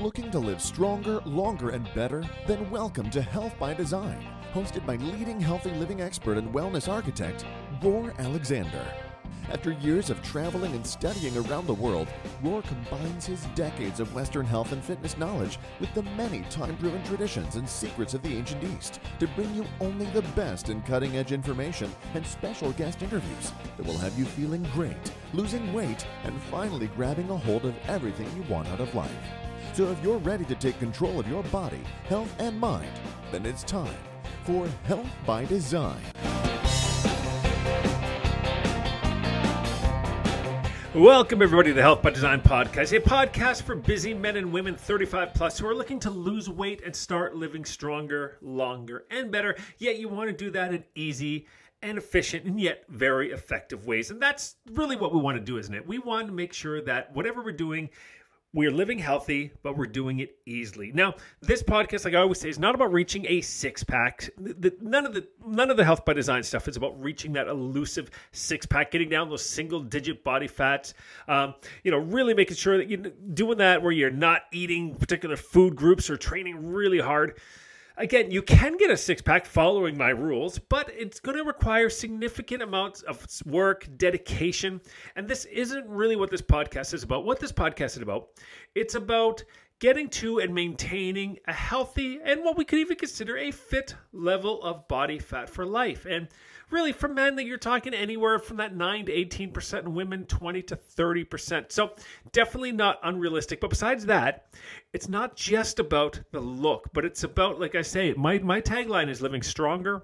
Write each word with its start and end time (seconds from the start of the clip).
Looking 0.00 0.30
to 0.30 0.38
live 0.38 0.62
stronger, 0.62 1.20
longer, 1.24 1.70
and 1.70 1.88
better? 1.94 2.24
Then 2.46 2.70
welcome 2.70 3.10
to 3.10 3.20
Health 3.20 3.54
by 3.58 3.74
Design, 3.74 4.24
hosted 4.52 4.86
by 4.86 4.96
leading 4.96 5.40
healthy 5.40 5.70
living 5.72 6.00
expert 6.00 6.38
and 6.38 6.52
wellness 6.54 6.88
architect, 6.88 7.44
Rohr 7.82 8.16
Alexander. 8.18 8.86
After 9.50 9.72
years 9.72 10.10
of 10.10 10.22
traveling 10.22 10.74
and 10.74 10.86
studying 10.86 11.34
around 11.38 11.66
the 11.66 11.74
world, 11.74 12.08
Rohr 12.42 12.62
combines 12.64 13.24
his 13.24 13.46
decades 13.54 13.98
of 13.98 14.14
Western 14.14 14.44
health 14.44 14.72
and 14.72 14.84
fitness 14.84 15.16
knowledge 15.16 15.58
with 15.80 15.92
the 15.94 16.02
many 16.02 16.42
time 16.50 16.76
proven 16.76 17.02
traditions 17.04 17.56
and 17.56 17.66
secrets 17.66 18.12
of 18.12 18.22
the 18.22 18.36
ancient 18.36 18.62
East 18.62 19.00
to 19.18 19.26
bring 19.28 19.54
you 19.54 19.64
only 19.80 20.04
the 20.06 20.22
best 20.36 20.68
in 20.68 20.82
cutting 20.82 21.16
edge 21.16 21.32
information 21.32 21.90
and 22.12 22.26
special 22.26 22.72
guest 22.72 23.02
interviews 23.02 23.52
that 23.78 23.86
will 23.86 23.96
have 23.96 24.18
you 24.18 24.26
feeling 24.26 24.66
great, 24.74 25.12
losing 25.32 25.72
weight, 25.72 26.06
and 26.24 26.42
finally 26.42 26.88
grabbing 26.88 27.30
a 27.30 27.36
hold 27.36 27.64
of 27.64 27.74
everything 27.88 28.28
you 28.36 28.42
want 28.52 28.68
out 28.68 28.80
of 28.80 28.94
life. 28.94 29.10
So 29.72 29.90
if 29.90 30.02
you're 30.02 30.18
ready 30.18 30.44
to 30.44 30.54
take 30.56 30.78
control 30.78 31.18
of 31.18 31.28
your 31.28 31.42
body, 31.44 31.82
health, 32.04 32.34
and 32.38 32.60
mind, 32.60 32.92
then 33.32 33.46
it's 33.46 33.62
time 33.62 33.96
for 34.44 34.68
Health 34.84 35.08
by 35.24 35.46
Design. 35.46 36.02
Welcome, 40.98 41.42
everybody, 41.42 41.70
to 41.70 41.74
the 41.74 41.82
Health 41.82 42.02
by 42.02 42.10
Design 42.10 42.40
podcast, 42.40 42.90
a 42.90 43.00
podcast 43.00 43.62
for 43.62 43.76
busy 43.76 44.14
men 44.14 44.36
and 44.36 44.52
women 44.52 44.74
35 44.74 45.32
plus 45.32 45.56
who 45.56 45.68
are 45.68 45.74
looking 45.74 46.00
to 46.00 46.10
lose 46.10 46.50
weight 46.50 46.82
and 46.84 46.94
start 46.94 47.36
living 47.36 47.64
stronger, 47.64 48.36
longer, 48.42 49.04
and 49.08 49.30
better. 49.30 49.54
Yet 49.78 50.00
you 50.00 50.08
want 50.08 50.28
to 50.28 50.36
do 50.36 50.50
that 50.50 50.74
in 50.74 50.82
easy 50.96 51.46
and 51.82 51.98
efficient 51.98 52.46
and 52.46 52.60
yet 52.60 52.82
very 52.88 53.30
effective 53.30 53.86
ways. 53.86 54.10
And 54.10 54.20
that's 54.20 54.56
really 54.72 54.96
what 54.96 55.14
we 55.14 55.20
want 55.20 55.38
to 55.38 55.44
do, 55.44 55.56
isn't 55.56 55.72
it? 55.72 55.86
We 55.86 56.00
want 56.00 56.26
to 56.26 56.32
make 56.32 56.52
sure 56.52 56.82
that 56.82 57.14
whatever 57.14 57.44
we're 57.44 57.52
doing, 57.52 57.90
we're 58.54 58.70
living 58.70 58.98
healthy, 58.98 59.52
but 59.62 59.76
we're 59.76 59.86
doing 59.86 60.20
it 60.20 60.36
easily. 60.46 60.90
Now, 60.92 61.14
this 61.42 61.62
podcast, 61.62 62.06
like 62.06 62.14
I 62.14 62.18
always 62.18 62.40
say, 62.40 62.48
is 62.48 62.58
not 62.58 62.74
about 62.74 62.92
reaching 62.92 63.26
a 63.28 63.42
six 63.42 63.84
pack. 63.84 64.30
None 64.38 65.04
of 65.04 65.12
the 65.12 65.28
none 65.46 65.70
of 65.70 65.76
the 65.76 65.84
health 65.84 66.04
by 66.04 66.14
design 66.14 66.42
stuff 66.42 66.66
is 66.66 66.76
about 66.76 67.00
reaching 67.00 67.34
that 67.34 67.46
elusive 67.46 68.10
six 68.32 68.64
pack, 68.64 68.90
getting 68.90 69.10
down 69.10 69.28
those 69.28 69.44
single 69.44 69.80
digit 69.80 70.24
body 70.24 70.48
fats. 70.48 70.94
Um, 71.28 71.54
you 71.84 71.90
know, 71.90 71.98
really 71.98 72.32
making 72.32 72.56
sure 72.56 72.78
that 72.78 72.88
you're 72.88 73.10
doing 73.34 73.58
that 73.58 73.82
where 73.82 73.92
you're 73.92 74.10
not 74.10 74.42
eating 74.50 74.94
particular 74.94 75.36
food 75.36 75.76
groups 75.76 76.08
or 76.08 76.16
training 76.16 76.72
really 76.72 77.00
hard. 77.00 77.38
Again, 77.98 78.30
you 78.30 78.42
can 78.42 78.76
get 78.76 78.92
a 78.92 78.96
six 78.96 79.20
pack 79.20 79.44
following 79.44 79.98
my 79.98 80.10
rules, 80.10 80.56
but 80.56 80.88
it's 80.96 81.18
going 81.18 81.36
to 81.36 81.42
require 81.42 81.90
significant 81.90 82.62
amounts 82.62 83.02
of 83.02 83.26
work, 83.44 83.88
dedication. 83.96 84.80
And 85.16 85.26
this 85.26 85.46
isn't 85.46 85.84
really 85.88 86.14
what 86.14 86.30
this 86.30 86.40
podcast 86.40 86.94
is 86.94 87.02
about. 87.02 87.24
What 87.24 87.40
this 87.40 87.50
podcast 87.50 87.96
is 87.96 88.02
about, 88.02 88.28
it's 88.76 88.94
about 88.94 89.42
getting 89.80 90.08
to 90.08 90.40
and 90.40 90.54
maintaining 90.54 91.38
a 91.46 91.52
healthy 91.52 92.18
and 92.24 92.42
what 92.42 92.56
we 92.56 92.64
could 92.64 92.80
even 92.80 92.96
consider 92.96 93.36
a 93.36 93.50
fit 93.50 93.94
level 94.12 94.62
of 94.62 94.88
body 94.88 95.18
fat 95.18 95.48
for 95.48 95.64
life. 95.64 96.04
And 96.04 96.28
really 96.70 96.92
for 96.92 97.08
men 97.08 97.36
that 97.36 97.44
you're 97.44 97.58
talking 97.58 97.94
anywhere 97.94 98.38
from 98.38 98.56
that 98.58 98.74
9 98.74 99.06
to 99.06 99.12
18% 99.12 99.78
and 99.80 99.94
women 99.94 100.24
20 100.26 100.62
to 100.62 100.76
30%. 100.76 101.70
So 101.70 101.92
definitely 102.32 102.72
not 102.72 102.98
unrealistic. 103.02 103.60
But 103.60 103.70
besides 103.70 104.04
that, 104.06 104.46
it's 104.92 105.08
not 105.08 105.36
just 105.36 105.78
about 105.78 106.20
the 106.32 106.40
look, 106.40 106.90
but 106.92 107.04
it's 107.04 107.24
about 107.24 107.60
like 107.60 107.74
I 107.74 107.82
say, 107.82 108.12
my 108.14 108.38
my 108.38 108.60
tagline 108.60 109.08
is 109.08 109.22
living 109.22 109.42
stronger, 109.42 110.02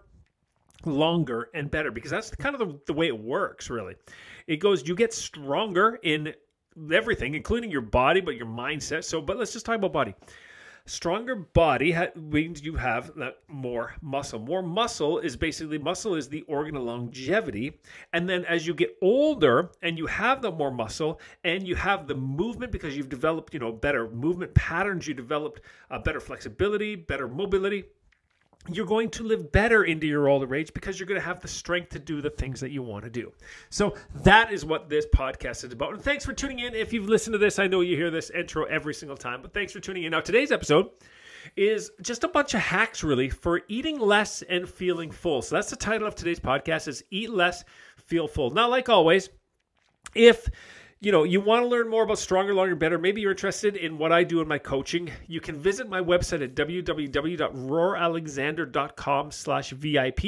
longer 0.84 1.50
and 1.54 1.70
better 1.70 1.90
because 1.90 2.10
that's 2.10 2.30
kind 2.30 2.54
of 2.54 2.60
the, 2.60 2.80
the 2.86 2.92
way 2.92 3.08
it 3.08 3.18
works 3.18 3.70
really. 3.70 3.94
It 4.46 4.56
goes 4.56 4.86
you 4.86 4.94
get 4.94 5.12
stronger 5.12 5.98
in 6.02 6.34
everything 6.92 7.34
including 7.34 7.70
your 7.70 7.80
body 7.80 8.20
but 8.20 8.36
your 8.36 8.46
mindset. 8.46 9.04
So 9.04 9.20
but 9.20 9.38
let's 9.38 9.52
just 9.52 9.66
talk 9.66 9.76
about 9.76 9.92
body 9.92 10.14
stronger 10.86 11.34
body 11.34 11.92
ha- 11.92 12.08
means 12.14 12.62
you 12.62 12.74
have 12.74 13.14
that 13.16 13.38
more 13.48 13.94
muscle. 14.02 14.38
More 14.38 14.62
muscle 14.62 15.18
is 15.18 15.36
basically 15.36 15.78
muscle 15.78 16.14
is 16.14 16.28
the 16.28 16.42
organ 16.42 16.76
of 16.76 16.82
longevity. 16.82 17.78
And 18.12 18.28
then 18.28 18.44
as 18.44 18.66
you 18.66 18.74
get 18.74 18.96
older 19.00 19.70
and 19.82 19.96
you 19.96 20.06
have 20.06 20.42
the 20.42 20.52
more 20.52 20.70
muscle 20.70 21.20
and 21.42 21.66
you 21.66 21.74
have 21.74 22.06
the 22.06 22.14
movement 22.14 22.70
because 22.70 22.96
you've 22.96 23.08
developed, 23.08 23.54
you 23.54 23.60
know, 23.60 23.72
better 23.72 24.10
movement 24.10 24.54
patterns, 24.54 25.08
you 25.08 25.14
developed 25.14 25.62
uh, 25.90 25.98
better 25.98 26.20
flexibility, 26.20 26.96
better 26.96 27.28
mobility 27.28 27.84
you're 28.70 28.86
going 28.86 29.10
to 29.10 29.22
live 29.22 29.52
better 29.52 29.84
into 29.84 30.06
your 30.06 30.28
older 30.28 30.54
age 30.54 30.72
because 30.72 30.98
you're 30.98 31.06
going 31.06 31.20
to 31.20 31.26
have 31.26 31.40
the 31.40 31.48
strength 31.48 31.90
to 31.90 31.98
do 31.98 32.22
the 32.22 32.30
things 32.30 32.60
that 32.60 32.70
you 32.70 32.82
want 32.82 33.04
to 33.04 33.10
do. 33.10 33.32
So 33.70 33.94
that 34.22 34.52
is 34.52 34.64
what 34.64 34.88
this 34.88 35.06
podcast 35.14 35.64
is 35.64 35.72
about. 35.72 35.92
And 35.92 36.02
thanks 36.02 36.24
for 36.24 36.32
tuning 36.32 36.60
in. 36.60 36.74
If 36.74 36.92
you've 36.92 37.08
listened 37.08 37.34
to 37.34 37.38
this, 37.38 37.58
I 37.58 37.66
know 37.66 37.82
you 37.82 37.96
hear 37.96 38.10
this 38.10 38.30
intro 38.30 38.64
every 38.64 38.94
single 38.94 39.16
time, 39.16 39.42
but 39.42 39.52
thanks 39.52 39.72
for 39.72 39.80
tuning 39.80 40.04
in. 40.04 40.12
Now, 40.12 40.20
today's 40.20 40.50
episode 40.50 40.90
is 41.56 41.90
just 42.00 42.24
a 42.24 42.28
bunch 42.28 42.54
of 42.54 42.60
hacks 42.60 43.04
really 43.04 43.28
for 43.28 43.60
eating 43.68 43.98
less 43.98 44.42
and 44.42 44.68
feeling 44.68 45.10
full. 45.10 45.42
So 45.42 45.56
that's 45.56 45.70
the 45.70 45.76
title 45.76 46.06
of 46.06 46.14
today's 46.14 46.40
podcast 46.40 46.88
is 46.88 47.04
Eat 47.10 47.30
Less, 47.30 47.64
Feel 47.96 48.26
Full. 48.26 48.50
Now, 48.50 48.68
like 48.68 48.88
always, 48.88 49.28
if 50.14 50.48
you 51.04 51.12
know, 51.12 51.24
you 51.24 51.40
want 51.40 51.62
to 51.62 51.68
learn 51.68 51.90
more 51.90 52.04
about 52.04 52.18
Stronger, 52.18 52.54
Longer, 52.54 52.74
Better, 52.74 52.96
maybe 52.96 53.20
you're 53.20 53.32
interested 53.32 53.76
in 53.76 53.98
what 53.98 54.10
I 54.10 54.24
do 54.24 54.40
in 54.40 54.48
my 54.48 54.56
coaching, 54.56 55.12
you 55.26 55.38
can 55.38 55.58
visit 55.58 55.86
my 55.86 56.00
website 56.00 56.42
at 56.42 56.54
www.roaralexander.com 56.54 59.30
slash 59.30 59.68
VIP. 59.70 60.22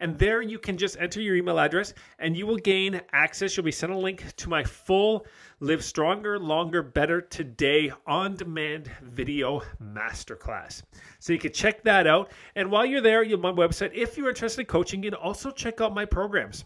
And 0.00 0.18
there 0.18 0.42
you 0.42 0.58
can 0.58 0.76
just 0.76 0.96
enter 0.98 1.20
your 1.20 1.36
email 1.36 1.60
address 1.60 1.94
and 2.18 2.36
you 2.36 2.48
will 2.48 2.56
gain 2.56 3.00
access. 3.12 3.56
You'll 3.56 3.62
be 3.62 3.70
sent 3.70 3.92
a 3.92 3.98
link 3.98 4.24
to 4.36 4.48
my 4.48 4.64
full 4.64 5.24
Live 5.60 5.84
Stronger, 5.84 6.36
Longer, 6.38 6.82
Better 6.82 7.20
Today 7.20 7.92
on 8.06 8.34
demand 8.34 8.90
video 9.02 9.62
masterclass. 9.80 10.82
So 11.20 11.32
you 11.32 11.38
can 11.38 11.52
check 11.52 11.84
that 11.84 12.08
out. 12.08 12.32
And 12.56 12.72
while 12.72 12.86
you're 12.86 13.00
there, 13.00 13.22
you'll 13.22 13.38
my 13.38 13.52
website. 13.52 13.92
If 13.94 14.16
you're 14.16 14.30
interested 14.30 14.62
in 14.62 14.66
coaching, 14.66 15.00
you 15.02 15.10
can 15.10 15.20
also 15.20 15.52
check 15.52 15.80
out 15.80 15.94
my 15.94 16.04
programs. 16.04 16.64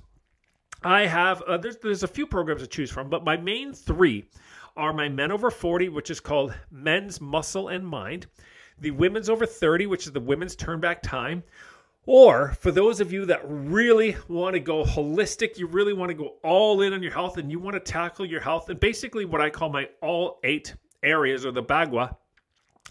I 0.85 1.07
have 1.07 1.43
uh, 1.43 1.59
there's 1.59 1.77
there's 1.79 2.03
a 2.03 2.09
few 2.09 2.27
programs 2.27 2.63
to 2.63 2.67
choose 2.67 2.91
from, 2.91 3.09
but 3.09 3.25
my 3.25 3.37
main 3.37 3.73
three 3.73 4.27
are 4.77 4.93
my 4.93 5.09
men 5.09 5.31
over 5.31 5.51
40, 5.51 5.89
which 5.91 6.11
is 6.11 6.21
called 6.21 6.55
Men's 6.71 7.21
Muscle 7.21 7.69
and 7.69 7.87
Mind, 7.87 8.27
the 8.81 8.91
Women's 8.91 9.29
over 9.29 9.47
30, 9.47 9.87
which 9.87 10.07
is 10.07 10.13
the 10.13 10.21
Women's 10.21 10.57
Turn 10.57 10.81
Back 10.81 11.03
Time, 11.03 11.43
or 12.07 12.53
for 12.61 12.71
those 12.71 13.01
of 13.01 13.13
you 13.13 13.27
that 13.27 13.43
really 13.45 14.17
want 14.29 14.55
to 14.55 14.61
go 14.61 14.83
holistic, 14.83 15.59
you 15.59 15.67
really 15.67 15.93
want 15.93 16.09
to 16.11 16.15
go 16.15 16.35
all 16.43 16.81
in 16.83 16.93
on 16.93 17.03
your 17.03 17.13
health 17.13 17.37
and 17.37 17.51
you 17.51 17.59
want 17.59 17.75
to 17.75 17.81
tackle 17.81 18.27
your 18.27 18.41
health, 18.41 18.71
and 18.71 18.81
basically 18.81 19.25
what 19.25 19.41
I 19.41 19.51
call 19.51 19.69
my 19.69 19.89
all 20.01 20.41
eight 20.43 20.75
areas 21.03 21.45
or 21.45 21.53
the 21.53 21.63
bagua 21.63 22.17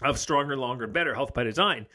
of 0.02 0.18
stronger, 0.18 0.56
longer, 0.56 0.86
better 0.86 1.14
health 1.14 1.34
by 1.34 1.42
design 1.42 1.86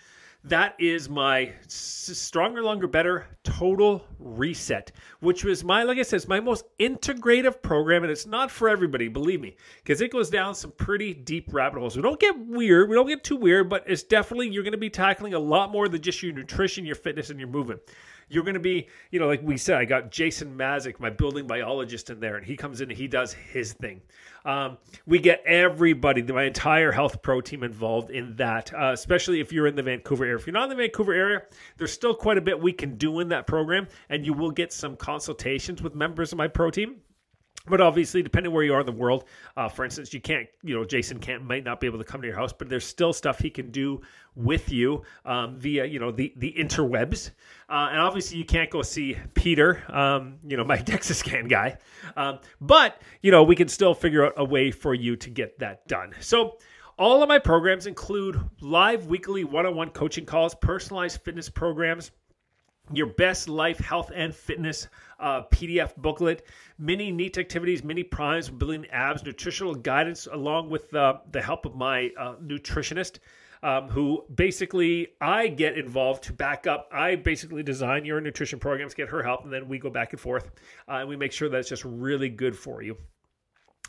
that 0.43 0.75
is 0.79 1.09
my 1.09 1.51
stronger, 1.67 2.61
longer, 2.61 2.87
better 2.87 3.27
total 3.43 4.05
reset, 4.19 4.91
which 5.19 5.43
was 5.43 5.63
my, 5.63 5.83
like 5.83 5.97
I 5.97 6.03
said, 6.03 6.17
it's 6.17 6.27
my 6.27 6.39
most 6.39 6.65
integrative 6.79 7.61
program. 7.61 8.03
And 8.03 8.11
it's 8.11 8.25
not 8.25 8.49
for 8.49 8.69
everybody, 8.69 9.07
believe 9.07 9.41
me, 9.41 9.57
because 9.83 9.99
it 10.01 10.11
goes 10.11 10.29
down 10.29 10.55
some 10.55 10.71
pretty 10.71 11.13
deep 11.13 11.53
rabbit 11.53 11.79
holes. 11.79 11.95
We 11.95 12.01
don't 12.01 12.19
get 12.19 12.37
weird, 12.37 12.89
we 12.89 12.95
don't 12.95 13.07
get 13.07 13.23
too 13.23 13.35
weird, 13.35 13.69
but 13.69 13.83
it's 13.87 14.03
definitely, 14.03 14.49
you're 14.49 14.63
going 14.63 14.71
to 14.71 14.77
be 14.77 14.89
tackling 14.89 15.33
a 15.33 15.39
lot 15.39 15.71
more 15.71 15.89
than 15.89 16.01
just 16.01 16.23
your 16.23 16.33
nutrition, 16.33 16.85
your 16.85 16.95
fitness, 16.95 17.29
and 17.29 17.39
your 17.39 17.49
movement 17.49 17.81
you're 18.29 18.43
going 18.43 18.55
to 18.55 18.59
be, 18.59 18.87
you 19.11 19.19
know, 19.19 19.27
like 19.27 19.41
we 19.41 19.57
said, 19.57 19.77
I 19.77 19.85
got 19.85 20.11
Jason 20.11 20.57
Mazik, 20.57 20.99
my 20.99 21.09
building 21.09 21.47
biologist, 21.47 22.09
in 22.09 22.19
there, 22.19 22.35
and 22.35 22.45
he 22.45 22.55
comes 22.55 22.81
in 22.81 22.89
and 22.89 22.97
he 22.97 23.07
does 23.07 23.33
his 23.33 23.73
thing. 23.73 24.01
Um, 24.45 24.77
we 25.05 25.19
get 25.19 25.43
everybody, 25.45 26.21
my 26.21 26.43
entire 26.43 26.91
health 26.91 27.21
pro 27.21 27.41
team 27.41 27.63
involved 27.63 28.11
in 28.11 28.35
that, 28.37 28.73
uh, 28.73 28.91
especially 28.93 29.39
if 29.39 29.51
you're 29.51 29.67
in 29.67 29.75
the 29.75 29.83
Vancouver 29.83 30.23
area. 30.23 30.37
If 30.37 30.47
you're 30.47 30.53
not 30.53 30.63
in 30.63 30.69
the 30.69 30.75
Vancouver 30.75 31.13
area, 31.13 31.41
there's 31.77 31.91
still 31.91 32.15
quite 32.15 32.37
a 32.37 32.41
bit 32.41 32.59
we 32.59 32.71
can 32.71 32.95
do 32.95 33.19
in 33.19 33.29
that 33.29 33.47
program, 33.47 33.87
and 34.09 34.25
you 34.25 34.33
will 34.33 34.51
get 34.51 34.71
some 34.71 34.95
consultations 34.95 35.81
with 35.81 35.95
members 35.95 36.31
of 36.31 36.37
my 36.37 36.47
pro 36.47 36.71
team 36.71 36.97
but 37.69 37.81
obviously 37.81 38.21
depending 38.21 38.51
where 38.51 38.63
you 38.63 38.73
are 38.73 38.79
in 38.79 38.85
the 38.85 38.91
world 38.91 39.25
uh, 39.55 39.67
for 39.67 39.85
instance 39.85 40.13
you 40.13 40.21
can't 40.21 40.47
you 40.63 40.75
know 40.75 40.83
jason 40.83 41.19
can't 41.19 41.43
might 41.43 41.63
not 41.63 41.79
be 41.79 41.87
able 41.87 41.97
to 41.97 42.03
come 42.03 42.21
to 42.21 42.27
your 42.27 42.35
house 42.35 42.53
but 42.53 42.69
there's 42.69 42.85
still 42.85 43.13
stuff 43.13 43.39
he 43.39 43.49
can 43.49 43.71
do 43.71 44.01
with 44.37 44.71
you 44.71 45.01
um, 45.25 45.57
via 45.57 45.83
you 45.85 45.99
know 45.99 46.11
the 46.11 46.31
the 46.37 46.53
interwebs. 46.57 47.31
Uh, 47.69 47.89
and 47.91 47.99
obviously 47.99 48.37
you 48.37 48.45
can't 48.45 48.69
go 48.69 48.81
see 48.81 49.17
peter 49.33 49.83
um, 49.89 50.37
you 50.47 50.55
know 50.55 50.63
my 50.65 50.77
DEXA 50.77 51.15
scan 51.15 51.47
guy. 51.47 51.77
Um, 52.15 52.39
but 52.61 53.01
you 53.21 53.31
know 53.31 53.43
we 53.43 53.55
can 53.55 53.67
still 53.67 53.93
figure 53.93 54.25
out 54.25 54.33
a 54.37 54.45
way 54.45 54.71
for 54.71 54.93
you 54.93 55.15
to 55.17 55.29
get 55.29 55.59
that 55.59 55.87
done. 55.87 56.13
So 56.19 56.57
all 56.97 57.21
of 57.21 57.29
my 57.29 57.39
programs 57.39 57.85
include 57.85 58.39
live 58.61 59.07
weekly 59.07 59.43
one-on-one 59.43 59.89
coaching 59.89 60.25
calls 60.25 60.55
personalized 60.55 61.21
fitness 61.21 61.49
programs 61.49 62.11
your 62.93 63.07
best 63.07 63.49
life, 63.49 63.79
health, 63.79 64.11
and 64.13 64.33
fitness 64.33 64.87
uh, 65.19 65.43
PDF 65.51 65.95
booklet, 65.97 66.45
many 66.77 67.11
neat 67.11 67.37
activities, 67.37 67.83
many 67.83 68.03
primes, 68.03 68.49
building 68.49 68.85
abs, 68.91 69.23
nutritional 69.23 69.75
guidance, 69.75 70.27
along 70.31 70.69
with 70.69 70.93
uh, 70.93 71.17
the 71.31 71.41
help 71.41 71.65
of 71.65 71.75
my 71.75 72.11
uh, 72.17 72.35
nutritionist. 72.35 73.19
Um, 73.63 73.89
who 73.89 74.23
basically 74.35 75.07
I 75.19 75.47
get 75.47 75.79
involved 75.79 76.25
to 76.25 76.33
back 76.33 76.67
up. 76.67 76.87
I 76.93 77.15
basically 77.15 77.63
design 77.63 78.05
your 78.05 78.21
nutrition 78.21 78.59
programs, 78.59 78.93
get 78.93 79.09
her 79.09 79.23
help, 79.23 79.45
and 79.45 79.51
then 79.51 79.67
we 79.67 79.79
go 79.79 79.89
back 79.89 80.13
and 80.13 80.19
forth, 80.21 80.51
uh, 80.87 80.97
and 80.97 81.09
we 81.09 81.15
make 81.15 81.31
sure 81.31 81.49
that 81.49 81.57
it's 81.57 81.67
just 81.67 81.83
really 81.83 82.29
good 82.29 82.55
for 82.55 82.83
you. 82.83 82.95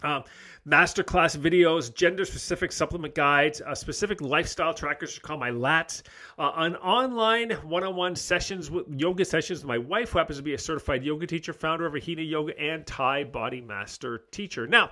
Um, 0.03 0.25
masterclass 0.67 1.37
videos, 1.37 1.93
gender 1.95 2.25
specific 2.25 2.73
supplement 2.73 3.15
guides, 3.15 3.61
uh, 3.61 3.75
specific 3.75 4.21
lifestyle 4.21 4.73
trackers 4.75 5.19
called 5.19 5.41
my 5.41 5.51
LATs, 5.51 6.03
uh, 6.39 6.53
an 6.57 6.77
online 6.77 7.51
one 7.51 7.85
on 7.85 7.97
one 7.97 8.15
sessions 8.15 8.71
with 8.71 8.87
yoga 8.89 9.25
sessions 9.25 9.61
with 9.61 9.69
my 9.69 9.79
wife, 9.79 10.11
who 10.11 10.19
happens 10.19 10.39
to 10.39 10.43
be 10.43 10.55
a 10.55 10.59
certified 10.59 11.03
yoga 11.03 11.27
teacher, 11.27 11.53
founder 11.53 11.87
of 11.87 11.95
Ahina 11.95 12.23
Yoga, 12.23 12.59
and 12.61 12.87
Thai 12.87 13.25
Body 13.25 13.61
Master 13.61 14.25
teacher. 14.31 14.67
Now, 14.67 14.91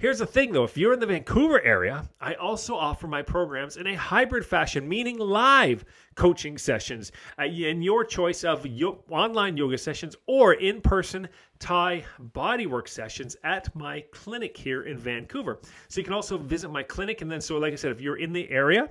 Here's 0.00 0.20
the 0.20 0.26
thing 0.26 0.52
though, 0.52 0.62
if 0.62 0.76
you're 0.76 0.92
in 0.92 1.00
the 1.00 1.06
Vancouver 1.06 1.60
area, 1.60 2.08
I 2.20 2.34
also 2.34 2.76
offer 2.76 3.08
my 3.08 3.20
programs 3.20 3.76
in 3.76 3.88
a 3.88 3.96
hybrid 3.96 4.46
fashion, 4.46 4.88
meaning 4.88 5.18
live 5.18 5.84
coaching 6.14 6.56
sessions 6.56 7.10
uh, 7.36 7.46
in 7.46 7.82
your 7.82 8.04
choice 8.04 8.44
of 8.44 8.64
online 9.10 9.56
yoga 9.56 9.76
sessions 9.76 10.14
or 10.28 10.52
in 10.52 10.80
person 10.80 11.28
Thai 11.58 12.04
bodywork 12.32 12.86
sessions 12.86 13.36
at 13.42 13.74
my 13.74 14.04
clinic 14.12 14.56
here 14.56 14.84
in 14.84 14.98
Vancouver. 14.98 15.58
So 15.88 15.98
you 15.98 16.04
can 16.04 16.12
also 16.12 16.38
visit 16.38 16.70
my 16.70 16.84
clinic. 16.84 17.20
And 17.20 17.28
then, 17.28 17.40
so 17.40 17.58
like 17.58 17.72
I 17.72 17.76
said, 17.76 17.90
if 17.90 18.00
you're 18.00 18.18
in 18.18 18.32
the 18.32 18.48
area, 18.50 18.88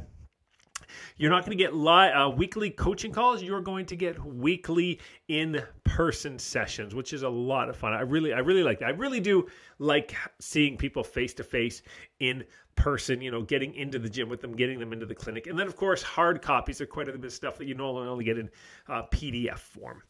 you're 1.18 1.30
not 1.30 1.45
going 1.45 1.57
to 1.57 1.63
get 1.63 1.74
li- 1.74 2.12
uh, 2.12 2.30
weekly 2.30 2.69
coaching 2.69 3.12
calls. 3.12 3.42
You're 3.42 3.62
going 3.62 3.86
to 3.88 3.95
get 3.95 4.24
weekly 4.24 5.00
in-person 5.28 6.39
sessions, 6.39 6.95
which 6.95 7.13
is 7.13 7.24
a 7.24 7.30
lot 7.30 7.69
of 7.69 7.75
fun. 7.75 7.94
I 7.94 8.01
really, 8.01 8.34
I 8.34 8.39
really 8.39 8.63
like 8.63 8.80
that. 8.80 8.86
I 8.86 8.92
really 8.92 9.19
do 9.19 9.48
like 9.80 10.16
seeing 10.39 10.78
people 10.78 11.04
face 11.04 11.34
to 11.36 11.44
face 11.44 11.81
in 12.19 12.44
person. 12.75 13.22
You 13.22 13.31
know, 13.31 13.42
getting 13.42 13.74
into 13.74 14.00
the 14.00 14.10
gym 14.10 14.30
with 14.30 14.42
them, 14.42 14.56
getting 14.56 14.80
them 14.80 14.94
into 14.94 15.06
the 15.06 15.16
clinic, 15.16 15.48
and 15.48 15.57
then 15.57 15.68
of 15.68 15.75
course 15.75 16.01
hard 16.01 16.42
copies 16.42 16.81
are 16.81 16.86
quite 16.86 17.10
a 17.10 17.12
bit 17.12 17.25
of 17.25 17.34
stuff 17.34 17.57
that 17.57 17.68
you 17.68 17.75
normally 17.75 18.07
only 18.07 18.25
get 18.25 18.38
in 18.38 18.50
uh, 18.88 19.04
PDF 19.12 19.60
form. 19.60 20.04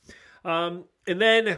Um, 0.46 0.86
and 1.08 1.20
then, 1.20 1.58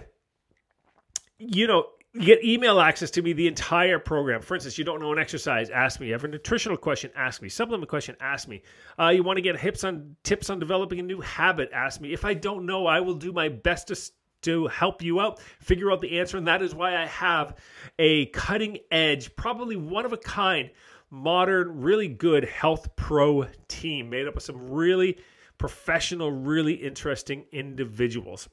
you 1.37 1.67
know, 1.67 1.87
you 2.13 2.21
get 2.21 2.43
email 2.43 2.79
access 2.79 3.11
to 3.11 3.21
me 3.21 3.33
the 3.33 3.47
entire 3.47 3.99
program. 3.99 4.41
For 4.41 4.55
instance, 4.55 4.77
you 4.77 4.83
don't 4.83 4.99
know 4.99 5.11
an 5.11 5.19
exercise, 5.19 5.69
ask 5.69 5.99
me. 5.99 6.07
You 6.07 6.13
have 6.13 6.23
a 6.23 6.27
nutritional 6.27 6.77
question, 6.77 7.11
ask 7.15 7.41
me. 7.41 7.49
Supplement 7.49 7.87
question, 7.87 8.15
ask 8.19 8.47
me. 8.47 8.63
Uh, 8.99 9.09
you 9.09 9.21
want 9.21 9.37
to 9.37 9.41
get 9.41 9.59
tips 9.59 9.83
on 9.83 10.15
tips 10.23 10.49
on 10.49 10.59
developing 10.59 10.99
a 10.99 11.03
new 11.03 11.21
habit, 11.21 11.69
ask 11.71 12.01
me. 12.01 12.11
If 12.11 12.25
I 12.25 12.33
don't 12.33 12.65
know, 12.65 12.87
I 12.87 13.01
will 13.01 13.15
do 13.15 13.31
my 13.31 13.49
best 13.49 13.87
to 13.89 14.11
to 14.41 14.67
help 14.67 15.01
you 15.01 15.19
out, 15.19 15.39
figure 15.59 15.91
out 15.91 16.01
the 16.01 16.19
answer, 16.19 16.37
and 16.37 16.47
that 16.47 16.61
is 16.61 16.73
why 16.73 16.95
I 16.95 17.05
have 17.07 17.57
a 17.99 18.27
cutting 18.27 18.79
edge, 18.89 19.35
probably 19.35 19.75
one 19.75 20.05
of 20.05 20.13
a 20.13 20.17
kind, 20.17 20.69
modern, 21.11 21.81
really 21.81 22.07
good 22.07 22.45
health 22.45 22.95
pro 22.95 23.47
team 23.67 24.09
made 24.09 24.27
up 24.27 24.37
of 24.37 24.43
some 24.43 24.71
really 24.71 25.17
professional, 25.57 26.31
really 26.31 26.73
interesting 26.73 27.45
individuals. 27.51 28.47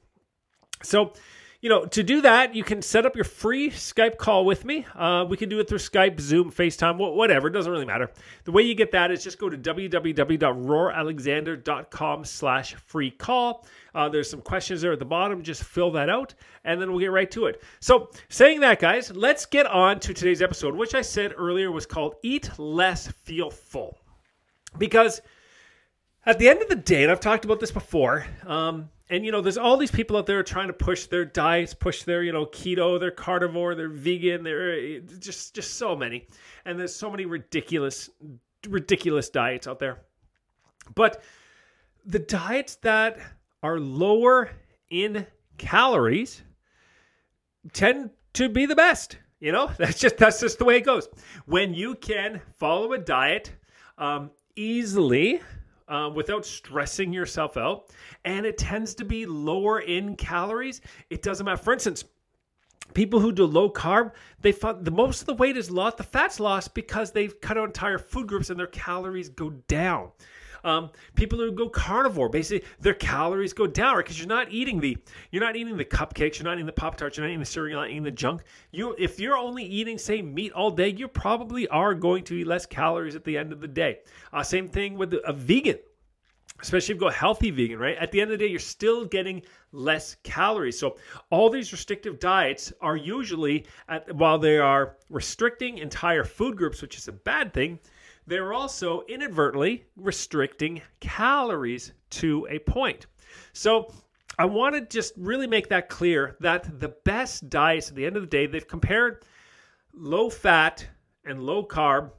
So 0.83 1.13
you 1.61 1.71
know, 1.71 1.87
to 1.87 2.03
do 2.03 2.21
that, 2.21 2.55
you 2.55 2.63
can 2.63 2.83
set 2.83 3.07
up 3.07 3.17
your 3.17 3.25
free 3.25 3.71
Skype 3.71 4.19
call 4.19 4.45
with 4.45 4.65
me. 4.65 4.87
Uh, 4.95 5.25
we 5.29 5.37
can 5.37 5.49
do 5.49 5.59
it 5.59 5.69
through 5.69 5.79
Skype, 5.79 6.21
Zoom, 6.21 6.53
FaceTime, 6.53 6.97
whatever. 6.97 7.49
It 7.49 7.53
doesn't 7.53 7.73
really 7.73 7.87
matter. 7.87 8.11
The 8.45 8.53
way 8.53 8.63
you 8.63 8.75
get 8.75 8.93
that 8.93 9.11
is 9.11 9.25
just 9.25 9.39
go 9.39 9.49
to 9.49 9.57
www.roaralexander.com 9.57 12.25
slash 12.25 12.75
free 12.75 13.11
call. 13.11 13.67
Uh, 13.95 14.09
there's 14.09 14.29
some 14.29 14.43
questions 14.43 14.83
there 14.83 14.93
at 14.93 14.99
the 14.99 15.05
bottom. 15.05 15.43
Just 15.43 15.65
fill 15.65 15.91
that 15.93 16.11
out, 16.11 16.35
and 16.65 16.81
then 16.81 16.91
we'll 16.91 17.01
get 17.01 17.11
right 17.11 17.31
to 17.31 17.47
it. 17.47 17.63
So, 17.81 18.11
saying 18.29 18.61
that, 18.61 18.79
guys, 18.79 19.11
let's 19.17 19.47
get 19.47 19.67
on 19.67 19.99
to 20.01 20.13
today's 20.13 20.43
episode, 20.43 20.75
which 20.75 20.95
I 20.95 21.01
said 21.01 21.33
earlier 21.37 21.73
was 21.73 21.87
called 21.87 22.17
Eat 22.23 22.51
Less, 22.59 23.09
Feel 23.09 23.51
Full. 23.51 23.97
Because 24.77 25.23
at 26.27 26.39
the 26.39 26.49
end 26.49 26.61
of 26.61 26.69
the 26.69 26.77
day, 26.77 27.05
and 27.05 27.11
I've 27.11 27.21
talked 27.21 27.47
about 27.47 27.61
this 27.61 27.71
before, 27.71 28.27
um, 28.45 28.91
and 29.09 29.25
you 29.25 29.33
know 29.33 29.41
there's 29.41 29.59
all 29.59 29.77
these 29.77 29.91
people 29.91 30.17
out 30.17 30.27
there 30.27 30.43
trying 30.43 30.67
to 30.67 30.73
push 30.73 31.07
their 31.07 31.25
diets 31.25 31.75
push 31.75 32.03
their 32.03 32.23
you 32.23 32.33
know 32.33 32.47
keto 32.47 32.99
their 32.99 33.11
carnivore 33.11 33.75
their 33.75 33.89
vegan 33.89 34.43
they're 34.43 35.01
just 35.01 35.55
just 35.55 35.75
so 35.75 35.95
many. 35.97 36.27
And 36.65 36.79
there's 36.79 36.95
so 36.95 37.11
many 37.11 37.27
ridiculous 37.27 38.11
ridiculous 38.69 39.29
diets 39.29 39.67
out 39.67 39.79
there. 39.79 40.03
But 40.95 41.23
the 42.05 42.19
diets 42.19 42.77
that 42.77 43.19
are 43.63 43.79
lower 43.79 44.51
in 44.91 45.27
calories 45.59 46.43
tend 47.73 48.11
to 48.35 48.49
be 48.49 48.67
the 48.67 48.77
best 48.77 49.17
you 49.41 49.53
know? 49.53 49.71
That's 49.79 49.99
just 49.99 50.17
that's 50.19 50.41
just 50.41 50.59
the 50.59 50.65
way 50.65 50.77
it 50.77 50.85
goes. 50.85 51.09
When 51.47 51.75
you 51.75 51.95
can 51.95 52.41
follow 52.59 52.93
a 52.93 52.99
diet 52.99 53.53
um, 53.99 54.31
easily 54.57 55.41
um, 55.89 56.15
without 56.15 56.45
stressing 56.45 57.13
yourself 57.13 57.57
out. 57.57 57.91
And 58.25 58.47
it 58.47 58.59
tends 58.59 58.95
to 58.97 59.05
be 59.05 59.27
lower 59.27 59.81
in 59.81 60.17
calories. 60.17 60.81
It 61.11 61.23
doesn't 61.23 61.45
matter. 61.45 61.63
For 61.63 61.73
instance, 61.73 62.05
people 62.95 63.21
who 63.21 63.33
do 63.33 63.45
low 63.45 63.71
carb, 63.71 64.13
they 64.41 64.53
find 64.53 64.85
the 64.85 64.91
most 64.91 65.21
of 65.21 65.27
the 65.27 65.35
weight 65.35 65.57
is 65.57 65.71
lost, 65.71 65.97
the 65.97 66.03
fat's 66.03 66.41
lost 66.41 66.75
because 66.75 67.11
they've 67.11 67.41
cut 67.41 67.59
out 67.59 67.67
entire 67.67 67.99
food 67.99 68.27
groups 68.27 68.51
and 68.51 68.59
their 68.59 68.67
calories 68.67 69.29
go 69.29 69.51
down. 69.69 70.11
Um, 70.67 70.91
people 71.15 71.39
who 71.39 71.53
go 71.53 71.69
carnivore, 71.69 72.29
basically 72.29 72.69
their 72.81 72.95
calories 72.95 73.53
go 73.53 73.67
down? 73.67 73.97
Because 73.99 74.19
you're 74.19 74.27
not 74.27 74.51
eating 74.51 74.81
the 74.81 74.99
you're 75.31 75.43
not 75.43 75.55
eating 75.55 75.77
the 75.77 75.85
cupcakes, 75.85 76.39
you're 76.39 76.45
not 76.45 76.55
eating 76.55 76.67
the 76.67 76.73
pop 76.73 76.97
tarts, 76.97 77.17
you're 77.17 77.25
not 77.25 77.31
eating 77.31 77.41
the 77.41 77.47
cereal, 77.47 77.71
you're 77.71 77.81
not 77.81 77.91
eating 77.91 78.03
the 78.03 78.11
junk. 78.11 78.43
You 78.73 78.95
if 78.99 79.21
you're 79.21 79.37
only 79.37 79.65
eating 79.65 79.97
say 79.97 80.21
meat 80.23 80.53
all 80.53 80.71
day, 80.71 80.89
you 80.89 81.07
probably 81.07 81.69
are 81.69 81.95
going 81.95 82.25
to 82.25 82.35
eat 82.35 82.47
less 82.47 82.67
calories 82.67 83.15
at 83.15 83.25
the 83.25 83.39
end 83.39 83.53
of 83.53 83.61
the 83.61 83.69
day. 83.69 84.01
Uh, 84.33 84.43
same 84.43 84.69
thing 84.69 84.99
with 84.99 85.15
a 85.25 85.33
vegan 85.33 85.79
especially 86.63 86.95
if 86.95 86.97
you 86.97 87.01
go 87.01 87.11
healthy 87.11 87.51
vegan, 87.51 87.79
right? 87.79 87.97
At 87.99 88.11
the 88.11 88.21
end 88.21 88.31
of 88.31 88.39
the 88.39 88.45
day, 88.45 88.51
you're 88.51 88.59
still 88.59 89.05
getting 89.05 89.43
less 89.73 90.17
calories. 90.23 90.79
So 90.79 90.97
all 91.31 91.51
these 91.51 91.73
restrictive 91.73 92.19
diets 92.19 92.73
are 92.81 92.97
usually, 92.97 93.67
at, 93.89 94.15
while 94.15 94.39
they 94.39 94.59
are 94.59 94.97
restricting 95.11 95.79
entire 95.79 96.25
food 96.25 96.57
groups, 96.57 96.81
which 96.81 96.97
is 96.97 97.09
a 97.09 97.13
bad 97.13 97.53
thing, 97.53 97.79
they're 98.27 98.53
also 98.53 99.03
inadvertently 99.09 99.85
restricting 99.97 100.83
calories 101.01 101.93
to 102.11 102.47
a 102.51 102.59
point. 102.59 103.07
So 103.53 103.93
I 104.39 104.45
want 104.45 104.75
to 104.75 104.83
just 104.83 105.15
really 105.17 105.47
make 105.47 105.69
that 105.69 105.89
clear 105.89 106.37
that 106.41 106.81
the 106.81 106.95
best 107.05 107.49
diets 107.49 107.89
at 107.89 107.95
the 107.95 108.05
end 108.05 108.17
of 108.17 108.23
the 108.23 108.29
day, 108.29 108.47
they've 108.47 108.67
compared 108.67 109.25
low 109.95 110.29
fat 110.29 110.87
and 111.25 111.43
low 111.43 111.65
carb. 111.65 112.11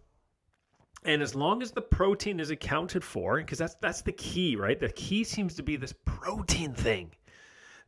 And 1.03 1.21
as 1.21 1.35
long 1.35 1.61
as 1.61 1.71
the 1.71 1.81
protein 1.81 2.39
is 2.39 2.49
accounted 2.49 3.03
for, 3.03 3.37
because 3.37 3.59
that's 3.59 3.75
that's 3.75 4.01
the 4.01 4.11
key, 4.11 4.55
right? 4.55 4.79
The 4.79 4.89
key 4.89 5.23
seems 5.23 5.55
to 5.55 5.63
be 5.63 5.75
this 5.75 5.93
protein 6.05 6.73
thing. 6.73 7.11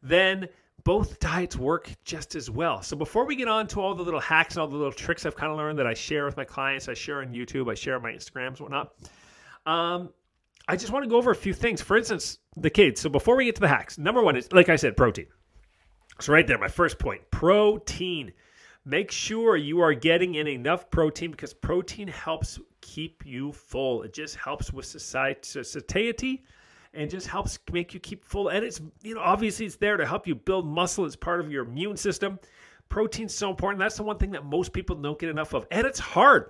Then 0.01 0.47
both 0.83 1.19
diets 1.19 1.55
work 1.55 1.91
just 2.03 2.35
as 2.35 2.49
well. 2.49 2.81
So 2.81 2.95
before 2.95 3.25
we 3.25 3.35
get 3.35 3.47
on 3.47 3.67
to 3.67 3.81
all 3.81 3.95
the 3.95 4.03
little 4.03 4.19
hacks 4.19 4.55
and 4.55 4.61
all 4.61 4.67
the 4.67 4.77
little 4.77 4.91
tricks 4.91 5.25
I've 5.25 5.35
kind 5.35 5.51
of 5.51 5.57
learned 5.57 5.79
that 5.79 5.87
I 5.87 5.93
share 5.93 6.25
with 6.25 6.37
my 6.37 6.45
clients, 6.45 6.87
I 6.87 6.93
share 6.93 7.21
on 7.21 7.33
YouTube, 7.33 7.69
I 7.69 7.75
share 7.75 7.95
on 7.95 8.01
my 8.01 8.11
Instagrams, 8.11 8.59
whatnot. 8.59 8.93
Um, 9.65 10.09
I 10.67 10.75
just 10.75 10.91
want 10.91 11.03
to 11.03 11.09
go 11.09 11.17
over 11.17 11.31
a 11.31 11.35
few 11.35 11.53
things. 11.53 11.81
For 11.81 11.97
instance, 11.97 12.37
the 12.55 12.69
kids. 12.69 13.01
So 13.01 13.09
before 13.09 13.35
we 13.35 13.45
get 13.45 13.55
to 13.55 13.61
the 13.61 13.67
hacks, 13.67 13.97
number 13.97 14.23
one 14.23 14.35
is 14.35 14.51
like 14.51 14.69
I 14.69 14.75
said, 14.75 14.95
protein. 14.95 15.27
So 16.19 16.33
right 16.33 16.45
there, 16.45 16.57
my 16.57 16.67
first 16.67 16.99
point, 16.99 17.21
protein. 17.31 18.33
Make 18.85 19.11
sure 19.11 19.55
you 19.55 19.81
are 19.81 19.93
getting 19.93 20.35
in 20.35 20.47
enough 20.47 20.89
protein 20.89 21.31
because 21.31 21.53
protein 21.53 22.07
helps 22.07 22.59
keep 22.81 23.25
you 23.25 23.51
full. 23.51 24.03
It 24.03 24.13
just 24.13 24.35
helps 24.35 24.73
with 24.73 24.85
satiety 24.85 26.43
and 26.93 27.09
just 27.09 27.27
helps 27.27 27.59
make 27.71 27.93
you 27.93 27.99
keep 27.99 28.25
full. 28.25 28.49
And 28.49 28.65
it's, 28.65 28.81
you 29.03 29.15
know, 29.15 29.21
obviously 29.21 29.65
it's 29.65 29.75
there 29.75 29.97
to 29.97 30.05
help 30.05 30.27
you 30.27 30.35
build 30.35 30.67
muscle. 30.67 31.05
It's 31.05 31.15
part 31.15 31.39
of 31.39 31.51
your 31.51 31.65
immune 31.65 31.97
system. 31.97 32.39
Protein's 32.89 33.35
so 33.35 33.49
important. 33.49 33.79
That's 33.79 33.97
the 33.97 34.03
one 34.03 34.17
thing 34.17 34.31
that 34.31 34.45
most 34.45 34.73
people 34.73 34.95
don't 34.95 35.19
get 35.19 35.29
enough 35.29 35.53
of. 35.53 35.67
And 35.69 35.85
it's 35.85 35.99
hard. 35.99 36.49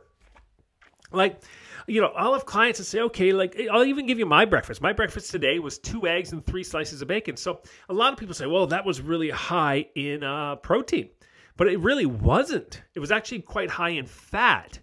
Like, 1.11 1.41
you 1.87 2.01
know, 2.01 2.11
I'll 2.15 2.33
have 2.33 2.45
clients 2.45 2.77
that 2.79 2.85
say, 2.85 3.01
okay, 3.01 3.33
like, 3.33 3.59
I'll 3.71 3.83
even 3.83 4.05
give 4.05 4.19
you 4.19 4.25
my 4.25 4.45
breakfast. 4.45 4.81
My 4.81 4.93
breakfast 4.93 5.31
today 5.31 5.59
was 5.59 5.77
two 5.77 6.07
eggs 6.07 6.31
and 6.31 6.45
three 6.45 6.63
slices 6.63 7.01
of 7.01 7.07
bacon. 7.07 7.35
So 7.35 7.61
a 7.89 7.93
lot 7.93 8.13
of 8.13 8.19
people 8.19 8.35
say, 8.35 8.45
well, 8.45 8.67
that 8.67 8.85
was 8.85 9.01
really 9.01 9.29
high 9.29 9.87
in 9.95 10.23
uh, 10.23 10.57
protein. 10.57 11.09
But 11.57 11.67
it 11.67 11.79
really 11.79 12.05
wasn't. 12.05 12.83
It 12.93 12.99
was 12.99 13.11
actually 13.11 13.41
quite 13.41 13.69
high 13.69 13.89
in 13.89 14.05
fat 14.05 14.79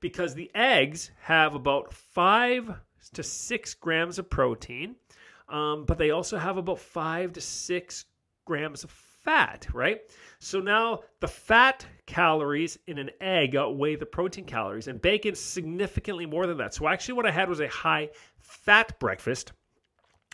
because 0.00 0.34
the 0.34 0.50
eggs 0.54 1.10
have 1.20 1.54
about 1.54 1.92
five 1.92 2.72
to 3.10 3.22
six 3.22 3.74
grams 3.74 4.18
of 4.18 4.30
protein, 4.30 4.96
um, 5.48 5.84
but 5.84 5.98
they 5.98 6.10
also 6.10 6.38
have 6.38 6.56
about 6.56 6.78
five 6.78 7.32
to 7.34 7.40
six 7.40 8.06
grams 8.44 8.84
of 8.84 8.90
fat, 8.90 9.66
right? 9.72 10.00
So 10.38 10.60
now 10.60 11.00
the 11.20 11.28
fat 11.28 11.86
calories 12.06 12.78
in 12.86 12.98
an 12.98 13.10
egg 13.20 13.56
outweigh 13.56 13.96
the 13.96 14.06
protein 14.06 14.44
calories, 14.44 14.88
and 14.88 15.00
bacon 15.00 15.34
significantly 15.34 16.26
more 16.26 16.46
than 16.46 16.58
that. 16.58 16.74
So 16.74 16.88
actually, 16.88 17.14
what 17.14 17.26
I 17.26 17.30
had 17.30 17.48
was 17.48 17.60
a 17.60 17.68
high 17.68 18.10
fat 18.38 18.98
breakfast 19.00 19.52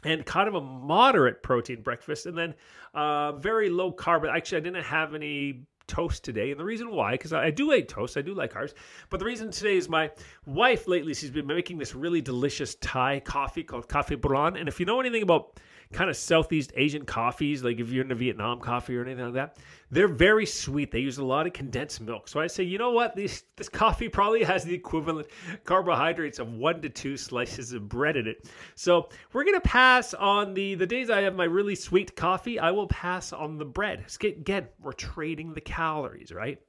and 0.05 0.25
kind 0.25 0.49
of 0.49 0.55
a 0.55 0.61
moderate 0.61 1.43
protein 1.43 1.83
breakfast, 1.83 2.27
and 2.27 2.37
then 2.37 2.55
uh, 2.95 3.33
very 3.33 3.69
low 3.71 3.93
carb. 3.93 4.29
Actually, 4.29 4.59
I 4.59 4.65
didn't 4.65 4.85
have 4.85 5.15
any 5.15 5.67
toast 5.87 6.25
today. 6.25 6.51
And 6.51 6.61
the 6.61 6.65
reason 6.65 6.91
why, 6.91 7.13
because 7.13 7.33
I, 7.33 7.51
do 7.51 7.73
eat 7.73 7.89
toast, 7.89 8.17
I 8.17 8.23
do 8.23 8.35
like 8.35 8.53
carbs. 8.53 8.75
But 9.09 9.21
the 9.21 9.27
reason 9.27 9.51
today 9.51 9.77
is 9.77 9.89
my 9.89 10.11
wife 10.47 10.87
lately, 10.89 11.15
she's 11.15 11.31
been 11.31 11.47
making 11.47 11.79
this 11.79 11.95
really 11.95 12.21
delicious 12.21 12.77
Thai 12.77 13.21
coffee 13.21 13.63
called 13.63 13.89
Coffee 13.89 14.17
Braun. 14.17 14.57
And 14.57 14.69
if 14.69 14.81
you 14.81 14.87
know 14.87 15.01
anything 15.01 15.23
about 15.23 15.61
kind 15.93 16.09
of 16.09 16.17
Southeast 16.17 16.73
Asian 16.77 17.05
coffees, 17.05 17.65
like 17.65 17.81
if 17.81 17.91
you're 17.91 18.05
into 18.05 18.15
Vietnam 18.15 18.61
coffee 18.61 18.97
or 18.97 19.05
anything 19.05 19.25
like 19.25 19.35
that, 19.35 19.57
they're 19.91 20.09
very 20.09 20.47
sweet. 20.47 20.93
They 20.93 21.01
use 21.01 21.19
a 21.19 21.25
lot 21.25 21.47
of 21.47 21.53
condensed 21.53 22.01
milk. 22.01 22.29
So 22.29 22.39
I 22.39 22.47
say, 22.47 22.63
you 22.63 22.79
know 22.79 22.93
what? 22.93 23.17
This 23.17 23.45
this 23.57 23.69
coffee 23.69 24.09
probably 24.09 24.45
has 24.45 24.63
the 24.63 24.75
equivalent 24.75 25.27
carbohydrates 25.65 26.39
of 26.39 26.53
one 26.53 26.81
to 26.83 26.89
two 26.89 27.17
slices 27.17 27.73
of 27.73 27.89
bread 27.89 28.17
in 28.17 28.29
it. 28.29 28.49
So 28.77 29.09
we're 29.33 29.45
gonna 29.45 29.61
pass 29.61 30.15
on 30.15 30.55
the 30.55 30.77
the 30.77 30.87
days 30.87 31.11
I 31.11 31.23
have 31.23 31.35
my 31.35 31.45
really 31.45 31.75
sweet 31.75 32.15
coffee. 32.15 32.59
I 32.59 32.71
will 32.71 32.87
pass 32.87 33.33
on 33.33 33.59
the 33.59 33.65
bread. 33.65 34.05
Again, 34.23 34.69
we're 34.81 34.93
trading 34.93 35.55
the 35.55 35.61
calories, 35.61 36.33
right? 36.33 36.61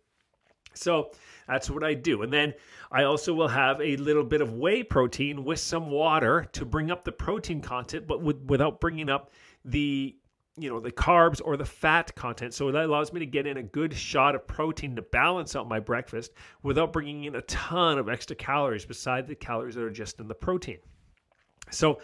So 0.74 1.12
that's 1.48 1.70
what 1.70 1.84
I 1.84 1.94
do. 1.94 2.22
And 2.22 2.32
then 2.32 2.54
I 2.92 3.04
also 3.04 3.34
will 3.34 3.48
have 3.48 3.80
a 3.82 3.98
little 3.98 4.24
bit 4.24 4.42
of 4.42 4.54
whey 4.54 4.84
protein 4.84 5.44
with 5.44 5.60
some 5.60 5.90
water 5.90 6.48
to 6.54 6.66
bring 6.66 6.92
up 6.92 7.04
the 7.04 7.12
protein 7.12 7.62
content, 7.62 8.08
but 8.08 8.22
with, 8.22 8.38
without 8.46 8.80
bringing 8.80 9.10
up 9.10 9.32
the 9.66 10.16
you 10.58 10.70
know 10.70 10.80
the 10.82 10.92
carbs 10.92 11.40
or 11.44 11.56
the 11.56 11.66
fat 11.66 12.14
content 12.16 12.54
so 12.54 12.72
that 12.72 12.84
allows 12.84 13.14
me 13.14 13.20
to 13.20 13.26
get 13.26 13.48
in 13.48 13.58
a 13.58 13.64
good 13.64 13.94
shot 13.94 14.36
of 14.36 14.46
protein 14.48 14.96
to 14.96 15.02
balance 15.02 15.56
out 15.56 15.68
my 15.68 15.80
breakfast 15.80 16.34
without 16.62 16.92
bringing 16.92 17.24
in 17.24 17.36
a 17.36 17.42
ton 17.44 17.98
of 17.98 18.10
extra 18.10 18.36
calories 18.36 18.86
beside 18.86 19.28
the 19.28 19.36
calories 19.36 19.76
that 19.76 19.84
are 19.84 19.90
just 19.90 20.20
in 20.20 20.28
the 20.28 20.36
protein 20.36 20.78
so 21.70 22.02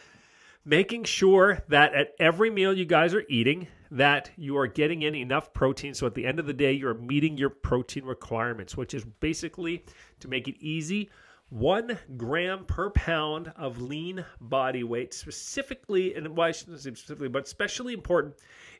making 0.68 1.06
sure 1.06 1.64
that 1.70 1.94
at 1.94 2.14
every 2.20 2.50
meal 2.50 2.78
you 2.78 2.84
guys 2.84 3.14
are 3.14 3.24
eating 3.30 3.68
that 3.90 4.30
you 4.36 4.58
are 4.58 4.68
getting 4.68 5.04
in 5.04 5.16
enough 5.16 5.54
protein. 5.54 5.94
So 5.94 6.06
at 6.06 6.14
the 6.14 6.26
end 6.26 6.40
of 6.40 6.46
the 6.46 6.54
day 6.54 6.74
you're 6.74 6.94
meeting 6.94 7.38
your 7.38 7.50
protein 7.50 8.04
requirements 8.04 8.76
which 8.76 8.94
is 8.94 9.06
basically 9.06 9.86
to 10.20 10.28
make 10.28 10.50
it 10.50 10.56
easy 10.60 11.10
one 11.50 11.98
gram 12.18 12.66
per 12.66 12.90
pound 12.90 13.54
of 13.56 13.80
lean 13.80 14.26
body 14.42 14.84
weight 14.84 15.14
specifically 15.14 16.14
and 16.16 16.28
why 16.36 16.48
well, 16.48 16.54
shouldn't 16.54 16.82
say 16.82 16.90
specifically 16.90 17.30
but 17.30 17.46
especially 17.46 17.94
important 17.94 18.36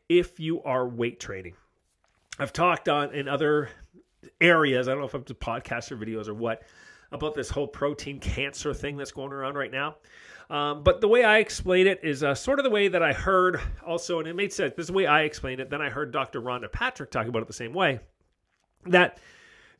if 0.10 0.42
you 0.42 0.62
are 0.64 0.86
weight 0.86 1.22
training. 1.22 1.56
I've 2.38 2.52
talked 2.52 2.90
on 2.90 3.14
in 3.16 3.30
other 3.30 3.70
areas 4.42 4.90
i 4.90 4.92
don't 4.92 5.00
know 5.00 5.08
if 5.08 5.16
it's 5.16 5.32
podcasts 5.34 5.90
or 5.90 5.96
videos 5.96 6.28
or 6.28 6.34
what 6.34 6.64
about 7.14 7.34
this 7.34 7.50
whole 7.50 7.68
protein 7.68 8.20
cancer 8.20 8.74
thing 8.74 8.98
that's 8.98 9.12
going 9.12 9.32
around 9.32 9.56
right 9.56 9.72
now 9.72 9.96
um, 10.50 10.84
but 10.84 11.02
the 11.02 11.08
way 11.08 11.24
I 11.24 11.40
explain 11.40 11.88
it 11.88 12.00
is 12.04 12.24
uh, 12.24 12.34
sort 12.34 12.60
of 12.60 12.64
the 12.64 12.70
way 12.70 12.88
that 12.88 13.04
I 13.04 13.12
heard 13.12 13.60
also, 13.86 14.20
and 14.20 14.28
it 14.28 14.36
made 14.36 14.54
sense. 14.54 14.74
This 14.76 14.84
is 14.84 14.88
the 14.88 14.94
way 14.94 15.06
I 15.06 15.24
explained 15.24 15.60
it. 15.60 15.70
Then 15.70 15.82
I 15.82 15.90
heard 15.90 16.12
Dr. 16.12 16.42
Rhonda 16.42 16.72
Patrick 16.72 17.12
talk 17.12 17.28
about 17.28 17.42
it 17.42 17.48
the 17.48 17.54
same 17.54 17.74
way. 17.74 18.00
That 18.86 19.20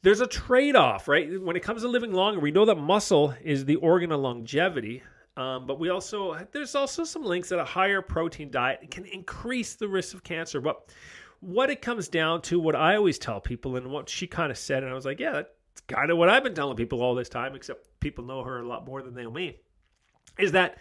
there's 0.02 0.20
a 0.20 0.28
trade 0.28 0.76
off, 0.76 1.08
right? 1.08 1.42
When 1.42 1.56
it 1.56 1.64
comes 1.64 1.84
to 1.84 1.88
living 1.88 2.12
longer, 2.12 2.42
we 2.42 2.52
know 2.52 2.66
that 2.66 2.76
muscle 2.76 3.34
is 3.42 3.64
the 3.64 3.78
organ 3.78 4.12
of 4.12 4.20
longevity. 4.20 5.04
Um, 5.38 5.68
but 5.68 5.80
we 5.80 5.90
also 5.90 6.36
there's 6.52 6.76
also 6.76 7.04
some 7.04 7.24
links 7.24 7.50
that 7.50 7.60
a 7.60 7.66
higher 7.66 8.02
protein 8.02 8.50
diet 8.50 8.90
can 8.90 9.06
increase 9.06 9.76
the 9.76 9.88
risk 9.88 10.16
of 10.16 10.24
cancer. 10.24 10.60
But 10.60 10.92
what 11.40 11.70
it 11.70 11.82
comes 11.82 12.10
down 12.10 12.42
to, 12.44 12.60
what 12.60 12.76
I 12.76 12.96
always 12.96 13.20
tell 13.20 13.40
people, 13.40 13.78
and 13.78 13.92
what 13.92 14.10
she 14.10 14.28
kind 14.28 14.52
of 14.52 14.58
said, 14.58 14.84
and 14.84 14.92
I 14.92 14.96
was 14.96 15.06
like, 15.06 15.20
yeah, 15.20 15.32
that's 15.34 15.82
kind 15.88 16.10
of 16.10 16.18
what 16.18 16.28
I've 16.28 16.44
been 16.44 16.56
telling 16.56 16.76
people 16.76 17.04
all 17.04 17.16
this 17.16 17.30
time, 17.30 17.56
except 17.56 17.88
people 18.00 18.26
know 18.26 18.44
her 18.44 18.60
a 18.60 18.68
lot 18.68 18.86
more 18.86 19.02
than 19.02 19.14
they 19.14 19.24
know 19.24 19.32
me 19.32 19.58
is 20.40 20.52
that 20.54 20.78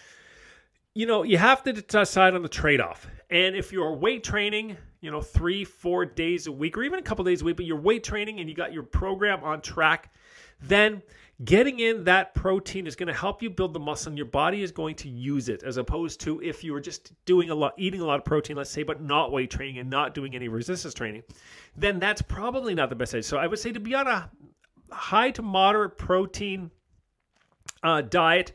you 0.95 1.07
know 1.07 1.23
you 1.23 1.39
have 1.39 1.63
to 1.65 1.73
decide 1.73 2.35
on 2.35 2.43
the 2.43 2.49
trade-off. 2.49 3.07
And 3.31 3.57
if 3.57 3.73
you're 3.73 3.93
weight 3.93 4.23
training 4.23 4.77
you 5.01 5.11
know 5.11 5.21
three 5.21 5.65
four 5.65 6.05
days 6.05 6.47
a 6.47 6.53
week 6.53 6.77
or 6.77 6.83
even 6.83 6.99
a 6.99 7.03
couple 7.03 7.25
days 7.25 7.43
a 7.43 7.45
week 7.45 7.57
but 7.57 7.65
you're 7.65 7.81
weight 7.81 8.03
training 8.03 8.41
and 8.41 8.49
you 8.49 8.57
got 8.57 8.73
your 8.73 8.83
program 8.83 9.43
on 9.45 9.61
track 9.61 10.13
then 10.61 11.03
getting 11.45 11.81
in 11.81 12.03
that 12.05 12.35
protein 12.35 12.87
is 12.87 12.97
going 12.97 13.07
to 13.07 13.15
help 13.15 13.43
you 13.43 13.51
build 13.51 13.75
the 13.75 13.79
muscle 13.79 14.09
and 14.09 14.17
your 14.17 14.27
body 14.27 14.63
is 14.63 14.73
going 14.73 14.95
to 14.95 15.09
use 15.09 15.49
it 15.49 15.63
as 15.63 15.77
opposed 15.77 16.19
to 16.19 16.41
if 16.43 16.65
you 16.65 16.73
were 16.73 16.81
just 16.81 17.13
doing 17.25 17.51
a 17.51 17.55
lot 17.55 17.75
eating 17.77 18.01
a 18.01 18.05
lot 18.05 18.19
of 18.19 18.25
protein 18.25 18.57
let's 18.57 18.71
say 18.71 18.83
but 18.83 19.03
not 19.03 19.31
weight 19.31 19.51
training 19.51 19.79
and 19.79 19.89
not 19.89 20.15
doing 20.15 20.35
any 20.35 20.49
resistance 20.49 20.95
training 20.95 21.23
then 21.77 22.01
that's 22.01 22.23
probably 22.23 22.75
not 22.75 22.89
the 22.89 22.97
best 22.97 23.15
idea. 23.15 23.23
So 23.23 23.37
i 23.37 23.47
would 23.47 23.59
say 23.59 23.71
to 23.73 23.81
be 23.81 23.95
on 23.95 24.07
a 24.07 24.31
high 24.91 25.31
to 25.33 25.43
moderate 25.43 25.99
protein 25.99 26.71
uh, 27.83 28.01
diet 28.01 28.53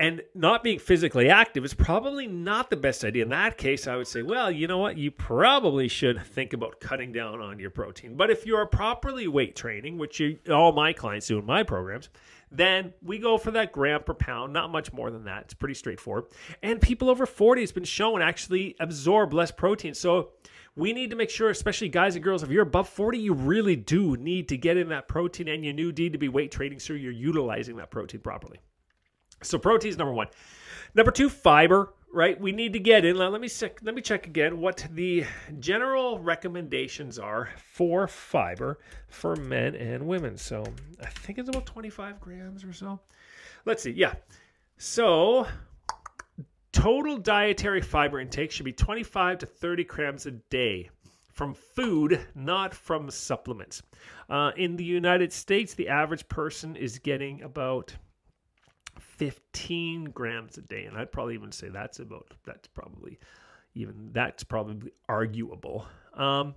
and 0.00 0.22
not 0.34 0.64
being 0.64 0.78
physically 0.78 1.28
active 1.28 1.62
is 1.62 1.74
probably 1.74 2.26
not 2.26 2.70
the 2.70 2.76
best 2.76 3.04
idea. 3.04 3.22
In 3.22 3.28
that 3.28 3.58
case, 3.58 3.86
I 3.86 3.96
would 3.96 4.08
say, 4.08 4.22
well, 4.22 4.50
you 4.50 4.66
know 4.66 4.78
what? 4.78 4.96
You 4.96 5.10
probably 5.10 5.88
should 5.88 6.24
think 6.24 6.54
about 6.54 6.80
cutting 6.80 7.12
down 7.12 7.42
on 7.42 7.58
your 7.58 7.68
protein. 7.68 8.16
But 8.16 8.30
if 8.30 8.46
you 8.46 8.56
are 8.56 8.64
properly 8.64 9.28
weight 9.28 9.54
training, 9.54 9.98
which 9.98 10.18
you, 10.18 10.38
all 10.50 10.72
my 10.72 10.94
clients 10.94 11.26
do 11.26 11.38
in 11.38 11.44
my 11.44 11.64
programs, 11.64 12.08
then 12.50 12.94
we 13.02 13.18
go 13.18 13.36
for 13.36 13.50
that 13.50 13.72
gram 13.72 14.02
per 14.02 14.14
pound, 14.14 14.54
not 14.54 14.72
much 14.72 14.90
more 14.90 15.10
than 15.10 15.24
that. 15.24 15.42
It's 15.42 15.54
pretty 15.54 15.74
straightforward. 15.74 16.24
And 16.62 16.80
people 16.80 17.10
over 17.10 17.26
40 17.26 17.60
has 17.60 17.70
been 17.70 17.84
shown 17.84 18.22
actually 18.22 18.76
absorb 18.80 19.34
less 19.34 19.50
protein. 19.50 19.92
So 19.92 20.30
we 20.76 20.94
need 20.94 21.10
to 21.10 21.16
make 21.16 21.28
sure, 21.28 21.50
especially 21.50 21.90
guys 21.90 22.14
and 22.14 22.24
girls, 22.24 22.42
if 22.42 22.48
you're 22.48 22.62
above 22.62 22.88
40, 22.88 23.18
you 23.18 23.34
really 23.34 23.76
do 23.76 24.16
need 24.16 24.48
to 24.48 24.56
get 24.56 24.78
in 24.78 24.88
that 24.88 25.08
protein 25.08 25.46
and 25.48 25.62
you 25.62 25.74
need 25.74 26.12
to 26.12 26.18
be 26.18 26.30
weight 26.30 26.50
training 26.50 26.78
so 26.78 26.94
you're 26.94 27.12
utilizing 27.12 27.76
that 27.76 27.90
protein 27.90 28.22
properly. 28.22 28.60
So 29.42 29.58
protein 29.58 29.90
is 29.90 29.98
number 29.98 30.12
one. 30.12 30.28
Number 30.94 31.10
two, 31.10 31.28
fiber. 31.28 31.94
Right, 32.12 32.40
we 32.40 32.50
need 32.50 32.72
to 32.72 32.80
get 32.80 33.04
in. 33.04 33.16
Let 33.16 33.40
me 33.40 33.48
check, 33.48 33.78
let 33.84 33.94
me 33.94 34.02
check 34.02 34.26
again 34.26 34.58
what 34.58 34.84
the 34.90 35.24
general 35.60 36.18
recommendations 36.18 37.20
are 37.20 37.50
for 37.72 38.08
fiber 38.08 38.80
for 39.06 39.36
men 39.36 39.76
and 39.76 40.08
women. 40.08 40.36
So 40.36 40.64
I 41.00 41.06
think 41.06 41.38
it's 41.38 41.48
about 41.48 41.66
25 41.66 42.20
grams 42.20 42.64
or 42.64 42.72
so. 42.72 42.98
Let's 43.64 43.84
see. 43.84 43.92
Yeah. 43.92 44.14
So 44.76 45.46
total 46.72 47.16
dietary 47.16 47.80
fiber 47.80 48.18
intake 48.18 48.50
should 48.50 48.64
be 48.64 48.72
25 48.72 49.38
to 49.38 49.46
30 49.46 49.84
grams 49.84 50.26
a 50.26 50.32
day 50.32 50.90
from 51.28 51.54
food, 51.54 52.20
not 52.34 52.74
from 52.74 53.08
supplements. 53.08 53.82
Uh, 54.28 54.50
in 54.56 54.76
the 54.76 54.84
United 54.84 55.32
States, 55.32 55.74
the 55.74 55.88
average 55.88 56.28
person 56.28 56.74
is 56.74 56.98
getting 56.98 57.42
about 57.42 57.94
15 59.20 60.04
grams 60.06 60.56
a 60.56 60.62
day 60.62 60.86
and 60.86 60.96
i'd 60.96 61.12
probably 61.12 61.34
even 61.34 61.52
say 61.52 61.68
that's 61.68 61.98
about 61.98 62.26
that's 62.46 62.66
probably 62.68 63.18
even 63.74 64.10
that's 64.12 64.42
probably 64.42 64.92
arguable. 65.08 65.86
Um, 66.14 66.54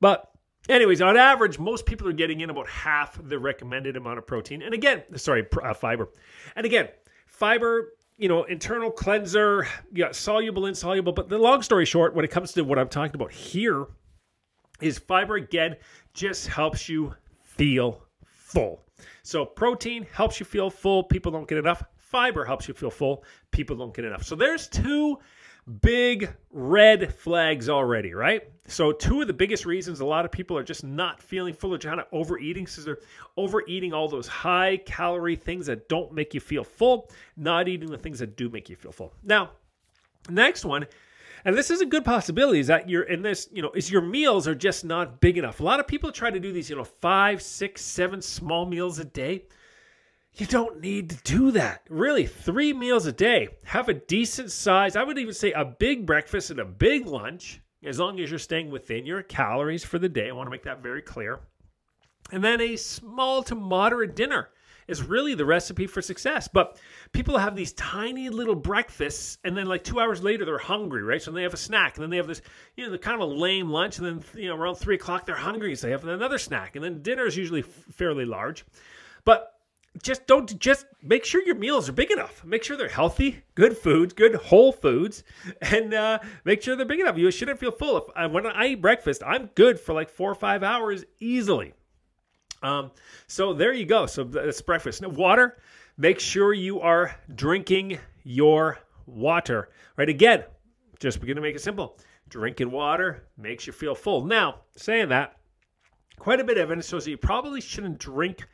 but 0.00 0.30
anyways 0.68 1.00
on 1.00 1.16
average 1.16 1.58
most 1.58 1.86
people 1.86 2.08
are 2.08 2.12
getting 2.12 2.40
in 2.40 2.50
about 2.50 2.68
half 2.68 3.18
the 3.22 3.38
recommended 3.38 3.96
amount 3.96 4.18
of 4.18 4.26
protein. 4.26 4.62
And 4.62 4.74
again 4.74 5.02
sorry 5.16 5.46
uh, 5.62 5.74
fiber. 5.74 6.08
And 6.56 6.66
again 6.66 6.88
fiber 7.26 7.94
you 8.18 8.28
know 8.28 8.44
internal 8.44 8.90
cleanser 8.90 9.66
yeah 9.92 10.12
soluble 10.12 10.66
insoluble. 10.66 11.12
But 11.12 11.28
the 11.28 11.38
long 11.38 11.62
story 11.62 11.84
short 11.84 12.14
when 12.14 12.24
it 12.24 12.30
comes 12.30 12.52
to 12.52 12.62
what 12.62 12.78
i'm 12.78 12.88
talking 12.88 13.14
about 13.14 13.32
here 13.32 13.86
is 14.80 14.98
fiber 14.98 15.36
again 15.36 15.76
just 16.12 16.48
helps 16.48 16.88
you 16.88 17.14
feel 17.42 18.02
full 18.24 18.84
so 19.22 19.44
protein 19.44 20.06
helps 20.12 20.40
you 20.40 20.46
feel 20.46 20.70
full. 20.70 21.04
People 21.04 21.32
don't 21.32 21.48
get 21.48 21.58
enough. 21.58 21.82
Fiber 21.96 22.44
helps 22.44 22.68
you 22.68 22.74
feel 22.74 22.90
full. 22.90 23.24
People 23.50 23.76
don't 23.76 23.94
get 23.94 24.04
enough. 24.04 24.22
So 24.24 24.34
there's 24.34 24.68
two 24.68 25.18
big 25.80 26.34
red 26.50 27.14
flags 27.14 27.68
already, 27.68 28.14
right? 28.14 28.42
So 28.66 28.92
two 28.92 29.20
of 29.20 29.26
the 29.26 29.32
biggest 29.32 29.64
reasons 29.64 30.00
a 30.00 30.06
lot 30.06 30.24
of 30.24 30.32
people 30.32 30.56
are 30.56 30.62
just 30.62 30.84
not 30.84 31.22
feeling 31.22 31.54
full 31.54 31.74
or 31.74 31.78
kind 31.78 32.00
of 32.00 32.06
overeating 32.12 32.64
because 32.64 32.84
they're 32.84 32.98
overeating 33.36 33.92
all 33.92 34.08
those 34.08 34.26
high 34.26 34.78
calorie 34.78 35.36
things 35.36 35.66
that 35.66 35.88
don't 35.88 36.12
make 36.12 36.34
you 36.34 36.40
feel 36.40 36.64
full, 36.64 37.10
not 37.36 37.68
eating 37.68 37.90
the 37.90 37.98
things 37.98 38.18
that 38.18 38.36
do 38.36 38.48
make 38.48 38.68
you 38.68 38.76
feel 38.76 38.92
full. 38.92 39.12
Now, 39.22 39.50
next 40.28 40.64
one 40.64 40.86
and 41.44 41.56
this 41.56 41.70
is 41.70 41.80
a 41.80 41.86
good 41.86 42.04
possibility 42.04 42.60
is 42.60 42.68
that 42.68 42.88
you're 42.88 43.02
in 43.02 43.22
this, 43.22 43.48
you 43.52 43.62
know, 43.62 43.72
is 43.74 43.90
your 43.90 44.02
meals 44.02 44.46
are 44.46 44.54
just 44.54 44.84
not 44.84 45.20
big 45.20 45.38
enough. 45.38 45.60
A 45.60 45.64
lot 45.64 45.80
of 45.80 45.86
people 45.86 46.12
try 46.12 46.30
to 46.30 46.40
do 46.40 46.52
these, 46.52 46.70
you 46.70 46.76
know, 46.76 46.84
five, 46.84 47.42
six, 47.42 47.82
seven 47.82 48.22
small 48.22 48.66
meals 48.66 48.98
a 48.98 49.04
day. 49.04 49.44
You 50.34 50.46
don't 50.46 50.80
need 50.80 51.10
to 51.10 51.16
do 51.24 51.50
that. 51.50 51.82
Really, 51.90 52.26
three 52.26 52.72
meals 52.72 53.06
a 53.06 53.12
day. 53.12 53.48
Have 53.64 53.88
a 53.88 53.94
decent 53.94 54.50
size. 54.50 54.96
I 54.96 55.02
would 55.02 55.18
even 55.18 55.34
say 55.34 55.52
a 55.52 55.64
big 55.64 56.06
breakfast 56.06 56.50
and 56.50 56.60
a 56.60 56.64
big 56.64 57.06
lunch, 57.06 57.60
as 57.84 57.98
long 57.98 58.18
as 58.18 58.30
you're 58.30 58.38
staying 58.38 58.70
within 58.70 59.04
your 59.04 59.22
calories 59.22 59.84
for 59.84 59.98
the 59.98 60.08
day. 60.08 60.30
I 60.30 60.32
want 60.32 60.46
to 60.46 60.50
make 60.50 60.62
that 60.64 60.82
very 60.82 61.02
clear. 61.02 61.40
And 62.30 62.42
then 62.42 62.62
a 62.62 62.76
small 62.76 63.42
to 63.42 63.54
moderate 63.54 64.16
dinner 64.16 64.48
is 64.88 65.02
really 65.02 65.34
the 65.34 65.44
recipe 65.44 65.86
for 65.86 66.02
success. 66.02 66.48
But 66.48 66.78
people 67.12 67.38
have 67.38 67.56
these 67.56 67.72
tiny 67.72 68.28
little 68.28 68.54
breakfasts, 68.54 69.38
and 69.44 69.56
then 69.56 69.66
like 69.66 69.84
two 69.84 70.00
hours 70.00 70.22
later 70.22 70.44
they're 70.44 70.58
hungry, 70.58 71.02
right? 71.02 71.22
So 71.22 71.30
they 71.30 71.42
have 71.42 71.54
a 71.54 71.58
snack, 71.58 71.96
and 71.96 72.02
then 72.02 72.10
they 72.10 72.16
have 72.16 72.26
this, 72.26 72.42
you 72.76 72.88
know, 72.88 72.96
kind 72.98 73.20
of 73.20 73.28
a 73.28 73.32
lame 73.32 73.70
lunch, 73.70 73.98
and 73.98 74.06
then 74.06 74.24
you 74.34 74.48
know 74.48 74.56
around 74.56 74.76
three 74.76 74.94
o'clock 74.96 75.26
they're 75.26 75.36
hungry, 75.36 75.74
so 75.76 75.86
they 75.86 75.92
have 75.92 76.04
another 76.04 76.38
snack, 76.38 76.76
and 76.76 76.84
then 76.84 77.02
dinner 77.02 77.26
is 77.26 77.36
usually 77.36 77.62
fairly 77.62 78.24
large. 78.24 78.64
But 79.24 79.52
just 80.02 80.26
don't 80.26 80.58
just 80.58 80.86
make 81.02 81.24
sure 81.24 81.42
your 81.42 81.54
meals 81.54 81.88
are 81.88 81.92
big 81.92 82.10
enough. 82.10 82.44
Make 82.44 82.64
sure 82.64 82.76
they're 82.76 82.88
healthy, 82.88 83.42
good 83.54 83.76
foods, 83.76 84.14
good 84.14 84.34
whole 84.34 84.72
foods, 84.72 85.22
and 85.60 85.92
uh, 85.92 86.18
make 86.44 86.62
sure 86.62 86.76
they're 86.76 86.86
big 86.86 87.00
enough. 87.00 87.18
You 87.18 87.30
shouldn't 87.30 87.58
feel 87.58 87.72
full. 87.72 87.98
If 87.98 88.04
I, 88.16 88.26
when 88.26 88.46
I 88.46 88.68
eat 88.68 88.82
breakfast, 88.82 89.22
I'm 89.24 89.50
good 89.54 89.78
for 89.78 89.92
like 89.92 90.08
four 90.08 90.30
or 90.30 90.34
five 90.34 90.62
hours 90.62 91.04
easily. 91.20 91.74
Um, 92.62 92.90
so 93.26 93.52
there 93.52 93.72
you 93.72 93.86
go. 93.86 94.06
So 94.06 94.24
that's 94.24 94.62
breakfast. 94.62 95.02
Now, 95.02 95.08
water. 95.08 95.58
Make 95.98 96.20
sure 96.20 96.54
you 96.54 96.80
are 96.80 97.14
drinking 97.34 97.98
your 98.24 98.78
water. 99.06 99.70
Right. 99.96 100.08
Again, 100.08 100.44
just 100.98 101.20
begin 101.20 101.36
to 101.36 101.42
make 101.42 101.54
it 101.54 101.60
simple. 101.60 101.98
Drinking 102.28 102.70
water 102.70 103.24
makes 103.36 103.66
you 103.66 103.72
feel 103.72 103.94
full. 103.94 104.24
Now, 104.24 104.60
saying 104.76 105.10
that, 105.10 105.36
quite 106.18 106.40
a 106.40 106.44
bit 106.44 106.56
of 106.56 106.62
evidence 106.62 106.88
shows 106.88 107.04
that 107.04 107.10
you 107.10 107.18
probably 107.18 107.60
shouldn't 107.60 107.98
drink 107.98 108.46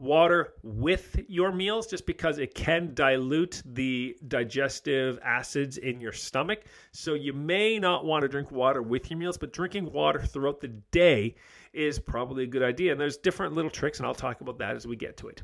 water 0.00 0.54
with 0.62 1.20
your 1.28 1.52
meals 1.52 1.86
just 1.86 2.06
because 2.06 2.38
it 2.38 2.54
can 2.54 2.94
dilute 2.94 3.62
the 3.64 4.16
digestive 4.26 5.18
acids 5.22 5.76
in 5.76 6.00
your 6.00 6.12
stomach. 6.12 6.64
So 6.92 7.14
you 7.14 7.32
may 7.32 7.78
not 7.78 8.04
want 8.04 8.22
to 8.22 8.28
drink 8.28 8.50
water 8.50 8.82
with 8.82 9.10
your 9.10 9.18
meals, 9.18 9.36
but 9.36 9.52
drinking 9.52 9.92
water 9.92 10.20
throughout 10.20 10.60
the 10.60 10.68
day 10.68 11.34
is 11.72 11.98
probably 11.98 12.44
a 12.44 12.46
good 12.46 12.62
idea. 12.62 12.92
And 12.92 13.00
there's 13.00 13.18
different 13.18 13.54
little 13.54 13.70
tricks, 13.70 13.98
and 13.98 14.06
I'll 14.06 14.14
talk 14.14 14.40
about 14.40 14.58
that 14.58 14.74
as 14.74 14.86
we 14.86 14.96
get 14.96 15.18
to 15.18 15.28
it, 15.28 15.42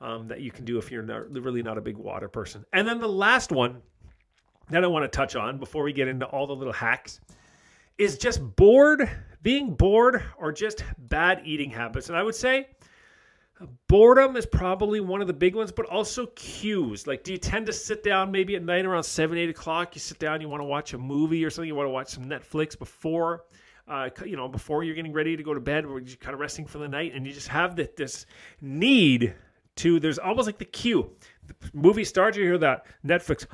um, 0.00 0.26
that 0.28 0.40
you 0.40 0.50
can 0.50 0.64
do 0.64 0.78
if 0.78 0.90
you're 0.90 1.02
not, 1.02 1.30
really 1.30 1.62
not 1.62 1.78
a 1.78 1.82
big 1.82 1.96
water 1.96 2.28
person. 2.28 2.64
And 2.72 2.86
then 2.86 2.98
the 2.98 3.08
last 3.08 3.52
one 3.52 3.80
that 4.70 4.82
I 4.82 4.86
want 4.88 5.04
to 5.04 5.16
touch 5.16 5.36
on 5.36 5.58
before 5.58 5.84
we 5.84 5.92
get 5.92 6.08
into 6.08 6.26
all 6.26 6.46
the 6.46 6.56
little 6.56 6.72
hacks 6.72 7.20
is 7.98 8.18
just 8.18 8.40
bored, 8.56 9.08
being 9.42 9.74
bored, 9.74 10.22
or 10.38 10.50
just 10.50 10.82
bad 10.98 11.42
eating 11.44 11.70
habits. 11.70 12.08
And 12.08 12.18
I 12.18 12.22
would 12.22 12.34
say, 12.34 12.68
Boredom 13.88 14.36
is 14.36 14.46
probably 14.46 15.00
one 15.00 15.20
of 15.20 15.26
the 15.26 15.32
big 15.32 15.54
ones, 15.54 15.72
but 15.72 15.86
also 15.86 16.26
cues. 16.34 17.06
Like, 17.06 17.24
do 17.24 17.32
you 17.32 17.38
tend 17.38 17.66
to 17.66 17.72
sit 17.72 18.02
down 18.02 18.30
maybe 18.30 18.56
at 18.56 18.64
night 18.64 18.84
around 18.84 19.02
seven, 19.04 19.38
eight 19.38 19.50
o'clock? 19.50 19.94
You 19.94 20.00
sit 20.00 20.18
down, 20.18 20.40
you 20.40 20.48
want 20.48 20.60
to 20.60 20.64
watch 20.64 20.94
a 20.94 20.98
movie 20.98 21.44
or 21.44 21.50
something, 21.50 21.68
you 21.68 21.74
want 21.74 21.86
to 21.86 21.90
watch 21.90 22.08
some 22.08 22.24
Netflix 22.24 22.78
before, 22.78 23.44
uh, 23.88 24.08
you 24.24 24.36
know, 24.36 24.48
before 24.48 24.84
you're 24.84 24.94
getting 24.94 25.12
ready 25.12 25.36
to 25.36 25.42
go 25.42 25.54
to 25.54 25.60
bed, 25.60 25.84
or 25.84 26.00
you're 26.00 26.16
kind 26.16 26.34
of 26.34 26.40
resting 26.40 26.66
for 26.66 26.78
the 26.78 26.88
night, 26.88 27.12
and 27.14 27.26
you 27.26 27.32
just 27.32 27.48
have 27.48 27.76
the, 27.76 27.90
this 27.96 28.26
need 28.60 29.34
to. 29.76 30.00
There's 30.00 30.18
almost 30.18 30.46
like 30.46 30.58
the 30.58 30.64
cue. 30.64 31.10
The 31.46 31.54
movie 31.72 32.04
starts, 32.04 32.36
you 32.36 32.44
hear 32.44 32.58
that 32.58 32.86
Netflix, 33.04 33.46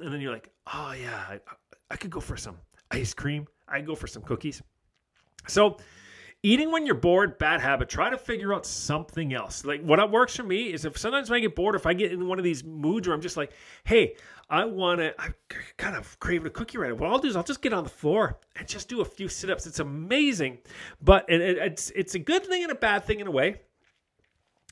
and 0.00 0.12
then 0.12 0.20
you're 0.20 0.32
like, 0.32 0.50
oh 0.72 0.92
yeah, 0.92 1.24
I, 1.28 1.40
I 1.90 1.96
could 1.96 2.10
go 2.10 2.20
for 2.20 2.36
some 2.36 2.58
ice 2.90 3.14
cream. 3.14 3.46
I 3.68 3.80
go 3.80 3.94
for 3.94 4.06
some 4.06 4.22
cookies. 4.22 4.62
So 5.46 5.78
eating 6.42 6.72
when 6.72 6.86
you're 6.86 6.94
bored, 6.94 7.38
bad 7.38 7.60
habit. 7.60 7.88
Try 7.88 8.10
to 8.10 8.18
figure 8.18 8.52
out 8.52 8.66
something 8.66 9.32
else. 9.32 9.64
Like 9.64 9.82
what 9.82 10.10
works 10.10 10.36
for 10.36 10.42
me 10.42 10.72
is 10.72 10.84
if 10.84 10.98
sometimes 10.98 11.30
when 11.30 11.38
I 11.38 11.40
get 11.40 11.54
bored, 11.54 11.74
if 11.74 11.86
I 11.86 11.94
get 11.94 12.12
in 12.12 12.26
one 12.26 12.38
of 12.38 12.44
these 12.44 12.64
moods 12.64 13.06
where 13.06 13.14
I'm 13.14 13.20
just 13.20 13.36
like, 13.36 13.52
hey, 13.84 14.16
I 14.50 14.64
want 14.64 15.00
to, 15.00 15.14
I 15.20 15.30
kind 15.76 15.96
of 15.96 16.18
crave 16.18 16.44
a 16.44 16.50
cookie 16.50 16.78
right 16.78 16.90
now. 16.90 16.96
What 16.96 17.10
I'll 17.10 17.18
do 17.18 17.28
is 17.28 17.36
I'll 17.36 17.42
just 17.42 17.62
get 17.62 17.72
on 17.72 17.84
the 17.84 17.90
floor 17.90 18.38
and 18.56 18.66
just 18.66 18.88
do 18.88 19.00
a 19.00 19.04
few 19.04 19.28
sit 19.28 19.50
ups. 19.50 19.66
It's 19.66 19.80
amazing, 19.80 20.58
but 21.00 21.24
it, 21.28 21.40
it, 21.40 21.58
it's 21.58 21.90
it's 21.90 22.14
a 22.14 22.18
good 22.18 22.44
thing 22.44 22.62
and 22.62 22.72
a 22.72 22.76
bad 22.76 23.04
thing 23.04 23.20
in 23.20 23.26
a 23.26 23.30
way. 23.30 23.60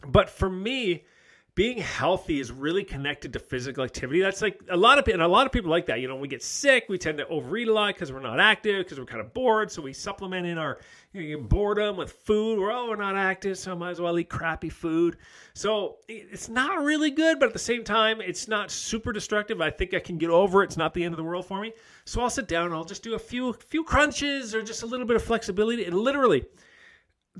But 0.06 0.28
for 0.28 0.50
me, 0.50 1.04
being 1.54 1.78
healthy 1.78 2.40
is 2.40 2.52
really 2.52 2.84
connected 2.84 3.32
to 3.32 3.38
physical 3.38 3.84
activity. 3.84 4.20
That's 4.20 4.40
like 4.40 4.60
a 4.68 4.76
lot 4.76 4.98
of 4.98 5.04
people, 5.04 5.20
and 5.20 5.22
a 5.22 5.28
lot 5.28 5.46
of 5.46 5.52
people 5.52 5.70
like 5.70 5.86
that. 5.86 6.00
You 6.00 6.08
know, 6.08 6.14
when 6.14 6.22
we 6.22 6.28
get 6.28 6.42
sick, 6.42 6.86
we 6.88 6.98
tend 6.98 7.18
to 7.18 7.26
overeat 7.28 7.68
a 7.68 7.72
lot 7.72 7.94
because 7.94 8.12
we're 8.12 8.20
not 8.20 8.38
active, 8.38 8.84
because 8.84 8.98
we're 8.98 9.06
kind 9.06 9.20
of 9.20 9.34
bored. 9.34 9.70
So 9.70 9.82
we 9.82 9.92
supplement 9.92 10.46
in 10.46 10.58
our 10.58 10.78
you 11.12 11.38
know, 11.38 11.42
boredom 11.42 11.96
with 11.96 12.12
food. 12.12 12.58
We're 12.58 12.72
oh, 12.72 12.88
we're 12.88 12.96
not 12.96 13.16
active, 13.16 13.58
so 13.58 13.72
I 13.72 13.74
might 13.74 13.90
as 13.90 14.00
well 14.00 14.18
eat 14.18 14.28
crappy 14.28 14.68
food. 14.68 15.16
So 15.54 15.96
it's 16.08 16.48
not 16.48 16.82
really 16.82 17.10
good, 17.10 17.40
but 17.40 17.46
at 17.46 17.52
the 17.52 17.58
same 17.58 17.84
time, 17.84 18.20
it's 18.20 18.46
not 18.46 18.70
super 18.70 19.12
destructive. 19.12 19.60
I 19.60 19.70
think 19.70 19.92
I 19.92 20.00
can 20.00 20.18
get 20.18 20.30
over 20.30 20.62
it. 20.62 20.66
It's 20.66 20.76
not 20.76 20.94
the 20.94 21.04
end 21.04 21.14
of 21.14 21.18
the 21.18 21.24
world 21.24 21.46
for 21.46 21.60
me. 21.60 21.72
So 22.04 22.20
I'll 22.20 22.30
sit 22.30 22.48
down 22.48 22.66
and 22.66 22.74
I'll 22.74 22.84
just 22.84 23.02
do 23.02 23.14
a 23.14 23.18
few 23.18 23.52
few 23.52 23.84
crunches 23.84 24.54
or 24.54 24.62
just 24.62 24.82
a 24.82 24.86
little 24.86 25.06
bit 25.06 25.16
of 25.16 25.22
flexibility. 25.22 25.84
And 25.84 25.96
literally, 25.96 26.44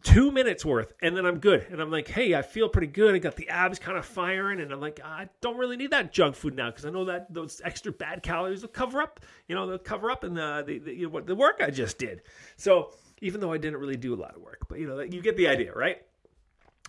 two 0.02 0.30
minutes 0.30 0.64
worth 0.64 0.92
and 1.02 1.16
then 1.16 1.26
I'm 1.26 1.38
good. 1.38 1.66
And 1.70 1.80
I'm 1.80 1.90
like, 1.90 2.08
hey, 2.08 2.34
I 2.34 2.42
feel 2.42 2.68
pretty 2.68 2.86
good. 2.86 3.14
I 3.14 3.18
got 3.18 3.36
the 3.36 3.48
abs 3.48 3.78
kind 3.78 3.98
of 3.98 4.06
firing. 4.06 4.60
And 4.60 4.72
I'm 4.72 4.80
like, 4.80 5.00
I 5.04 5.28
don't 5.40 5.56
really 5.56 5.76
need 5.76 5.90
that 5.90 6.12
junk 6.12 6.36
food 6.36 6.56
now 6.56 6.70
because 6.70 6.86
I 6.86 6.90
know 6.90 7.04
that 7.06 7.32
those 7.32 7.60
extra 7.64 7.92
bad 7.92 8.22
calories 8.22 8.62
will 8.62 8.68
cover 8.68 9.02
up, 9.02 9.20
you 9.48 9.54
know, 9.54 9.66
they'll 9.66 9.78
cover 9.78 10.10
up 10.10 10.24
in 10.24 10.34
the, 10.34 10.64
the, 10.66 10.78
the, 10.78 10.94
you 10.94 11.06
know, 11.06 11.12
what 11.12 11.26
the 11.26 11.34
work 11.34 11.60
I 11.60 11.70
just 11.70 11.98
did. 11.98 12.22
So 12.56 12.92
even 13.20 13.40
though 13.40 13.52
I 13.52 13.58
didn't 13.58 13.80
really 13.80 13.96
do 13.96 14.14
a 14.14 14.20
lot 14.20 14.36
of 14.36 14.42
work, 14.42 14.60
but 14.68 14.78
you 14.78 14.86
know, 14.86 15.00
you 15.00 15.20
get 15.20 15.36
the 15.36 15.48
idea, 15.48 15.72
right? 15.74 15.98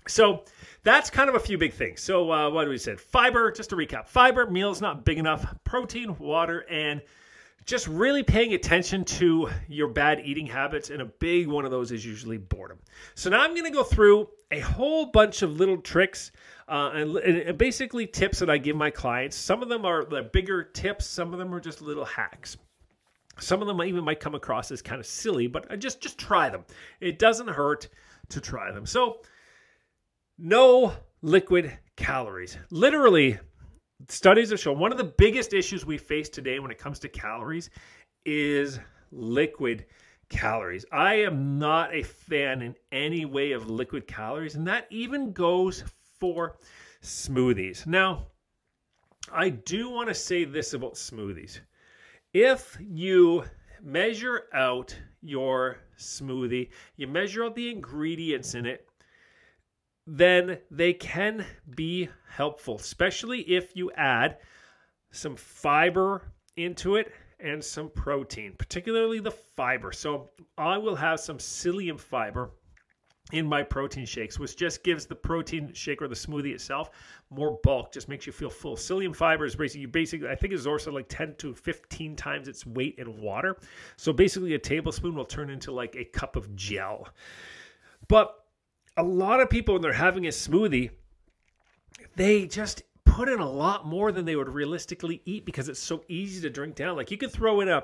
So 0.07 0.45
that's 0.83 1.09
kind 1.09 1.29
of 1.29 1.35
a 1.35 1.39
few 1.39 1.57
big 1.57 1.73
things. 1.73 2.01
So 2.01 2.31
uh, 2.31 2.49
what 2.49 2.63
do 2.63 2.69
we 2.69 2.77
said? 2.77 2.99
Fiber, 2.99 3.51
just 3.51 3.69
to 3.71 3.75
recap, 3.75 4.07
fiber, 4.07 4.49
meals 4.49 4.81
not 4.81 5.05
big 5.05 5.19
enough, 5.19 5.45
protein, 5.63 6.17
water, 6.17 6.65
and 6.69 7.01
just 7.71 7.87
really 7.87 8.21
paying 8.21 8.53
attention 8.53 9.05
to 9.05 9.49
your 9.69 9.87
bad 9.87 10.21
eating 10.25 10.45
habits. 10.45 10.89
And 10.89 11.01
a 11.01 11.05
big 11.05 11.47
one 11.47 11.63
of 11.63 11.71
those 11.71 11.93
is 11.93 12.05
usually 12.05 12.37
boredom. 12.37 12.79
So 13.15 13.29
now 13.29 13.41
I'm 13.41 13.51
going 13.51 13.63
to 13.63 13.71
go 13.71 13.81
through 13.83 14.27
a 14.51 14.59
whole 14.59 15.05
bunch 15.05 15.41
of 15.41 15.53
little 15.53 15.77
tricks 15.77 16.33
uh, 16.67 16.91
and, 16.93 17.15
and, 17.15 17.57
basically 17.57 18.05
tips 18.05 18.39
that 18.39 18.49
I 18.49 18.57
give 18.57 18.75
my 18.75 18.89
clients. 18.89 19.37
Some 19.37 19.63
of 19.63 19.69
them 19.69 19.85
are 19.85 20.03
the 20.03 20.23
bigger 20.33 20.63
tips, 20.63 21.07
some 21.07 21.31
of 21.31 21.39
them 21.39 21.55
are 21.55 21.61
just 21.61 21.81
little 21.81 22.03
hacks. 22.03 22.57
Some 23.39 23.61
of 23.61 23.67
them 23.67 23.81
even 23.81 24.03
might 24.03 24.19
come 24.19 24.35
across 24.35 24.69
as 24.71 24.81
kind 24.81 24.99
of 24.99 25.05
silly, 25.05 25.47
but 25.47 25.79
just 25.79 26.01
just 26.01 26.17
try 26.17 26.49
them. 26.49 26.65
It 26.99 27.19
doesn't 27.19 27.47
hurt 27.47 27.87
to 28.29 28.41
try 28.41 28.71
them. 28.71 28.85
So, 28.85 29.21
no 30.37 30.93
liquid 31.21 31.71
calories. 31.95 32.57
Literally, 32.69 33.39
studies 34.09 34.49
have 34.51 34.59
shown 34.59 34.79
one 34.79 34.91
of 34.91 34.97
the 34.97 35.03
biggest 35.03 35.53
issues 35.53 35.85
we 35.85 35.97
face 35.97 36.29
today 36.29 36.59
when 36.59 36.71
it 36.71 36.77
comes 36.77 36.99
to 36.99 37.09
calories 37.09 37.69
is 38.25 38.79
liquid 39.11 39.85
calories. 40.29 40.85
I 40.91 41.15
am 41.15 41.59
not 41.59 41.93
a 41.93 42.03
fan 42.03 42.61
in 42.61 42.75
any 42.91 43.25
way 43.25 43.51
of 43.51 43.69
liquid 43.69 44.07
calories, 44.07 44.55
and 44.55 44.67
that 44.67 44.87
even 44.89 45.33
goes 45.33 45.83
for 46.19 46.57
smoothies. 47.03 47.85
Now, 47.85 48.27
I 49.31 49.49
do 49.49 49.89
want 49.89 50.07
to 50.09 50.15
say 50.15 50.45
this 50.45 50.73
about 50.73 50.93
smoothies. 50.95 51.59
If 52.33 52.77
you 52.79 53.43
measure 53.81 54.43
out 54.53 54.95
your 55.21 55.79
smoothie, 55.97 56.69
you 56.95 57.07
measure 57.07 57.43
out 57.43 57.55
the 57.55 57.69
ingredients 57.69 58.55
in 58.55 58.65
it, 58.65 58.87
then 60.07 60.57
they 60.69 60.93
can 60.93 61.45
be 61.75 62.09
helpful, 62.29 62.75
especially 62.75 63.41
if 63.41 63.75
you 63.75 63.91
add 63.91 64.37
some 65.11 65.35
fiber 65.35 66.33
into 66.57 66.95
it 66.95 67.11
and 67.39 67.63
some 67.63 67.89
protein, 67.89 68.53
particularly 68.57 69.19
the 69.19 69.31
fiber. 69.31 69.91
So 69.91 70.29
I 70.57 70.77
will 70.77 70.95
have 70.95 71.19
some 71.19 71.37
psyllium 71.37 71.99
fiber 71.99 72.51
in 73.31 73.45
my 73.45 73.63
protein 73.63 74.05
shakes, 74.05 74.39
which 74.39 74.57
just 74.57 74.83
gives 74.83 75.05
the 75.05 75.15
protein 75.15 75.71
shake 75.73 76.01
or 76.01 76.07
the 76.07 76.15
smoothie 76.15 76.53
itself 76.53 76.89
more 77.29 77.59
bulk, 77.63 77.93
just 77.93 78.09
makes 78.09 78.25
you 78.25 78.33
feel 78.33 78.49
full. 78.49 78.75
Psyllium 78.75 79.15
fiber 79.15 79.45
is 79.45 79.55
basically, 79.55 79.85
basically 79.85 80.27
I 80.27 80.35
think 80.35 80.53
it's 80.53 80.65
also 80.65 80.91
like 80.91 81.07
10 81.07 81.35
to 81.39 81.53
15 81.53 82.15
times 82.15 82.47
its 82.47 82.65
weight 82.65 82.95
in 82.97 83.21
water. 83.21 83.57
So 83.95 84.11
basically, 84.11 84.53
a 84.53 84.59
tablespoon 84.59 85.15
will 85.15 85.25
turn 85.25 85.49
into 85.49 85.71
like 85.71 85.95
a 85.95 86.05
cup 86.05 86.35
of 86.35 86.53
gel. 86.55 87.07
But 88.07 88.40
a 88.97 89.03
lot 89.03 89.39
of 89.39 89.49
people 89.49 89.75
when 89.75 89.81
they're 89.81 89.93
having 89.93 90.25
a 90.25 90.29
smoothie, 90.29 90.91
they 92.15 92.45
just 92.45 92.83
put 93.05 93.29
in 93.29 93.39
a 93.39 93.49
lot 93.49 93.85
more 93.85 94.11
than 94.11 94.25
they 94.25 94.35
would 94.35 94.49
realistically 94.49 95.21
eat 95.25 95.45
because 95.45 95.69
it's 95.69 95.79
so 95.79 96.03
easy 96.07 96.41
to 96.41 96.49
drink 96.49 96.75
down. 96.75 96.95
Like 96.95 97.11
you 97.11 97.17
could 97.17 97.31
throw 97.31 97.61
in 97.61 97.69
a, 97.69 97.83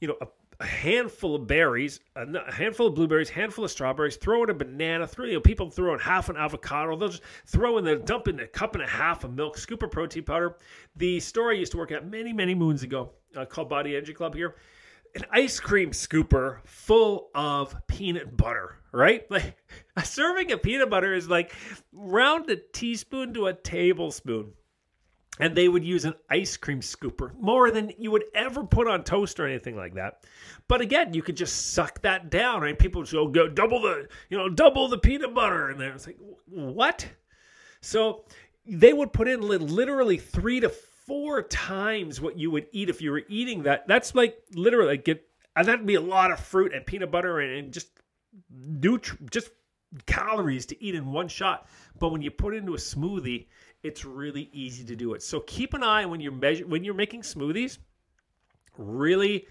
you 0.00 0.08
know, 0.08 0.16
a, 0.20 0.26
a 0.60 0.66
handful 0.66 1.34
of 1.34 1.46
berries, 1.46 2.00
a, 2.16 2.22
a, 2.22 2.52
handful 2.52 2.88
of 2.88 2.94
blueberries, 2.94 3.30
handful 3.30 3.64
of 3.64 3.70
strawberries, 3.70 4.16
throw 4.16 4.44
in 4.44 4.50
a 4.50 4.54
banana, 4.54 5.06
throw, 5.06 5.24
you 5.24 5.34
know, 5.34 5.40
people 5.40 5.70
throw 5.70 5.94
in 5.94 6.00
half 6.00 6.28
an 6.28 6.36
avocado, 6.36 6.96
they'll 6.96 7.08
just 7.08 7.22
throw 7.46 7.78
in 7.78 7.84
the 7.84 7.96
dump 7.96 8.28
in 8.28 8.40
a 8.40 8.46
cup 8.46 8.74
and 8.74 8.84
a 8.84 8.86
half 8.86 9.24
of 9.24 9.34
milk, 9.34 9.56
scoop 9.56 9.82
of 9.82 9.90
protein 9.90 10.24
powder. 10.24 10.56
The 10.96 11.18
store 11.20 11.50
I 11.50 11.54
used 11.54 11.72
to 11.72 11.78
work 11.78 11.92
at 11.92 12.08
many, 12.08 12.32
many 12.32 12.54
moons 12.54 12.82
ago 12.82 13.10
uh, 13.36 13.44
called 13.46 13.68
Body 13.68 13.96
Energy 13.96 14.12
Club 14.12 14.34
here 14.34 14.56
an 15.14 15.24
ice 15.32 15.58
cream 15.60 15.90
scooper 15.90 16.58
full 16.64 17.30
of 17.34 17.74
peanut 17.86 18.36
butter, 18.36 18.76
right? 18.92 19.28
Like 19.30 19.56
a 19.96 20.04
serving 20.04 20.52
of 20.52 20.62
peanut 20.62 20.90
butter 20.90 21.14
is 21.14 21.28
like 21.28 21.54
round 21.92 22.48
a 22.50 22.56
teaspoon 22.56 23.34
to 23.34 23.46
a 23.46 23.54
tablespoon. 23.54 24.52
And 25.38 25.56
they 25.56 25.68
would 25.68 25.84
use 25.84 26.04
an 26.04 26.14
ice 26.28 26.58
cream 26.58 26.80
scooper 26.80 27.32
more 27.40 27.70
than 27.70 27.92
you 27.96 28.10
would 28.10 28.24
ever 28.34 28.62
put 28.62 28.86
on 28.86 29.04
toast 29.04 29.40
or 29.40 29.46
anything 29.46 29.74
like 29.74 29.94
that. 29.94 30.24
But 30.68 30.82
again, 30.82 31.14
you 31.14 31.22
could 31.22 31.36
just 31.36 31.72
suck 31.72 32.02
that 32.02 32.28
down, 32.28 32.60
right? 32.60 32.78
People 32.78 33.00
would 33.00 33.10
go, 33.10 33.26
go 33.26 33.48
double 33.48 33.80
the, 33.80 34.06
you 34.28 34.36
know, 34.36 34.50
double 34.50 34.86
the 34.88 34.98
peanut 34.98 35.34
butter. 35.34 35.70
And 35.70 35.80
then 35.80 35.92
it's 35.92 36.06
like, 36.06 36.18
what? 36.46 37.08
So 37.80 38.26
they 38.66 38.92
would 38.92 39.14
put 39.14 39.28
in 39.28 39.40
literally 39.40 40.18
three 40.18 40.60
to 40.60 40.68
four 41.10 41.42
times 41.42 42.20
what 42.20 42.38
you 42.38 42.52
would 42.52 42.68
eat 42.70 42.88
if 42.88 43.02
you 43.02 43.10
were 43.10 43.24
eating 43.28 43.64
that. 43.64 43.88
That's 43.88 44.14
like 44.14 44.40
literally 44.54 44.96
get 44.96 45.26
and 45.56 45.66
that'd 45.66 45.84
be 45.84 45.96
a 45.96 46.00
lot 46.00 46.30
of 46.30 46.38
fruit 46.38 46.72
and 46.72 46.86
peanut 46.86 47.10
butter 47.10 47.40
and, 47.40 47.52
and 47.52 47.72
just 47.72 47.88
nutri- 48.56 49.28
just 49.28 49.50
calories 50.06 50.66
to 50.66 50.80
eat 50.80 50.94
in 50.94 51.10
one 51.10 51.26
shot. 51.26 51.66
But 51.98 52.10
when 52.10 52.22
you 52.22 52.30
put 52.30 52.54
it 52.54 52.58
into 52.58 52.74
a 52.74 52.76
smoothie, 52.76 53.48
it's 53.82 54.04
really 54.04 54.50
easy 54.52 54.84
to 54.84 54.94
do 54.94 55.14
it. 55.14 55.22
So 55.24 55.40
keep 55.40 55.74
an 55.74 55.82
eye 55.82 56.06
when 56.06 56.20
you're 56.20 56.30
measure 56.30 56.64
when 56.64 56.84
you're 56.84 56.94
making 56.94 57.22
smoothies. 57.22 57.78
Really 58.78 59.48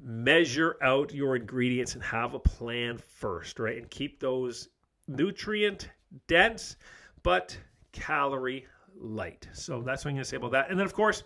measure 0.00 0.78
out 0.80 1.12
your 1.12 1.36
ingredients 1.36 1.92
and 1.92 2.02
have 2.02 2.32
a 2.32 2.38
plan 2.38 2.96
first, 2.96 3.58
right? 3.58 3.76
And 3.76 3.90
keep 3.90 4.20
those 4.20 4.70
nutrient 5.06 5.90
dense 6.28 6.76
but 7.22 7.58
calorie 7.92 8.64
light. 9.00 9.48
So 9.52 9.82
that's 9.82 10.04
what 10.04 10.10
I'm 10.10 10.16
going 10.16 10.24
to 10.24 10.28
say 10.28 10.36
about 10.36 10.52
that. 10.52 10.70
And 10.70 10.78
then, 10.78 10.86
of 10.86 10.94
course, 10.94 11.24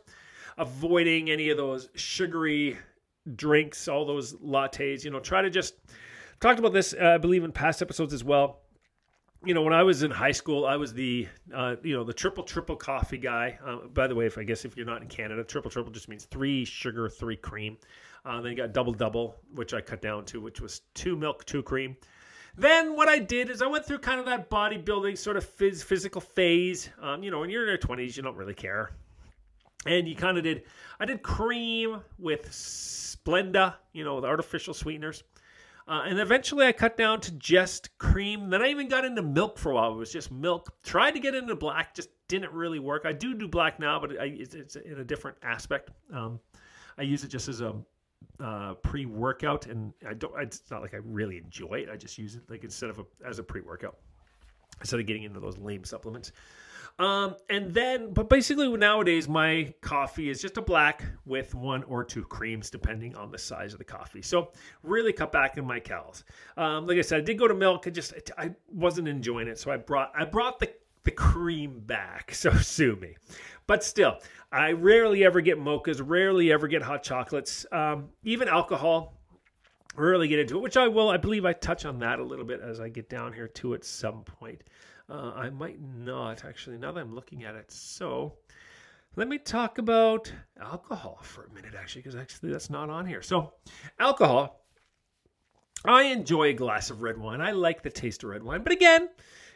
avoiding 0.56 1.30
any 1.30 1.50
of 1.50 1.56
those 1.56 1.88
sugary 1.94 2.76
drinks, 3.36 3.88
all 3.88 4.04
those 4.04 4.34
lattes. 4.34 5.04
You 5.04 5.10
know, 5.10 5.20
try 5.20 5.42
to 5.42 5.50
just 5.50 5.74
talked 6.40 6.58
about 6.58 6.72
this, 6.72 6.94
uh, 6.94 7.06
I 7.14 7.18
believe, 7.18 7.44
in 7.44 7.52
past 7.52 7.82
episodes 7.82 8.12
as 8.12 8.24
well. 8.24 8.60
You 9.44 9.54
know, 9.54 9.62
when 9.62 9.72
I 9.72 9.84
was 9.84 10.02
in 10.02 10.10
high 10.10 10.32
school, 10.32 10.66
I 10.66 10.76
was 10.76 10.92
the 10.92 11.28
uh, 11.54 11.76
you 11.82 11.94
know 11.94 12.02
the 12.02 12.12
triple 12.12 12.42
triple 12.42 12.76
coffee 12.76 13.18
guy. 13.18 13.58
Uh, 13.64 13.86
by 13.94 14.08
the 14.08 14.14
way, 14.14 14.26
if 14.26 14.36
I 14.36 14.42
guess 14.42 14.64
if 14.64 14.76
you're 14.76 14.86
not 14.86 15.00
in 15.00 15.08
Canada, 15.08 15.44
triple 15.44 15.70
triple 15.70 15.92
just 15.92 16.08
means 16.08 16.24
three 16.24 16.64
sugar, 16.64 17.08
three 17.08 17.36
cream. 17.36 17.76
Uh, 18.24 18.40
then 18.40 18.50
you 18.50 18.56
got 18.56 18.72
double 18.72 18.92
double, 18.92 19.36
which 19.54 19.74
I 19.74 19.80
cut 19.80 20.02
down 20.02 20.24
to, 20.26 20.40
which 20.40 20.60
was 20.60 20.82
two 20.94 21.16
milk, 21.16 21.44
two 21.44 21.62
cream. 21.62 21.96
Then 22.58 22.96
what 22.96 23.08
I 23.08 23.20
did 23.20 23.50
is 23.50 23.62
I 23.62 23.68
went 23.68 23.86
through 23.86 24.00
kind 24.00 24.18
of 24.18 24.26
that 24.26 24.50
bodybuilding 24.50 25.16
sort 25.16 25.36
of 25.36 25.48
phys- 25.48 25.84
physical 25.84 26.20
phase. 26.20 26.90
Um, 27.00 27.22
you 27.22 27.30
know, 27.30 27.38
when 27.38 27.50
you're 27.50 27.62
in 27.62 27.68
your 27.68 27.78
20s, 27.78 28.16
you 28.16 28.22
don't 28.24 28.34
really 28.34 28.54
care. 28.54 28.90
And 29.86 30.08
you 30.08 30.16
kind 30.16 30.36
of 30.36 30.42
did, 30.42 30.64
I 30.98 31.04
did 31.04 31.22
cream 31.22 32.00
with 32.18 32.50
Splenda, 32.50 33.76
you 33.92 34.02
know, 34.02 34.20
the 34.20 34.26
artificial 34.26 34.74
sweeteners. 34.74 35.22
Uh, 35.86 36.02
and 36.06 36.18
eventually 36.18 36.66
I 36.66 36.72
cut 36.72 36.96
down 36.96 37.20
to 37.22 37.32
just 37.32 37.96
cream. 37.98 38.50
Then 38.50 38.60
I 38.60 38.70
even 38.70 38.88
got 38.88 39.04
into 39.04 39.22
milk 39.22 39.56
for 39.56 39.70
a 39.70 39.74
while. 39.76 39.92
It 39.92 39.96
was 39.96 40.12
just 40.12 40.32
milk. 40.32 40.82
Tried 40.82 41.12
to 41.12 41.20
get 41.20 41.36
into 41.36 41.54
black, 41.54 41.94
just 41.94 42.08
didn't 42.26 42.52
really 42.52 42.80
work. 42.80 43.06
I 43.06 43.12
do 43.12 43.34
do 43.34 43.46
black 43.46 43.78
now, 43.78 44.00
but 44.00 44.20
I, 44.20 44.24
it's, 44.24 44.54
it's, 44.54 44.74
in 44.74 44.98
a 44.98 45.04
different 45.04 45.38
aspect. 45.44 45.90
Um, 46.12 46.40
I 46.98 47.02
use 47.02 47.22
it 47.22 47.28
just 47.28 47.48
as 47.48 47.60
a 47.60 47.76
uh, 48.40 48.74
pre-workout, 48.74 49.66
and 49.66 49.92
I 50.08 50.14
don't. 50.14 50.32
It's 50.40 50.62
not 50.70 50.82
like 50.82 50.94
I 50.94 50.98
really 50.98 51.38
enjoy 51.38 51.74
it. 51.74 51.88
I 51.90 51.96
just 51.96 52.18
use 52.18 52.36
it 52.36 52.42
like 52.48 52.64
instead 52.64 52.90
of 52.90 52.98
a, 52.98 53.04
as 53.26 53.38
a 53.38 53.42
pre-workout 53.42 53.96
instead 54.80 55.00
of 55.00 55.06
getting 55.06 55.24
into 55.24 55.40
those 55.40 55.58
lame 55.58 55.84
supplements. 55.84 56.32
Um, 56.98 57.36
and 57.48 57.72
then, 57.72 58.12
but 58.12 58.28
basically 58.28 58.68
nowadays 58.76 59.28
my 59.28 59.72
coffee 59.82 60.30
is 60.30 60.42
just 60.42 60.56
a 60.56 60.62
black 60.62 61.04
with 61.26 61.54
one 61.54 61.84
or 61.84 62.02
two 62.02 62.24
creams, 62.24 62.70
depending 62.70 63.14
on 63.14 63.30
the 63.30 63.38
size 63.38 63.72
of 63.72 63.78
the 63.78 63.84
coffee. 63.84 64.20
So 64.20 64.50
really 64.82 65.12
cut 65.12 65.30
back 65.30 65.58
in 65.58 65.64
my 65.64 65.78
calories. 65.78 66.24
Um, 66.56 66.88
like 66.88 66.98
I 66.98 67.02
said, 67.02 67.18
I 67.18 67.24
did 67.24 67.38
go 67.38 67.46
to 67.46 67.54
milk. 67.54 67.86
I 67.86 67.90
just 67.90 68.14
I 68.36 68.50
wasn't 68.72 69.06
enjoying 69.06 69.46
it, 69.46 69.58
so 69.58 69.70
I 69.70 69.76
brought 69.76 70.12
I 70.16 70.24
brought 70.24 70.58
the 70.58 70.70
the 71.08 71.14
cream 71.14 71.80
back. 71.86 72.34
So 72.34 72.52
sue 72.52 72.94
me. 72.96 73.16
But 73.66 73.82
still, 73.82 74.18
I 74.52 74.72
rarely 74.72 75.24
ever 75.24 75.40
get 75.40 75.58
mochas, 75.58 76.00
rarely 76.04 76.52
ever 76.52 76.68
get 76.68 76.82
hot 76.82 77.02
chocolates, 77.02 77.66
um, 77.72 78.10
even 78.22 78.48
alcohol. 78.48 79.14
Rarely 79.96 80.28
get 80.28 80.38
into 80.38 80.56
it, 80.58 80.62
which 80.62 80.76
I 80.76 80.86
will. 80.86 81.08
I 81.08 81.16
believe 81.16 81.44
I 81.44 81.54
touch 81.54 81.84
on 81.84 81.98
that 82.00 82.20
a 82.20 82.22
little 82.22 82.44
bit 82.44 82.60
as 82.60 82.78
I 82.78 82.88
get 82.88 83.08
down 83.08 83.32
here 83.32 83.48
to 83.48 83.74
at 83.74 83.84
some 83.84 84.22
point. 84.22 84.62
Uh, 85.10 85.32
I 85.34 85.50
might 85.50 85.80
not 85.80 86.44
actually. 86.44 86.78
Now 86.78 86.92
that 86.92 87.00
I'm 87.00 87.14
looking 87.14 87.42
at 87.44 87.56
it, 87.56 87.72
so 87.72 88.34
let 89.16 89.26
me 89.26 89.38
talk 89.38 89.78
about 89.78 90.30
alcohol 90.60 91.18
for 91.22 91.44
a 91.44 91.52
minute, 91.54 91.74
actually, 91.76 92.02
because 92.02 92.14
actually 92.14 92.52
that's 92.52 92.70
not 92.70 92.90
on 92.90 93.06
here. 93.06 93.22
So, 93.22 93.54
alcohol. 93.98 94.64
I 95.84 96.04
enjoy 96.04 96.48
a 96.48 96.54
glass 96.54 96.90
of 96.90 97.02
red 97.02 97.18
wine. 97.18 97.40
I 97.40 97.52
like 97.52 97.82
the 97.82 97.90
taste 97.90 98.22
of 98.22 98.30
red 98.30 98.42
wine, 98.42 98.62
but 98.62 98.72
again, 98.72 99.08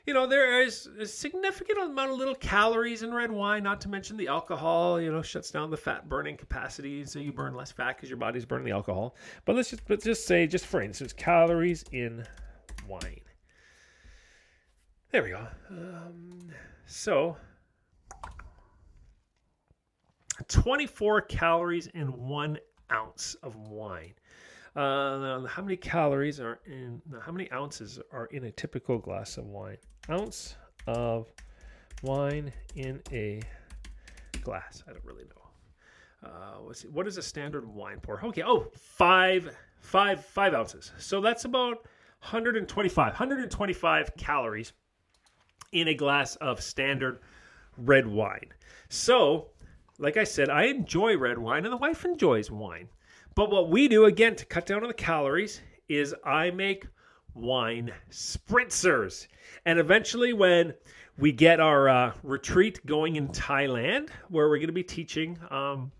you 0.07 0.15
know, 0.15 0.27
there 0.27 0.63
is 0.63 0.89
a 0.99 1.07
significant 1.07 1.79
amount 1.79 2.11
of 2.11 2.19
little 2.19 2.35
calories 2.35 3.03
in 3.03 3.15
red 3.15 3.31
wine, 3.31 3.63
not 3.63 3.81
to 3.83 3.89
mention 3.89 4.17
the 4.17 4.27
alcohol, 4.27 5.01
you 5.01 5.13
know, 5.13 5.23
shuts 5.23 5.51
down 5.51 5.71
the 5.71 5.77
fat 5.77 6.09
burning 6.09 6.37
capacity. 6.37 7.05
So 7.05 7.21
you 7.21 7.33
burn 7.33 7.55
less 7.55 7.71
fat 7.71 7.97
because 7.97 8.09
your 8.09 8.19
body's 8.19 8.45
burning 8.45 8.67
the 8.67 8.73
alcohol. 8.73 9.15
But 9.45 9.55
let's 9.55 9.71
just, 9.71 9.83
let's 9.89 10.05
just 10.05 10.27
say, 10.27 10.47
just 10.47 10.67
for 10.67 10.83
instance, 10.83 11.13
calories 11.13 11.85
in 11.93 12.27
wine. 12.89 13.21
There 15.13 15.23
we 15.23 15.31
go. 15.31 15.47
Um, 15.71 16.51
so 16.87 17.37
24 20.49 21.23
calories 21.23 21.87
in 21.89 22.09
one 22.09 22.59
ounce 22.91 23.37
of 23.43 23.55
wine. 23.57 24.15
Uh, 24.75 25.47
how 25.47 25.63
many 25.63 25.77
calories 25.77 26.41
are 26.41 26.61
in? 26.67 27.03
How 27.21 27.31
many 27.31 27.51
ounces 27.53 28.01
are 28.11 28.27
in 28.27 28.45
a 28.45 28.51
typical 28.51 28.99
glass 28.99 29.37
of 29.37 29.45
wine? 29.45 29.77
Ounce 30.11 30.57
of 30.87 31.29
wine 32.03 32.53
in 32.75 33.01
a 33.13 33.41
glass. 34.43 34.83
I 34.89 34.93
don't 34.93 35.05
really 35.05 35.25
know. 35.25 36.29
Uh, 36.29 36.73
what 36.91 37.07
is 37.07 37.17
a 37.17 37.23
standard 37.23 37.67
wine 37.67 37.99
pour? 38.01 38.25
Okay, 38.25 38.43
oh, 38.45 38.69
five, 38.77 39.55
five, 39.81 40.25
five 40.25 40.55
ounces. 40.55 40.93
So 40.99 41.21
that's 41.21 41.45
about 41.45 41.79
125, 42.21 43.07
125 43.13 44.17
calories 44.17 44.73
in 45.73 45.89
a 45.89 45.95
glass 45.95 46.37
of 46.37 46.61
standard 46.61 47.21
red 47.77 48.07
wine. 48.07 48.53
So, 48.89 49.49
like 49.99 50.17
I 50.17 50.25
said, 50.25 50.49
I 50.49 50.65
enjoy 50.65 51.17
red 51.17 51.39
wine, 51.39 51.65
and 51.65 51.73
the 51.73 51.79
wife 51.79 52.05
enjoys 52.05 52.51
wine. 52.51 52.89
But 53.35 53.51
what 53.51 53.71
we 53.71 53.89
do 53.89 54.05
again 54.05 54.37
to 54.37 54.45
cut 54.45 54.67
down 54.67 54.83
on 54.83 54.89
the 54.89 54.95
calories 54.95 55.61
is 55.89 56.15
I 56.25 56.51
make 56.51 56.87
wine 57.35 57.93
spritzers. 58.11 59.27
And 59.65 59.79
eventually, 59.79 60.33
when 60.33 60.75
we 61.19 61.33
get 61.33 61.61
our 61.61 61.89
uh, 61.89 62.13
retreat 62.23 62.85
going 62.87 63.17
in 63.17 63.29
Thailand, 63.29 64.11
where 64.29 64.49
we're 64.49 64.59
going 64.59 64.69
to 64.69 64.73
be 64.73 64.83
teaching 64.83 65.39
um, 65.51 65.93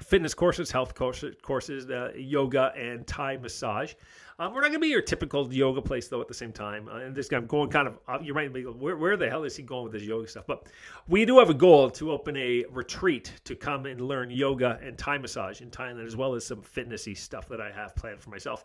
fitness 0.00 0.34
courses, 0.34 0.70
health 0.70 0.94
courses, 0.94 1.90
uh, 1.90 2.12
yoga, 2.16 2.72
and 2.76 3.06
Thai 3.06 3.36
massage. 3.36 3.94
Um, 4.40 4.52
we're 4.52 4.62
not 4.62 4.68
going 4.68 4.80
to 4.80 4.80
be 4.80 4.88
your 4.88 5.02
typical 5.02 5.52
yoga 5.52 5.80
place, 5.80 6.08
though, 6.08 6.20
at 6.20 6.26
the 6.26 6.34
same 6.34 6.52
time. 6.52 6.88
Uh, 6.88 6.96
and 6.96 7.14
this 7.14 7.30
I'm 7.32 7.46
going 7.46 7.70
kind 7.70 7.86
of, 7.86 7.98
uh, 8.08 8.18
you 8.20 8.34
might 8.34 8.52
be, 8.52 8.62
where, 8.62 8.96
where 8.96 9.16
the 9.16 9.30
hell 9.30 9.44
is 9.44 9.54
he 9.54 9.62
going 9.62 9.84
with 9.84 9.92
this 9.92 10.02
yoga 10.02 10.26
stuff? 10.26 10.44
But 10.46 10.66
we 11.06 11.24
do 11.24 11.38
have 11.38 11.50
a 11.50 11.54
goal 11.54 11.88
to 11.90 12.10
open 12.10 12.36
a 12.36 12.64
retreat 12.70 13.32
to 13.44 13.54
come 13.54 13.86
and 13.86 14.00
learn 14.00 14.30
yoga 14.30 14.80
and 14.82 14.98
Thai 14.98 15.18
massage 15.18 15.60
in 15.60 15.70
Thailand, 15.70 16.04
as 16.04 16.16
well 16.16 16.34
as 16.34 16.44
some 16.44 16.62
fitnessy 16.62 17.16
stuff 17.16 17.48
that 17.48 17.60
I 17.60 17.70
have 17.70 17.94
planned 17.94 18.20
for 18.20 18.30
myself. 18.30 18.64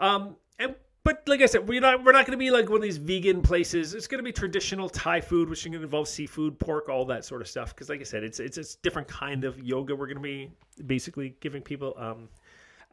Um, 0.00 0.36
and 0.58 0.74
but 1.04 1.22
like 1.26 1.42
I 1.42 1.46
said, 1.46 1.68
we're 1.68 1.80
not 1.80 2.02
we're 2.02 2.12
not 2.12 2.26
going 2.26 2.38
to 2.38 2.42
be 2.42 2.50
like 2.50 2.68
one 2.68 2.76
of 2.76 2.82
these 2.82 2.96
vegan 2.96 3.42
places. 3.42 3.94
It's 3.94 4.06
going 4.06 4.18
to 4.18 4.24
be 4.24 4.32
traditional 4.32 4.88
Thai 4.88 5.20
food, 5.20 5.50
which 5.50 5.60
is 5.60 5.64
going 5.66 5.78
to 5.78 5.84
involve 5.84 6.08
seafood, 6.08 6.58
pork, 6.58 6.88
all 6.88 7.04
that 7.06 7.24
sort 7.24 7.42
of 7.42 7.48
stuff. 7.48 7.74
Because 7.74 7.88
like 7.88 8.00
I 8.00 8.04
said, 8.04 8.24
it's 8.24 8.40
it's 8.40 8.56
a 8.56 8.64
different 8.82 9.06
kind 9.08 9.44
of 9.44 9.62
yoga. 9.62 9.94
We're 9.94 10.06
going 10.06 10.16
to 10.16 10.22
be 10.22 10.50
basically 10.86 11.36
giving 11.40 11.62
people 11.62 11.94
um, 11.98 12.28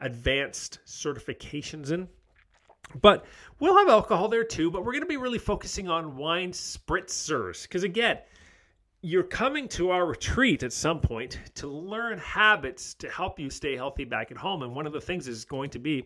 advanced 0.00 0.80
certifications 0.86 1.90
in. 1.90 2.06
But 3.00 3.24
we'll 3.58 3.78
have 3.78 3.88
alcohol 3.88 4.28
there 4.28 4.44
too. 4.44 4.70
But 4.70 4.84
we're 4.84 4.92
going 4.92 5.02
to 5.02 5.06
be 5.06 5.16
really 5.16 5.38
focusing 5.38 5.88
on 5.88 6.16
wine 6.16 6.52
spritzers 6.52 7.62
because 7.62 7.84
again, 7.84 8.18
you're 9.00 9.24
coming 9.24 9.66
to 9.68 9.90
our 9.90 10.06
retreat 10.06 10.62
at 10.62 10.72
some 10.72 11.00
point 11.00 11.38
to 11.54 11.66
learn 11.66 12.18
habits 12.18 12.94
to 12.94 13.08
help 13.08 13.40
you 13.40 13.50
stay 13.50 13.74
healthy 13.74 14.04
back 14.04 14.30
at 14.30 14.36
home. 14.36 14.62
And 14.62 14.74
one 14.74 14.86
of 14.86 14.92
the 14.92 15.00
things 15.00 15.26
is 15.26 15.44
going 15.44 15.70
to 15.70 15.78
be 15.78 16.04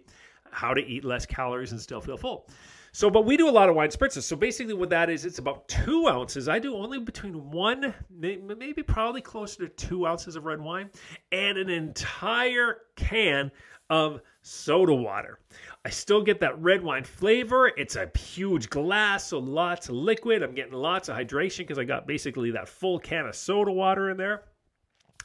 how 0.50 0.74
to 0.74 0.80
eat 0.80 1.04
less 1.04 1.26
calories 1.26 1.72
and 1.72 1.80
still 1.80 2.00
feel 2.00 2.16
full. 2.16 2.48
So, 2.92 3.10
but 3.10 3.26
we 3.26 3.36
do 3.36 3.46
a 3.46 3.50
lot 3.50 3.68
of 3.68 3.74
wine 3.74 3.90
spritzes. 3.90 4.22
So 4.22 4.36
basically, 4.36 4.72
what 4.72 4.88
that 4.88 5.10
is, 5.10 5.26
it's 5.26 5.38
about 5.38 5.68
two 5.68 6.08
ounces. 6.08 6.48
I 6.48 6.58
do 6.58 6.74
only 6.76 6.98
between 6.98 7.50
one, 7.50 7.92
maybe 8.10 8.82
probably 8.82 9.20
closer 9.20 9.68
to 9.68 9.68
two 9.68 10.06
ounces 10.06 10.34
of 10.34 10.46
red 10.46 10.62
wine, 10.62 10.88
and 11.30 11.58
an 11.58 11.68
entire 11.68 12.78
can 12.96 13.50
of 13.90 14.22
soda 14.40 14.94
water. 14.94 15.40
I 15.84 15.90
still 15.90 16.22
get 16.22 16.40
that 16.40 16.58
red 16.60 16.82
wine 16.82 17.04
flavor. 17.04 17.70
It's 17.76 17.96
a 17.96 18.10
huge 18.18 18.70
glass, 18.70 19.26
so 19.26 19.40
lots 19.40 19.90
of 19.90 19.94
liquid. 19.94 20.42
I'm 20.42 20.54
getting 20.54 20.72
lots 20.72 21.08
of 21.08 21.16
hydration 21.16 21.58
because 21.58 21.78
I 21.78 21.84
got 21.84 22.06
basically 22.06 22.50
that 22.52 22.66
full 22.66 22.98
can 22.98 23.26
of 23.26 23.36
soda 23.36 23.72
water 23.72 24.10
in 24.10 24.16
there. 24.16 24.44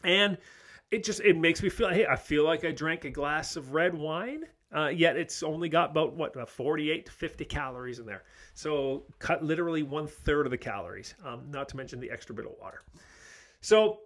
And 0.03 0.37
it 0.91 1.05
just 1.05 1.21
it 1.21 1.37
makes 1.37 1.63
me 1.63 1.69
feel 1.69 1.89
hey, 1.89 2.05
I 2.05 2.17
feel 2.17 2.43
like 2.43 2.65
I 2.65 2.71
drank 2.71 3.05
a 3.05 3.09
glass 3.09 3.55
of 3.55 3.73
red 3.73 3.93
wine 3.93 4.43
uh, 4.75 4.87
yet 4.87 5.17
it's 5.17 5.43
only 5.43 5.69
got 5.69 5.91
about 5.91 6.15
what 6.15 6.49
48 6.49 7.05
to 7.05 7.11
50 7.11 7.45
calories 7.45 7.99
in 7.99 8.05
there. 8.05 8.23
So 8.53 9.03
cut 9.19 9.43
literally 9.43 9.83
one 9.83 10.07
third 10.07 10.45
of 10.45 10.51
the 10.51 10.57
calories, 10.57 11.15
um, 11.25 11.43
not 11.49 11.67
to 11.69 11.77
mention 11.77 11.99
the 11.99 12.09
extra 12.09 12.33
bit 12.33 12.45
of 12.45 12.53
water. 12.61 12.81
So 13.61 13.99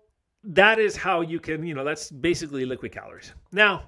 that 0.44 0.80
is 0.80 0.96
how 0.96 1.22
you 1.22 1.40
can, 1.40 1.66
you 1.66 1.74
know, 1.74 1.84
that's 1.84 2.12
basically 2.12 2.66
liquid 2.66 2.92
calories. 2.92 3.34
Now, 3.52 3.84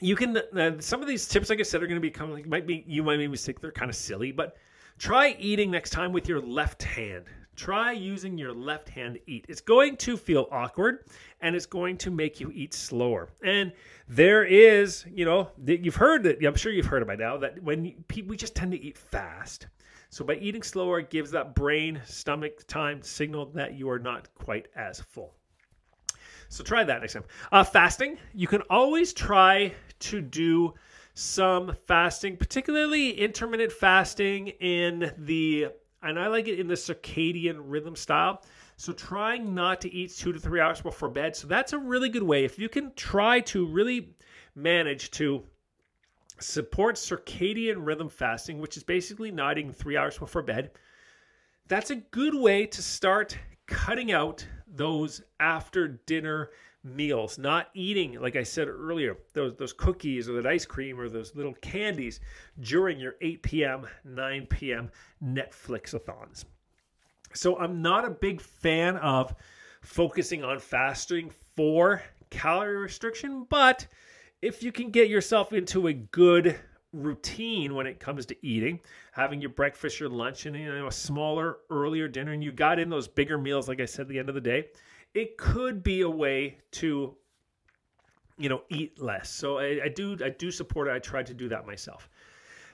you 0.00 0.14
can 0.14 0.36
uh, 0.36 0.80
some 0.80 1.00
of 1.00 1.08
these 1.08 1.26
tips, 1.26 1.50
like 1.50 1.60
I 1.60 1.62
said, 1.62 1.82
are 1.82 1.86
going 1.86 2.00
to 2.00 2.00
become 2.00 2.32
like 2.32 2.46
might 2.46 2.66
be 2.66 2.84
you 2.86 3.02
might 3.02 3.18
maybe 3.18 3.36
think 3.36 3.60
they're 3.60 3.72
kind 3.72 3.90
of 3.90 3.96
silly, 3.96 4.32
but 4.32 4.56
try 4.98 5.36
eating 5.38 5.70
next 5.70 5.90
time 5.90 6.12
with 6.12 6.28
your 6.28 6.40
left 6.40 6.82
hand. 6.82 7.24
Try 7.58 7.90
using 7.90 8.38
your 8.38 8.52
left 8.52 8.88
hand 8.88 9.16
to 9.16 9.20
eat. 9.30 9.44
It's 9.48 9.60
going 9.60 9.96
to 9.96 10.16
feel 10.16 10.46
awkward 10.52 11.06
and 11.40 11.56
it's 11.56 11.66
going 11.66 11.96
to 11.98 12.10
make 12.10 12.38
you 12.38 12.52
eat 12.54 12.72
slower. 12.72 13.30
And 13.42 13.72
there 14.08 14.44
is, 14.44 15.04
you 15.12 15.24
know, 15.24 15.50
you've 15.66 15.96
heard 15.96 16.22
that, 16.22 16.38
I'm 16.46 16.54
sure 16.54 16.70
you've 16.70 16.86
heard 16.86 17.02
it 17.02 17.08
by 17.08 17.16
now, 17.16 17.36
that 17.38 17.60
when 17.60 17.92
we 18.26 18.36
just 18.36 18.54
tend 18.54 18.70
to 18.70 18.80
eat 18.80 18.96
fast. 18.96 19.66
So 20.08 20.24
by 20.24 20.36
eating 20.36 20.62
slower, 20.62 21.00
it 21.00 21.10
gives 21.10 21.32
that 21.32 21.56
brain, 21.56 22.00
stomach 22.06 22.64
time 22.68 23.02
signal 23.02 23.46
that 23.46 23.74
you 23.74 23.90
are 23.90 23.98
not 23.98 24.32
quite 24.34 24.68
as 24.76 25.00
full. 25.00 25.34
So 26.48 26.62
try 26.62 26.84
that 26.84 27.00
next 27.00 27.14
time. 27.14 27.24
Uh, 27.50 27.64
fasting, 27.64 28.18
you 28.34 28.46
can 28.46 28.62
always 28.70 29.12
try 29.12 29.74
to 29.98 30.20
do 30.20 30.74
some 31.14 31.74
fasting, 31.88 32.36
particularly 32.36 33.10
intermittent 33.10 33.72
fasting 33.72 34.46
in 34.60 35.12
the 35.18 35.70
and 36.02 36.18
I 36.18 36.28
like 36.28 36.48
it 36.48 36.58
in 36.58 36.68
the 36.68 36.74
circadian 36.74 37.56
rhythm 37.64 37.96
style. 37.96 38.42
So 38.76 38.92
trying 38.92 39.54
not 39.54 39.80
to 39.80 39.92
eat 39.92 40.14
two 40.14 40.32
to 40.32 40.38
three 40.38 40.60
hours 40.60 40.80
before 40.80 41.08
bed. 41.08 41.34
So 41.34 41.48
that's 41.48 41.72
a 41.72 41.78
really 41.78 42.08
good 42.08 42.22
way. 42.22 42.44
If 42.44 42.58
you 42.58 42.68
can 42.68 42.92
try 42.94 43.40
to 43.40 43.66
really 43.66 44.14
manage 44.54 45.10
to 45.12 45.42
support 46.38 46.94
circadian 46.94 47.84
rhythm 47.84 48.08
fasting, 48.08 48.60
which 48.60 48.76
is 48.76 48.84
basically 48.84 49.30
not 49.30 49.58
eating 49.58 49.72
three 49.72 49.96
hours 49.96 50.18
before 50.18 50.42
bed, 50.42 50.70
that's 51.66 51.90
a 51.90 51.96
good 51.96 52.34
way 52.34 52.66
to 52.66 52.82
start 52.82 53.36
cutting 53.66 54.12
out 54.12 54.46
those 54.66 55.22
after 55.40 55.88
dinner 55.88 56.50
meals, 56.94 57.38
not 57.38 57.68
eating, 57.74 58.20
like 58.20 58.36
I 58.36 58.42
said 58.42 58.68
earlier, 58.68 59.16
those 59.34 59.54
those 59.56 59.72
cookies 59.72 60.28
or 60.28 60.34
that 60.34 60.46
ice 60.46 60.64
cream 60.64 60.98
or 60.98 61.08
those 61.08 61.34
little 61.34 61.54
candies 61.54 62.20
during 62.60 62.98
your 62.98 63.16
8 63.20 63.42
p.m., 63.42 63.86
9 64.04 64.46
p.m. 64.46 64.90
Netflix-a-thons. 65.22 66.44
So 67.34 67.58
I'm 67.58 67.82
not 67.82 68.04
a 68.04 68.10
big 68.10 68.40
fan 68.40 68.96
of 68.96 69.34
focusing 69.82 70.44
on 70.44 70.58
fasting 70.58 71.30
for 71.56 72.02
calorie 72.30 72.76
restriction, 72.76 73.46
but 73.48 73.86
if 74.42 74.62
you 74.62 74.72
can 74.72 74.90
get 74.90 75.08
yourself 75.08 75.52
into 75.52 75.88
a 75.88 75.92
good 75.92 76.58
routine 76.92 77.74
when 77.74 77.86
it 77.86 78.00
comes 78.00 78.26
to 78.26 78.46
eating, 78.46 78.80
having 79.12 79.40
your 79.40 79.50
breakfast, 79.50 80.00
your 80.00 80.08
lunch, 80.08 80.46
and 80.46 80.56
you 80.56 80.72
know 80.72 80.86
a 80.86 80.92
smaller, 80.92 81.58
earlier 81.70 82.08
dinner, 82.08 82.32
and 82.32 82.42
you 82.42 82.52
got 82.52 82.78
in 82.78 82.88
those 82.88 83.08
bigger 83.08 83.38
meals, 83.38 83.68
like 83.68 83.80
I 83.80 83.84
said 83.84 84.02
at 84.02 84.08
the 84.08 84.18
end 84.18 84.28
of 84.28 84.34
the 84.34 84.40
day, 84.40 84.68
it 85.14 85.36
could 85.36 85.82
be 85.82 86.02
a 86.02 86.10
way 86.10 86.58
to 86.72 87.16
you 88.38 88.48
know 88.48 88.62
eat 88.68 89.00
less. 89.00 89.30
So 89.30 89.58
I, 89.58 89.80
I 89.84 89.88
do 89.88 90.16
I 90.24 90.30
do 90.30 90.50
support 90.50 90.88
it. 90.88 90.92
I 90.92 90.98
try 90.98 91.22
to 91.22 91.34
do 91.34 91.48
that 91.48 91.66
myself. 91.66 92.08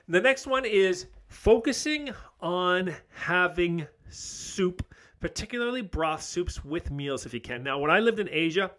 The 0.07 0.21
next 0.21 0.45
one 0.45 0.65
is 0.65 1.07
focusing 1.27 2.11
on 2.39 2.95
having 3.09 3.87
soup, 4.09 4.85
particularly 5.19 5.81
broth 5.81 6.21
soups 6.21 6.63
with 6.63 6.91
meals 6.91 7.25
if 7.25 7.33
you 7.33 7.41
can. 7.41 7.63
Now, 7.63 7.79
when 7.79 7.89
I 7.89 7.99
lived 7.99 8.19
in 8.19 8.29
Asia, 8.29 8.71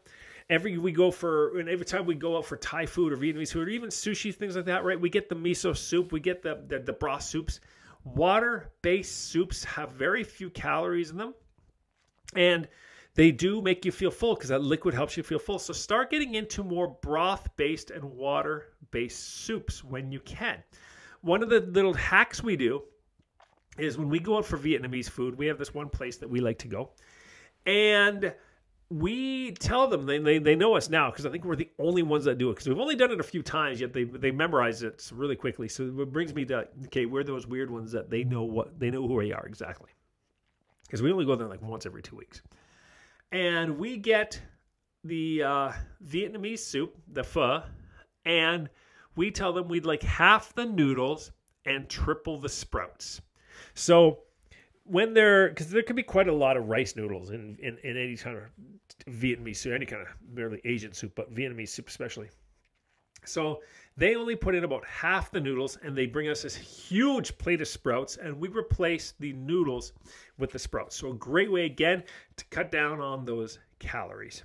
every 0.49 0.79
we 0.79 0.92
go 0.92 1.11
for 1.11 1.59
and 1.59 1.69
every 1.69 1.85
time 1.85 2.07
we 2.07 2.14
go 2.14 2.37
out 2.37 2.47
for 2.47 2.57
Thai 2.57 2.87
food 2.87 3.12
or 3.12 3.16
Vietnamese 3.16 3.53
food 3.53 3.66
or 3.66 3.71
even 3.71 3.90
sushi 3.90 4.33
things 4.33 4.55
like 4.55 4.66
that, 4.66 4.85
right? 4.85 5.01
We 5.01 5.11
get 5.11 5.29
the 5.29 5.35
miso 5.35 5.77
soup, 5.77 6.12
we 6.12 6.21
get 6.21 6.42
the 6.42 6.62
the, 6.69 6.79
the 6.79 6.92
broth 6.92 7.23
soups. 7.23 7.61
Water-based 8.05 9.31
soups 9.31 9.64
have 9.64 9.90
very 9.90 10.23
few 10.23 10.49
calories 10.51 11.11
in 11.11 11.16
them, 11.16 11.35
and 12.37 12.69
they 13.17 13.33
do 13.33 13.63
make 13.63 13.85
you 13.85 13.91
feel 13.91 14.11
full 14.11 14.35
because 14.35 14.51
that 14.51 14.63
liquid 14.63 14.95
helps 14.95 15.17
you 15.17 15.23
feel 15.23 15.39
full. 15.39 15.59
So 15.59 15.73
start 15.73 16.11
getting 16.11 16.35
into 16.35 16.63
more 16.63 16.89
broth-based 17.03 17.91
and 17.91 18.05
water-based 18.05 19.45
soups 19.45 19.83
when 19.83 20.13
you 20.13 20.21
can. 20.21 20.63
One 21.23 21.43
of 21.43 21.49
the 21.49 21.61
little 21.61 21.95
hacks 21.95 22.43
we 22.43 22.57
do 22.57 22.83
is 23.79 23.99
when 23.99 24.11
we 24.11 24.19
go 24.19 24.37
out 24.37 24.45
for 24.45 24.59
Vietnamese 24.59 25.09
food, 25.09 25.37
we 25.37 25.47
have 25.47 25.59
this 25.59 25.75
one 25.75 25.89
place 25.89 26.19
that 26.19 26.29
we 26.29 26.41
like 26.41 26.59
to 26.59 26.69
go, 26.69 26.91
and 27.65 28.35
we 28.91 29.53
tell 29.53 29.89
them 29.89 30.07
they, 30.07 30.19
they, 30.19 30.39
they 30.39 30.55
know 30.55 30.77
us 30.77 30.89
now 30.89 31.11
because 31.11 31.27
I 31.27 31.31
think 31.31 31.45
we're 31.45 31.57
the 31.57 31.71
only 31.79 32.03
ones 32.03 32.25
that 32.25 32.39
do 32.39 32.51
it 32.51 32.55
because 32.55 32.69
we've 32.69 32.79
only 32.79 32.95
done 32.95 33.11
it 33.11 33.19
a 33.19 33.25
few 33.25 33.43
times 33.43 33.81
yet 33.81 33.93
they 33.93 34.05
they 34.05 34.31
memorize 34.31 34.85
it 34.85 35.11
really 35.13 35.35
quickly 35.35 35.67
so 35.67 35.83
it 35.83 36.13
brings 36.13 36.33
me 36.33 36.45
to 36.45 36.69
okay 36.85 37.05
we're 37.05 37.25
those 37.25 37.49
weird 37.49 37.69
ones 37.69 37.91
that 37.91 38.11
they 38.11 38.23
know 38.23 38.45
what 38.45 38.79
they 38.79 38.89
know 38.89 39.05
who 39.09 39.15
we 39.15 39.33
are 39.33 39.45
exactly 39.45 39.91
because 40.87 41.03
we 41.03 41.11
only 41.11 41.25
go 41.25 41.35
there 41.35 41.49
like 41.49 41.61
once 41.63 41.85
every 41.85 42.01
two 42.01 42.15
weeks 42.15 42.43
and 43.33 43.79
we 43.79 43.97
get 43.97 44.41
the 45.05 45.43
uh, 45.43 45.73
Vietnamese 46.05 46.61
soup 46.61 46.97
the 47.12 47.25
pho 47.25 47.62
and 48.25 48.69
we 49.15 49.31
tell 49.31 49.53
them 49.53 49.69
we'd 49.69 49.87
like 49.87 50.03
half 50.03 50.55
the 50.55 50.65
noodles 50.65 51.31
and 51.65 51.89
triple 51.89 52.41
the 52.41 52.49
sprouts 52.49 53.21
so 53.75 54.19
when 54.87 55.15
they're 55.15 55.49
because 55.49 55.71
there 55.71 55.83
can 55.83 55.97
be 55.97 56.03
quite 56.03 56.29
a 56.29 56.35
lot 56.35 56.57
of 56.57 56.69
rice 56.69 56.97
noodles 56.97 57.31
in, 57.31 57.57
in, 57.61 57.77
in 57.83 57.97
any 57.97 58.17
kind 58.17 58.37
of 58.37 58.45
Vietnamese 59.11 59.57
soup, 59.57 59.73
any 59.75 59.87
kind 59.87 60.03
of 60.03 60.09
merely 60.33 60.61
Asian 60.65 60.93
soup, 60.93 61.12
but 61.15 61.35
Vietnamese 61.35 61.71
soup 61.71 61.89
especially. 61.89 62.29
So 63.27 63.61
they 63.97 64.15
only 64.15 64.37
put 64.37 64.55
in 64.55 64.65
about 64.65 64.85
half 64.85 65.31
the 65.31 65.41
noodles 65.41 65.79
and 65.83 65.97
they 65.97 66.07
bring 66.07 66.29
us 66.29 66.43
this 66.43 66.57
huge 66.57 67.37
plate 67.39 67.61
of 67.61 67.69
sprouts 67.69 68.17
and 68.17 68.39
we 68.39 68.49
replace 68.49 69.15
the 69.19 69.33
noodles 69.33 69.93
with 70.39 70.53
the 70.53 70.59
sprouts. 70.59 70.97
So 70.97 71.11
a 71.11 71.15
great 71.15 71.51
way 71.51 71.65
again 71.65 72.05
to 72.37 72.45
cut 72.47 72.71
down 72.71 73.01
on 73.01 73.25
those 73.25 73.59
calories. 73.79 74.45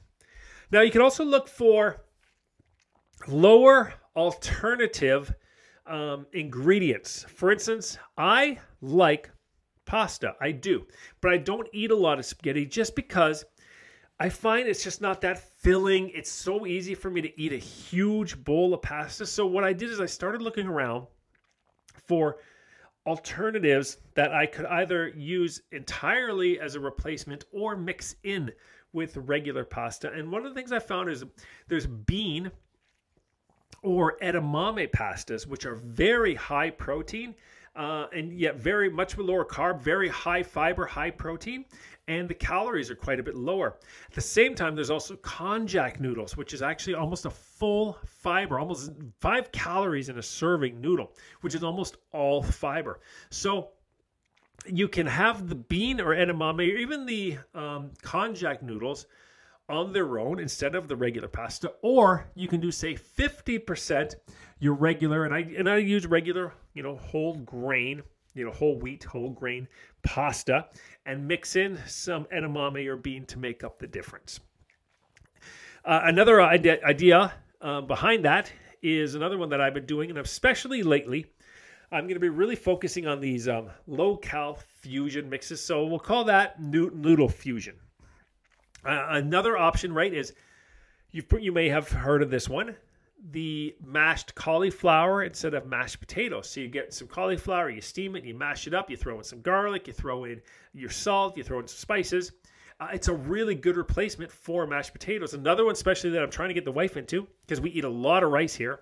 Now 0.71 0.81
you 0.81 0.91
can 0.91 1.01
also 1.01 1.25
look 1.25 1.47
for 1.47 2.05
lower 3.27 3.93
alternative 4.15 5.33
um, 5.85 6.25
ingredients. 6.31 7.25
For 7.27 7.51
instance, 7.51 7.97
I 8.17 8.57
like 8.81 9.29
pasta. 9.85 10.35
I 10.39 10.51
do. 10.51 10.85
But 11.19 11.33
I 11.33 11.37
don't 11.37 11.67
eat 11.73 11.91
a 11.91 11.95
lot 11.95 12.19
of 12.19 12.25
spaghetti 12.25 12.65
just 12.65 12.95
because 12.95 13.43
I 14.19 14.29
find 14.29 14.67
it's 14.67 14.83
just 14.83 15.01
not 15.01 15.21
that 15.21 15.39
filling. 15.61 16.09
It's 16.09 16.31
so 16.31 16.65
easy 16.65 16.95
for 16.95 17.09
me 17.09 17.21
to 17.21 17.39
eat 17.39 17.53
a 17.53 17.57
huge 17.57 18.43
bowl 18.43 18.73
of 18.73 18.81
pasta. 18.81 19.25
So 19.25 19.45
what 19.45 19.63
I 19.63 19.73
did 19.73 19.89
is 19.89 19.99
I 19.99 20.05
started 20.05 20.41
looking 20.41 20.67
around 20.67 21.07
for 22.07 22.37
alternatives 23.05 23.97
that 24.15 24.33
I 24.33 24.45
could 24.45 24.65
either 24.65 25.09
use 25.09 25.61
entirely 25.71 26.59
as 26.59 26.75
a 26.75 26.79
replacement 26.79 27.45
or 27.51 27.75
mix 27.75 28.15
in 28.23 28.51
with 28.93 29.17
regular 29.17 29.63
pasta. 29.63 30.11
And 30.11 30.31
one 30.31 30.45
of 30.45 30.53
the 30.53 30.59
things 30.59 30.71
I 30.71 30.79
found 30.79 31.09
is 31.09 31.23
there's 31.67 31.87
bean 31.87 32.51
or 33.83 34.17
edamame 34.21 34.91
pastas, 34.91 35.47
which 35.47 35.65
are 35.65 35.75
very 35.75 36.35
high 36.35 36.69
protein 36.69 37.33
uh, 37.75 38.07
and 38.13 38.33
yet 38.33 38.57
very 38.57 38.89
much 38.89 39.17
lower 39.17 39.45
carb, 39.45 39.81
very 39.81 40.09
high 40.09 40.43
fiber, 40.43 40.85
high 40.85 41.11
protein, 41.11 41.65
and 42.07 42.27
the 42.27 42.33
calories 42.33 42.91
are 42.91 42.95
quite 42.95 43.19
a 43.19 43.23
bit 43.23 43.35
lower. 43.35 43.77
At 44.07 44.13
the 44.13 44.21
same 44.21 44.55
time, 44.55 44.75
there's 44.75 44.89
also 44.89 45.15
konjac 45.17 45.99
noodles, 45.99 46.35
which 46.35 46.53
is 46.53 46.61
actually 46.61 46.95
almost 46.95 47.25
a 47.25 47.29
full 47.29 47.97
fiber, 48.05 48.59
almost 48.59 48.91
five 49.19 49.51
calories 49.51 50.09
in 50.09 50.17
a 50.17 50.23
serving 50.23 50.81
noodle, 50.81 51.13
which 51.41 51.55
is 51.55 51.63
almost 51.63 51.97
all 52.11 52.43
fiber. 52.43 52.99
So 53.29 53.69
you 54.65 54.87
can 54.87 55.07
have 55.07 55.47
the 55.47 55.55
bean 55.55 56.01
or 56.01 56.15
edamame 56.15 56.59
or 56.59 56.77
even 56.77 57.05
the 57.05 57.37
um, 57.55 57.91
konjac 58.03 58.61
noodles 58.61 59.05
on 59.69 59.93
their 59.93 60.19
own 60.19 60.39
instead 60.39 60.75
of 60.75 60.87
the 60.87 60.95
regular 60.95 61.27
pasta, 61.27 61.73
or 61.81 62.29
you 62.35 62.47
can 62.47 62.59
do 62.59 62.71
say 62.71 62.95
50% 62.95 64.15
your 64.59 64.73
regular, 64.73 65.25
and 65.25 65.33
I 65.33 65.39
and 65.57 65.69
I 65.69 65.77
use 65.77 66.05
regular, 66.05 66.53
you 66.73 66.83
know, 66.83 66.95
whole 66.95 67.35
grain, 67.37 68.03
you 68.33 68.45
know, 68.45 68.51
whole 68.51 68.77
wheat, 68.79 69.03
whole 69.03 69.29
grain 69.29 69.67
pasta, 70.03 70.67
and 71.05 71.27
mix 71.27 71.55
in 71.55 71.79
some 71.87 72.25
edamame 72.25 72.85
or 72.87 72.95
bean 72.95 73.25
to 73.25 73.39
make 73.39 73.63
up 73.63 73.79
the 73.79 73.87
difference. 73.87 74.39
Uh, 75.83 76.01
another 76.03 76.41
idea, 76.41 76.79
idea 76.85 77.33
uh, 77.61 77.81
behind 77.81 78.23
that 78.25 78.51
is 78.83 79.15
another 79.15 79.37
one 79.37 79.49
that 79.49 79.61
I've 79.61 79.73
been 79.73 79.85
doing, 79.85 80.09
and 80.09 80.19
especially 80.19 80.83
lately, 80.83 81.25
I'm 81.91 82.05
going 82.05 82.13
to 82.13 82.19
be 82.19 82.29
really 82.29 82.55
focusing 82.55 83.07
on 83.07 83.19
these 83.19 83.47
um, 83.47 83.69
low 83.87 84.15
cal 84.17 84.59
fusion 84.81 85.29
mixes. 85.29 85.63
So 85.63 85.85
we'll 85.85 85.99
call 85.99 86.23
that 86.25 86.61
noodle 86.61 87.29
fusion. 87.29 87.75
Uh, 88.83 89.07
another 89.09 89.57
option, 89.57 89.93
right, 89.93 90.13
is 90.13 90.33
you 91.11 91.23
you 91.39 91.51
may 91.51 91.69
have 91.69 91.89
heard 91.89 92.23
of 92.23 92.29
this 92.29 92.49
one, 92.49 92.75
the 93.31 93.75
mashed 93.85 94.33
cauliflower 94.33 95.23
instead 95.23 95.53
of 95.53 95.67
mashed 95.67 95.99
potatoes. 95.99 96.49
So 96.49 96.61
you 96.61 96.67
get 96.67 96.93
some 96.93 97.07
cauliflower, 97.07 97.69
you 97.69 97.81
steam 97.81 98.15
it, 98.15 98.23
you 98.23 98.33
mash 98.33 98.67
it 98.67 98.73
up, 98.73 98.89
you 98.89 98.97
throw 98.97 99.17
in 99.17 99.23
some 99.23 99.41
garlic, 99.41 99.87
you 99.87 99.93
throw 99.93 100.23
in 100.23 100.41
your 100.73 100.89
salt, 100.89 101.37
you 101.37 101.43
throw 101.43 101.59
in 101.59 101.67
some 101.67 101.77
spices. 101.77 102.31
Uh, 102.79 102.87
it's 102.93 103.09
a 103.09 103.13
really 103.13 103.53
good 103.53 103.77
replacement 103.77 104.31
for 104.31 104.65
mashed 104.65 104.91
potatoes. 104.91 105.35
Another 105.35 105.65
one, 105.65 105.73
especially 105.73 106.09
that 106.09 106.23
I'm 106.23 106.31
trying 106.31 106.49
to 106.49 106.55
get 106.55 106.65
the 106.65 106.71
wife 106.71 106.97
into, 106.97 107.27
because 107.41 107.61
we 107.61 107.69
eat 107.69 107.83
a 107.83 107.89
lot 107.89 108.23
of 108.23 108.31
rice 108.31 108.55
here, 108.55 108.79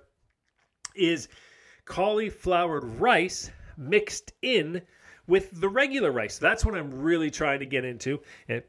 is 0.96 1.28
cauliflowered 1.84 2.86
rice 3.02 3.52
mixed 3.76 4.32
in 4.42 4.82
with 5.28 5.60
the 5.60 5.68
regular 5.68 6.12
rice. 6.12 6.38
That's 6.38 6.64
what 6.64 6.76
I'm 6.76 7.02
really 7.02 7.30
trying 7.30 7.60
to 7.60 7.66
get 7.66 7.84
into. 7.84 8.22
And 8.48 8.64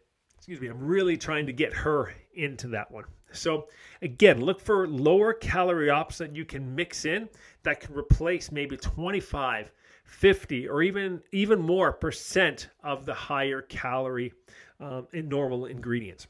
excuse 0.50 0.68
me, 0.68 0.76
I'm 0.76 0.84
really 0.84 1.16
trying 1.16 1.46
to 1.46 1.52
get 1.52 1.72
her 1.72 2.12
into 2.34 2.66
that 2.68 2.90
one. 2.90 3.04
So 3.30 3.68
again, 4.02 4.40
look 4.40 4.60
for 4.60 4.88
lower 4.88 5.32
calorie 5.32 5.90
ops 5.90 6.18
that 6.18 6.34
you 6.34 6.44
can 6.44 6.74
mix 6.74 7.04
in 7.04 7.28
that 7.62 7.78
can 7.78 7.94
replace 7.94 8.50
maybe 8.50 8.76
25, 8.76 9.70
50, 10.02 10.68
or 10.68 10.82
even 10.82 11.22
even 11.30 11.60
more 11.60 11.92
percent 11.92 12.68
of 12.82 13.06
the 13.06 13.14
higher 13.14 13.62
calorie 13.62 14.32
um, 14.80 15.06
in 15.12 15.28
normal 15.28 15.66
ingredients. 15.66 16.26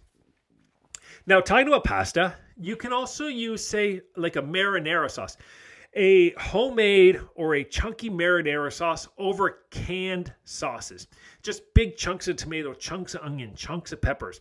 Now, 1.25 1.41
talking 1.41 1.69
about 1.69 1.85
pasta, 1.85 2.35
you 2.59 2.77
can 2.77 2.93
also 2.93 3.27
use, 3.27 3.67
say, 3.67 4.03
like 4.17 4.37
a 4.37 4.43
marinara 4.43 5.11
sauce, 5.11 5.39
a 5.95 6.31
homemade 6.33 7.21
or 7.35 7.55
a 7.55 7.65
chunky 7.65 8.09
marinara 8.09 8.73
sauce 8.73 9.09
over 9.19 9.61
canned 9.71 10.33
sauces. 10.45 11.09
Just 11.43 11.75
big 11.75 11.97
chunks 11.97 12.29
of 12.29 12.37
tomato, 12.37 12.73
chunks 12.73 13.15
of 13.15 13.23
onion, 13.23 13.55
chunks 13.55 13.93
of 13.93 14.01
peppers. 14.01 14.41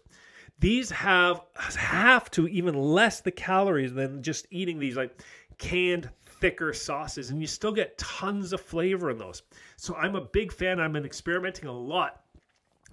These 0.60 0.92
have 0.92 1.42
half 1.56 2.30
to 2.32 2.48
even 2.48 2.76
less 2.76 3.22
the 3.22 3.32
calories 3.32 3.94
than 3.94 4.22
just 4.22 4.46
eating 4.52 4.78
these 4.78 4.98
like 4.98 5.22
canned 5.58 6.10
thicker 6.24 6.74
sauces, 6.74 7.30
and 7.30 7.42
you 7.42 7.48
still 7.48 7.72
get 7.72 7.98
tons 7.98 8.54
of 8.54 8.62
flavor 8.62 9.10
in 9.10 9.18
those. 9.18 9.42
So 9.78 9.96
I'm 9.96 10.16
a 10.16 10.22
big 10.22 10.52
fan. 10.52 10.80
I've 10.80 10.94
been 10.94 11.06
experimenting 11.06 11.68
a 11.68 11.74
lot 11.74 12.24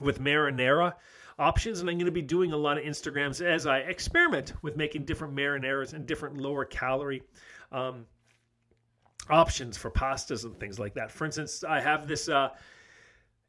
with 0.00 0.20
marinara 0.20 0.94
options. 1.38 1.80
And 1.80 1.90
I'm 1.90 1.96
going 1.96 2.06
to 2.06 2.12
be 2.12 2.22
doing 2.22 2.52
a 2.52 2.56
lot 2.56 2.78
of 2.78 2.84
Instagrams 2.84 3.44
as 3.44 3.66
I 3.66 3.78
experiment 3.78 4.54
with 4.62 4.76
making 4.76 5.04
different 5.04 5.34
marinaras 5.34 5.92
and 5.92 6.06
different 6.06 6.38
lower 6.38 6.64
calorie 6.64 7.22
um, 7.72 8.06
options 9.30 9.76
for 9.76 9.90
pastas 9.90 10.44
and 10.44 10.58
things 10.58 10.78
like 10.78 10.94
that. 10.94 11.10
For 11.10 11.24
instance, 11.24 11.64
I 11.64 11.80
have 11.80 12.06
this. 12.06 12.28
Uh, 12.28 12.50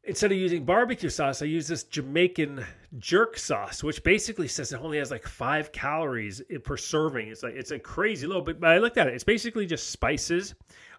instead 0.03 0.31
of 0.31 0.37
using 0.37 0.63
barbecue 0.63 1.09
sauce, 1.09 1.41
I 1.41 1.45
use 1.45 1.67
this 1.67 1.83
Jamaican 1.83 2.65
jerk 2.97 3.37
sauce, 3.37 3.83
which 3.83 4.03
basically 4.03 4.47
says 4.47 4.71
it 4.71 4.81
only 4.81 4.97
has 4.97 5.11
like 5.11 5.27
five 5.27 5.71
calories 5.71 6.41
per 6.63 6.77
serving. 6.77 7.27
It's 7.27 7.43
like 7.43 7.55
it's 7.55 7.71
a 7.71 7.79
crazy 7.79 8.25
low, 8.25 8.41
but, 8.41 8.59
but 8.59 8.69
I 8.69 8.77
looked 8.77 8.97
at 8.97 9.07
it. 9.07 9.13
It's 9.13 9.23
basically 9.23 9.65
just 9.65 9.91
spices, 9.91 10.55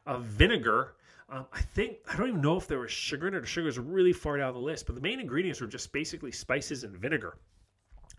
uh, 0.07 0.19
vinegar. 0.19 0.95
Um, 1.31 1.47
I 1.53 1.61
think 1.61 1.99
I 2.11 2.17
don't 2.17 2.29
even 2.29 2.41
know 2.41 2.57
if 2.57 2.67
there 2.67 2.79
was 2.79 2.91
sugar 2.91 3.29
in 3.29 3.35
it. 3.35 3.39
Or 3.39 3.47
sugar 3.47 3.69
is 3.69 3.79
really 3.79 4.13
far 4.13 4.39
down 4.39 4.53
the 4.55 4.61
list, 4.61 4.87
but 4.87 4.95
the 4.95 5.01
main 5.01 5.21
ingredients 5.21 5.61
were 5.61 5.67
just 5.67 5.93
basically 5.93 6.33
spices 6.33 6.85
and 6.85 6.97
vinegar. 6.97 7.37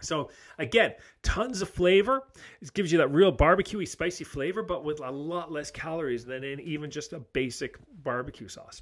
So 0.01 0.29
again, 0.57 0.93
tons 1.23 1.61
of 1.61 1.69
flavor. 1.69 2.23
It 2.61 2.73
gives 2.73 2.91
you 2.91 2.97
that 2.99 3.11
real 3.11 3.31
barbecuey, 3.35 3.87
spicy 3.87 4.23
flavor, 4.23 4.63
but 4.63 4.83
with 4.83 4.99
a 4.99 5.11
lot 5.11 5.51
less 5.51 5.71
calories 5.71 6.25
than 6.25 6.43
in 6.43 6.59
even 6.59 6.89
just 6.89 7.13
a 7.13 7.19
basic 7.19 7.77
barbecue 8.03 8.47
sauce. 8.47 8.81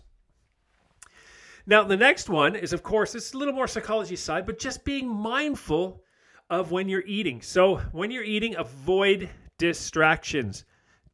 Now, 1.66 1.84
the 1.84 1.98
next 1.98 2.30
one 2.30 2.56
is, 2.56 2.72
of 2.72 2.82
course, 2.82 3.14
it's 3.14 3.34
a 3.34 3.38
little 3.38 3.54
more 3.54 3.68
psychology 3.68 4.16
side, 4.16 4.46
but 4.46 4.58
just 4.58 4.86
being 4.86 5.08
mindful 5.10 6.02
of 6.50 6.72
when 6.72 6.88
you're 6.88 7.04
eating. 7.06 7.42
So, 7.42 7.78
when 7.92 8.10
you're 8.10 8.24
eating, 8.24 8.56
avoid 8.56 9.30
distractions. 9.58 10.64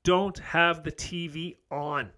Don't 0.04 0.38
have 0.40 0.84
the 0.84 0.92
TV 0.92 1.56
on. 1.72 2.12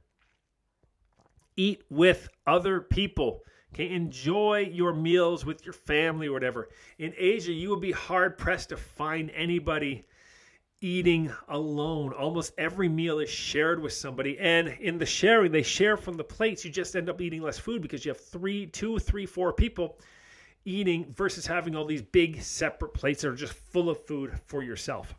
Eat 1.56 1.84
with 1.89 2.28
other 2.45 2.82
people. 2.82 3.41
Okay, 3.76 3.94
enjoy 3.94 4.70
your 4.72 4.94
meals 4.94 5.46
with 5.46 5.66
your 5.66 5.74
family 5.74 6.28
or 6.28 6.32
whatever. 6.32 6.70
In 6.98 7.14
Asia, 7.18 7.52
you 7.52 7.68
will 7.68 7.76
be 7.76 7.92
hard 7.92 8.38
pressed 8.38 8.70
to 8.70 8.78
find 8.78 9.30
anybody 9.32 10.06
eating 10.80 11.30
alone. 11.50 12.14
Almost 12.14 12.54
every 12.58 12.88
meal 12.88 13.20
is 13.20 13.30
shared 13.30 13.82
with 13.82 13.92
somebody. 13.92 14.40
And 14.40 14.70
in 14.80 14.98
the 14.98 15.06
sharing, 15.06 15.52
they 15.52 15.62
share 15.62 15.98
from 15.98 16.14
the 16.16 16.24
plates. 16.24 16.64
You 16.64 16.72
just 16.72 16.96
end 16.96 17.10
up 17.10 17.20
eating 17.20 17.42
less 17.42 17.60
food 17.60 17.82
because 17.82 18.06
you 18.06 18.12
have 18.12 18.22
three, 18.22 18.68
two, 18.68 18.98
three, 18.98 19.26
four 19.26 19.52
people 19.52 20.00
eating 20.64 21.12
versus 21.12 21.46
having 21.46 21.76
all 21.76 21.84
these 21.84 22.02
big 22.02 22.42
separate 22.42 22.94
plates 22.94 23.24
that 23.24 23.28
are 23.28 23.36
just 23.36 23.52
full 23.52 23.90
of 23.90 24.02
food 24.06 24.40
for 24.46 24.64
yourself. 24.64 25.14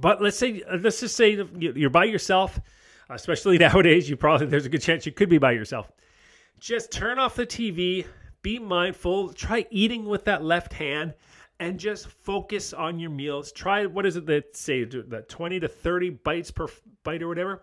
But 0.00 0.20
let's 0.20 0.36
say, 0.36 0.64
let's 0.82 0.98
just 0.98 1.14
say 1.14 1.46
you're 1.56 1.90
by 1.90 2.06
yourself, 2.06 2.58
especially 3.08 3.56
nowadays. 3.58 4.10
You 4.10 4.16
probably, 4.16 4.48
there's 4.48 4.66
a 4.66 4.68
good 4.68 4.82
chance 4.82 5.06
you 5.06 5.12
could 5.12 5.28
be 5.28 5.38
by 5.38 5.52
yourself. 5.52 5.92
Just 6.58 6.90
turn 6.90 7.18
off 7.18 7.36
the 7.36 7.46
TV, 7.46 8.04
be 8.42 8.58
mindful, 8.58 9.32
try 9.32 9.64
eating 9.70 10.04
with 10.06 10.24
that 10.24 10.42
left 10.42 10.72
hand 10.72 11.14
and 11.60 11.78
just 11.78 12.08
focus 12.08 12.72
on 12.72 12.98
your 12.98 13.10
meals. 13.10 13.52
Try 13.52 13.86
what 13.86 14.06
is 14.06 14.16
it 14.16 14.26
that 14.26 14.56
say 14.56 14.84
that 14.84 15.28
20 15.28 15.60
to 15.60 15.68
30 15.68 16.10
bites 16.10 16.50
per 16.50 16.66
bite 17.04 17.22
or 17.22 17.28
whatever. 17.28 17.62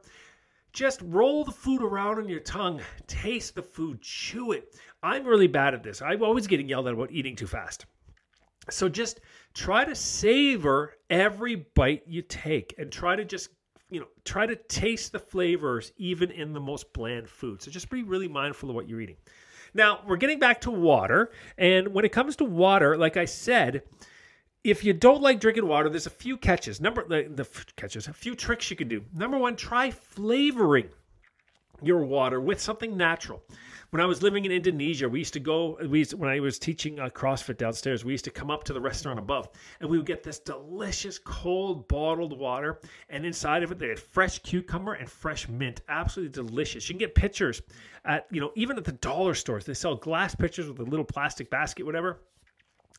Just 0.72 1.02
roll 1.04 1.46
the 1.46 1.52
food 1.52 1.82
around 1.82 2.20
on 2.20 2.28
your 2.28 2.42
tongue, 2.42 2.82
taste 3.08 3.56
the 3.56 3.62
food, 3.62 4.02
chew 4.02 4.52
it. 4.52 4.76
I'm 5.04 5.26
really 5.26 5.48
bad 5.48 5.74
at 5.74 5.84
this. 5.84 6.02
I'm 6.02 6.24
always 6.24 6.48
getting 6.48 6.68
yelled 6.68 6.88
at 6.88 6.94
about 6.94 7.12
eating 7.12 7.36
too 7.36 7.48
fast. 7.48 7.86
So 8.70 8.90
just 8.90 9.22
try 9.54 9.86
to 9.86 9.96
savor 9.96 10.96
every 11.10 11.56
bite 11.76 12.04
you 12.08 12.22
take 12.22 12.76
and 12.78 12.92
try 12.92 13.16
to 13.16 13.24
just 13.24 13.50
you 13.90 14.00
know 14.00 14.08
try 14.24 14.46
to 14.46 14.56
taste 14.56 15.12
the 15.12 15.20
flavors 15.20 15.92
even 15.98 16.32
in 16.32 16.54
the 16.54 16.60
most 16.60 16.92
bland 16.94 17.30
food. 17.30 17.62
So 17.62 17.72
just 17.72 17.90
be 17.90 18.04
really 18.04 18.28
mindful 18.28 18.70
of 18.70 18.76
what 18.76 18.90
you're 18.90 19.02
eating. 19.02 19.18
Now, 19.74 20.00
we're 20.08 20.16
getting 20.16 20.40
back 20.40 20.62
to 20.62 20.72
water. 20.72 21.32
And 21.58 21.90
when 21.90 22.06
it 22.06 22.14
comes 22.14 22.38
to 22.38 22.46
water, 22.46 22.98
like 22.98 23.18
I 23.18 23.26
said, 23.26 23.84
if 24.64 24.84
you 24.84 24.94
don't 24.94 25.22
like 25.22 25.40
drinking 25.40 25.68
water, 25.68 25.90
there's 25.90 26.08
a 26.08 26.12
few 26.12 26.38
catches. 26.38 26.80
Number 26.80 27.06
the, 27.08 27.30
the 27.30 27.48
catches, 27.76 28.08
a 28.08 28.14
few 28.14 28.36
tricks 28.36 28.72
you 28.72 28.78
can 28.78 28.88
do. 28.88 29.04
Number 29.14 29.38
one, 29.38 29.56
try 29.56 29.92
flavoring 29.92 30.90
your 31.84 32.06
water 32.06 32.40
with 32.40 32.60
something 32.60 32.96
natural. 32.96 33.44
When 33.96 34.02
I 34.02 34.08
was 34.08 34.22
living 34.22 34.44
in 34.44 34.52
Indonesia, 34.52 35.08
we 35.08 35.20
used 35.20 35.32
to 35.36 35.40
go. 35.40 35.78
We 35.88 36.00
used, 36.00 36.16
when 36.16 36.30
I 36.30 36.42
was 36.42 36.60
teaching 36.60 37.00
uh, 37.00 37.08
CrossFit 37.08 37.56
downstairs, 37.56 38.04
we 38.04 38.12
used 38.12 38.26
to 38.26 38.30
come 38.30 38.52
up 38.52 38.66
to 38.66 38.74
the 38.74 38.82
restaurant 38.82 39.20
above, 39.20 39.48
and 39.80 39.90
we 39.90 39.96
would 39.96 40.06
get 40.06 40.22
this 40.22 40.38
delicious 40.38 41.18
cold 41.18 41.88
bottled 41.88 42.38
water, 42.38 42.82
and 43.08 43.26
inside 43.26 43.64
of 43.64 43.72
it 43.72 43.80
they 43.80 43.88
had 43.88 43.98
fresh 43.98 44.40
cucumber 44.40 44.96
and 44.96 45.10
fresh 45.10 45.48
mint, 45.48 45.80
absolutely 45.88 46.34
delicious. 46.34 46.90
You 46.90 46.96
can 46.96 47.00
get 47.00 47.16
pictures 47.16 47.62
at 48.04 48.28
you 48.32 48.42
know 48.42 48.52
even 48.56 48.78
at 48.78 48.84
the 48.84 48.92
dollar 48.92 49.34
stores. 49.34 49.64
They 49.64 49.74
sell 49.74 49.96
glass 49.96 50.36
pitchers 50.36 50.68
with 50.68 50.80
a 50.80 50.84
little 50.84 51.06
plastic 51.06 51.50
basket, 51.50 51.86
whatever. 51.86 52.20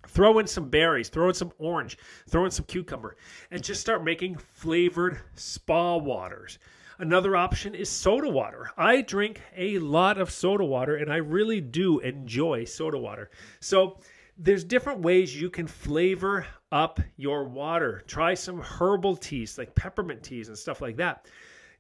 Throw 0.09 0.39
in 0.39 0.47
some 0.47 0.71
berries, 0.71 1.11
throw 1.11 1.29
in 1.29 1.35
some 1.35 1.53
orange, 1.59 1.99
throw 2.27 2.47
in 2.47 2.51
some 2.51 2.65
cucumber, 2.65 3.19
and 3.51 3.63
just 3.63 3.83
start 3.83 4.03
making 4.03 4.39
flavored 4.39 5.21
spa 5.35 5.99
waters. 5.99 6.59
Another 6.99 7.37
option 7.37 7.75
is 7.75 7.91
soda 7.91 8.29
water. 8.29 8.71
I 8.79 9.03
drink 9.03 9.43
a 9.55 9.79
lot 9.79 10.19
of 10.19 10.31
soda 10.31 10.65
water 10.65 10.97
and 10.97 11.13
I 11.13 11.17
really 11.17 11.61
do 11.61 11.99
enjoy 12.01 12.65
soda 12.65 12.99
water. 12.99 13.31
So, 13.61 13.99
there's 14.39 14.65
different 14.65 15.01
ways 15.01 15.39
you 15.39 15.49
can 15.49 15.67
flavor 15.67 16.47
up 16.71 17.01
your 17.17 17.45
water. 17.45 18.03
Try 18.07 18.35
some 18.35 18.61
herbal 18.61 19.17
teas 19.17 19.57
like 19.57 19.75
peppermint 19.75 20.23
teas 20.23 20.49
and 20.49 20.57
stuff 20.57 20.81
like 20.81 20.97
that. 20.97 21.27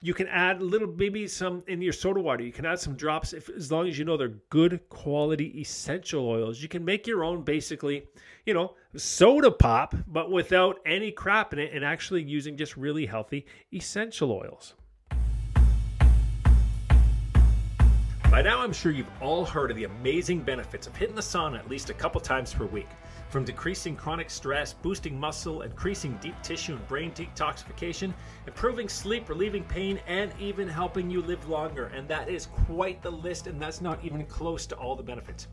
You 0.00 0.14
can 0.14 0.28
add 0.28 0.60
a 0.60 0.64
little, 0.64 0.88
maybe 0.88 1.26
some 1.26 1.62
in 1.66 1.80
your 1.82 1.92
soda 1.92 2.20
water. 2.20 2.44
You 2.44 2.52
can 2.52 2.66
add 2.66 2.78
some 2.78 2.94
drops 2.94 3.32
if, 3.32 3.48
as 3.48 3.72
long 3.72 3.88
as 3.88 3.98
you 3.98 4.04
know 4.04 4.16
they're 4.16 4.40
good 4.50 4.80
quality 4.88 5.60
essential 5.60 6.28
oils. 6.28 6.62
You 6.62 6.68
can 6.68 6.84
make 6.84 7.06
your 7.06 7.24
own 7.24 7.42
basically, 7.42 8.06
you 8.44 8.54
know, 8.54 8.74
soda 8.96 9.50
pop, 9.50 9.94
but 10.06 10.30
without 10.30 10.78
any 10.86 11.10
crap 11.10 11.52
in 11.52 11.58
it 11.58 11.72
and 11.74 11.84
actually 11.84 12.22
using 12.22 12.56
just 12.56 12.76
really 12.76 13.06
healthy 13.06 13.46
essential 13.72 14.30
oils. 14.30 14.74
By 18.36 18.42
now, 18.42 18.60
I'm 18.60 18.74
sure 18.74 18.92
you've 18.92 19.10
all 19.22 19.46
heard 19.46 19.70
of 19.70 19.78
the 19.78 19.84
amazing 19.84 20.42
benefits 20.42 20.86
of 20.86 20.94
hitting 20.94 21.14
the 21.14 21.22
sauna 21.22 21.58
at 21.58 21.70
least 21.70 21.88
a 21.88 21.94
couple 21.94 22.20
times 22.20 22.52
per 22.52 22.66
week. 22.66 22.90
From 23.30 23.46
decreasing 23.46 23.96
chronic 23.96 24.28
stress, 24.28 24.74
boosting 24.74 25.18
muscle, 25.18 25.62
increasing 25.62 26.18
deep 26.20 26.34
tissue 26.42 26.74
and 26.74 26.86
brain 26.86 27.12
detoxification, 27.12 28.12
improving 28.46 28.90
sleep, 28.90 29.30
relieving 29.30 29.64
pain, 29.64 29.98
and 30.06 30.34
even 30.38 30.68
helping 30.68 31.08
you 31.08 31.22
live 31.22 31.48
longer. 31.48 31.86
And 31.86 32.06
that 32.08 32.28
is 32.28 32.44
quite 32.66 33.00
the 33.00 33.10
list, 33.10 33.46
and 33.46 33.58
that's 33.58 33.80
not 33.80 34.04
even 34.04 34.26
close 34.26 34.66
to 34.66 34.76
all 34.76 34.96
the 34.96 35.02
benefits. 35.02 35.48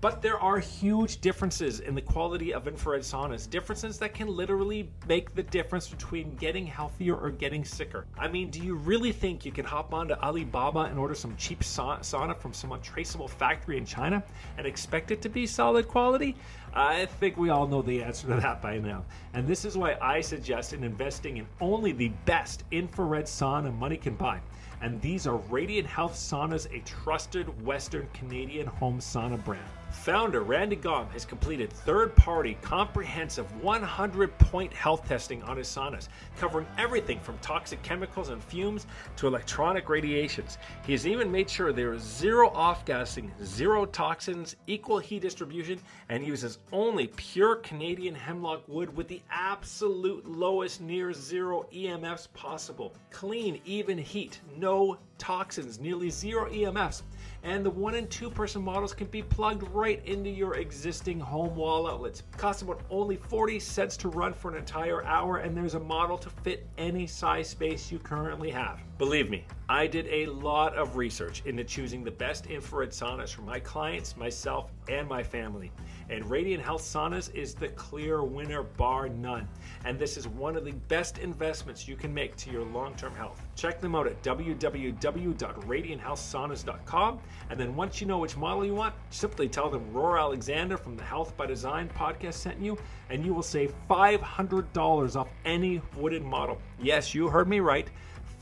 But 0.00 0.22
there 0.22 0.40
are 0.40 0.58
huge 0.58 1.20
differences 1.20 1.80
in 1.80 1.94
the 1.94 2.00
quality 2.00 2.54
of 2.54 2.66
infrared 2.66 3.02
saunas, 3.02 3.48
differences 3.48 3.98
that 3.98 4.14
can 4.14 4.28
literally 4.28 4.88
make 5.06 5.34
the 5.34 5.42
difference 5.42 5.88
between 5.88 6.34
getting 6.36 6.66
healthier 6.66 7.14
or 7.14 7.30
getting 7.30 7.66
sicker. 7.66 8.06
I 8.18 8.26
mean, 8.26 8.48
do 8.48 8.62
you 8.62 8.76
really 8.76 9.12
think 9.12 9.44
you 9.44 9.52
can 9.52 9.66
hop 9.66 9.92
onto 9.92 10.14
Alibaba 10.14 10.80
and 10.80 10.98
order 10.98 11.14
some 11.14 11.36
cheap 11.36 11.60
sauna 11.60 12.34
from 12.38 12.54
some 12.54 12.72
untraceable 12.72 13.28
factory 13.28 13.76
in 13.76 13.84
China 13.84 14.22
and 14.56 14.66
expect 14.66 15.10
it 15.10 15.20
to 15.20 15.28
be 15.28 15.46
solid 15.46 15.86
quality? 15.86 16.34
I 16.72 17.04
think 17.04 17.36
we 17.36 17.50
all 17.50 17.66
know 17.66 17.82
the 17.82 18.02
answer 18.02 18.26
to 18.28 18.36
that 18.36 18.62
by 18.62 18.78
now. 18.78 19.04
And 19.34 19.46
this 19.46 19.66
is 19.66 19.76
why 19.76 19.98
I 20.00 20.22
suggest 20.22 20.72
in 20.72 20.82
investing 20.82 21.36
in 21.36 21.46
only 21.60 21.92
the 21.92 22.08
best 22.24 22.64
infrared 22.70 23.26
sauna 23.26 23.76
money 23.76 23.98
can 23.98 24.14
buy 24.14 24.40
and 24.82 24.98
these 25.02 25.26
are 25.26 25.36
Radiant 25.36 25.86
Health 25.86 26.14
Saunas, 26.14 26.66
a 26.74 26.80
trusted 26.84 27.64
Western 27.66 28.08
Canadian 28.14 28.66
home 28.66 28.98
sauna 28.98 29.42
brand. 29.44 29.62
Founder 29.90 30.42
Randy 30.42 30.76
Gom 30.76 31.08
has 31.10 31.24
completed 31.24 31.72
third 31.72 32.14
party, 32.16 32.56
comprehensive 32.62 33.44
100 33.62 34.38
point 34.38 34.72
health 34.72 35.06
testing 35.06 35.42
on 35.42 35.56
his 35.56 35.68
saunas, 35.68 36.08
covering 36.38 36.66
everything 36.78 37.20
from 37.20 37.36
toxic 37.38 37.82
chemicals 37.82 38.28
and 38.28 38.42
fumes 38.42 38.86
to 39.16 39.26
electronic 39.26 39.88
radiations. 39.88 40.58
He 40.86 40.92
has 40.92 41.06
even 41.06 41.30
made 41.30 41.50
sure 41.50 41.72
there 41.72 41.92
is 41.92 42.02
zero 42.02 42.50
off 42.50 42.84
gassing, 42.84 43.30
zero 43.44 43.84
toxins, 43.84 44.56
equal 44.66 44.98
heat 44.98 45.22
distribution, 45.22 45.80
and 46.08 46.24
uses 46.24 46.58
only 46.72 47.08
pure 47.08 47.56
Canadian 47.56 48.14
hemlock 48.14 48.62
wood 48.68 48.96
with 48.96 49.08
the 49.08 49.20
absolute 49.30 50.24
lowest 50.26 50.80
near 50.80 51.12
zero 51.12 51.66
EMFs 51.74 52.28
possible. 52.32 52.94
Clean, 53.10 53.60
even 53.64 53.98
heat, 53.98 54.40
no 54.56 54.98
toxins, 55.18 55.78
nearly 55.78 56.10
zero 56.10 56.48
EMFs 56.50 57.02
and 57.42 57.64
the 57.64 57.70
one 57.70 57.94
and 57.94 58.10
two 58.10 58.30
person 58.30 58.62
models 58.62 58.92
can 58.92 59.06
be 59.06 59.22
plugged 59.22 59.68
right 59.70 60.04
into 60.04 60.30
your 60.30 60.56
existing 60.56 61.18
home 61.18 61.54
wall 61.56 61.88
outlets. 61.88 62.20
It 62.20 62.36
costs 62.36 62.62
about 62.62 62.80
only 62.90 63.16
40 63.16 63.58
cents 63.60 63.96
to 63.98 64.08
run 64.08 64.32
for 64.32 64.50
an 64.50 64.56
entire 64.56 65.04
hour, 65.04 65.38
and 65.38 65.56
there's 65.56 65.74
a 65.74 65.80
model 65.80 66.18
to 66.18 66.30
fit 66.30 66.66
any 66.78 67.06
size 67.06 67.48
space 67.48 67.90
you 67.90 67.98
currently 67.98 68.50
have. 68.50 68.80
Believe 68.98 69.30
me, 69.30 69.44
I 69.68 69.86
did 69.86 70.06
a 70.08 70.26
lot 70.26 70.74
of 70.76 70.96
research 70.96 71.42
into 71.46 71.64
choosing 71.64 72.04
the 72.04 72.10
best 72.10 72.46
infrared 72.46 72.90
saunas 72.90 73.30
for 73.30 73.42
my 73.42 73.60
clients, 73.60 74.16
myself, 74.16 74.70
and 74.88 75.08
my 75.08 75.22
family. 75.22 75.72
And 76.10 76.28
Radiant 76.28 76.62
Health 76.62 76.82
Saunas 76.82 77.32
is 77.36 77.54
the 77.54 77.68
clear 77.68 78.24
winner, 78.24 78.64
bar 78.64 79.08
none. 79.08 79.46
And 79.84 79.96
this 79.96 80.16
is 80.16 80.26
one 80.26 80.56
of 80.56 80.64
the 80.64 80.72
best 80.88 81.18
investments 81.18 81.86
you 81.86 81.94
can 81.94 82.12
make 82.12 82.34
to 82.38 82.50
your 82.50 82.64
long 82.64 82.96
term 82.96 83.14
health. 83.14 83.40
Check 83.54 83.80
them 83.80 83.94
out 83.94 84.08
at 84.08 84.20
www.radianthealthsaunas.com. 84.24 87.20
And 87.48 87.60
then 87.60 87.76
once 87.76 88.00
you 88.00 88.08
know 88.08 88.18
which 88.18 88.36
model 88.36 88.66
you 88.66 88.74
want, 88.74 88.92
simply 89.10 89.48
tell 89.48 89.70
them 89.70 89.88
Rohr 89.92 90.18
Alexander 90.18 90.76
from 90.76 90.96
the 90.96 91.04
Health 91.04 91.36
by 91.36 91.46
Design 91.46 91.88
podcast 91.96 92.34
sent 92.34 92.60
you, 92.60 92.76
and 93.08 93.24
you 93.24 93.32
will 93.32 93.44
save 93.44 93.72
$500 93.88 95.16
off 95.16 95.28
any 95.44 95.80
wooden 95.96 96.24
model. 96.24 96.60
Yes, 96.82 97.14
you 97.14 97.28
heard 97.28 97.48
me 97.48 97.60
right. 97.60 97.88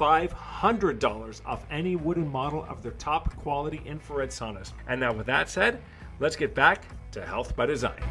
$500 0.00 1.40
off 1.44 1.66
any 1.70 1.96
wooden 1.96 2.32
model 2.32 2.64
of 2.64 2.82
their 2.82 2.92
top 2.92 3.36
quality 3.36 3.82
infrared 3.84 4.30
saunas. 4.30 4.72
And 4.86 5.00
now, 5.00 5.12
with 5.12 5.26
that 5.26 5.50
said, 5.50 5.82
let's 6.18 6.36
get 6.36 6.54
back 6.54 6.84
to 7.12 7.24
Health 7.24 7.56
by 7.56 7.66
Design. 7.66 8.02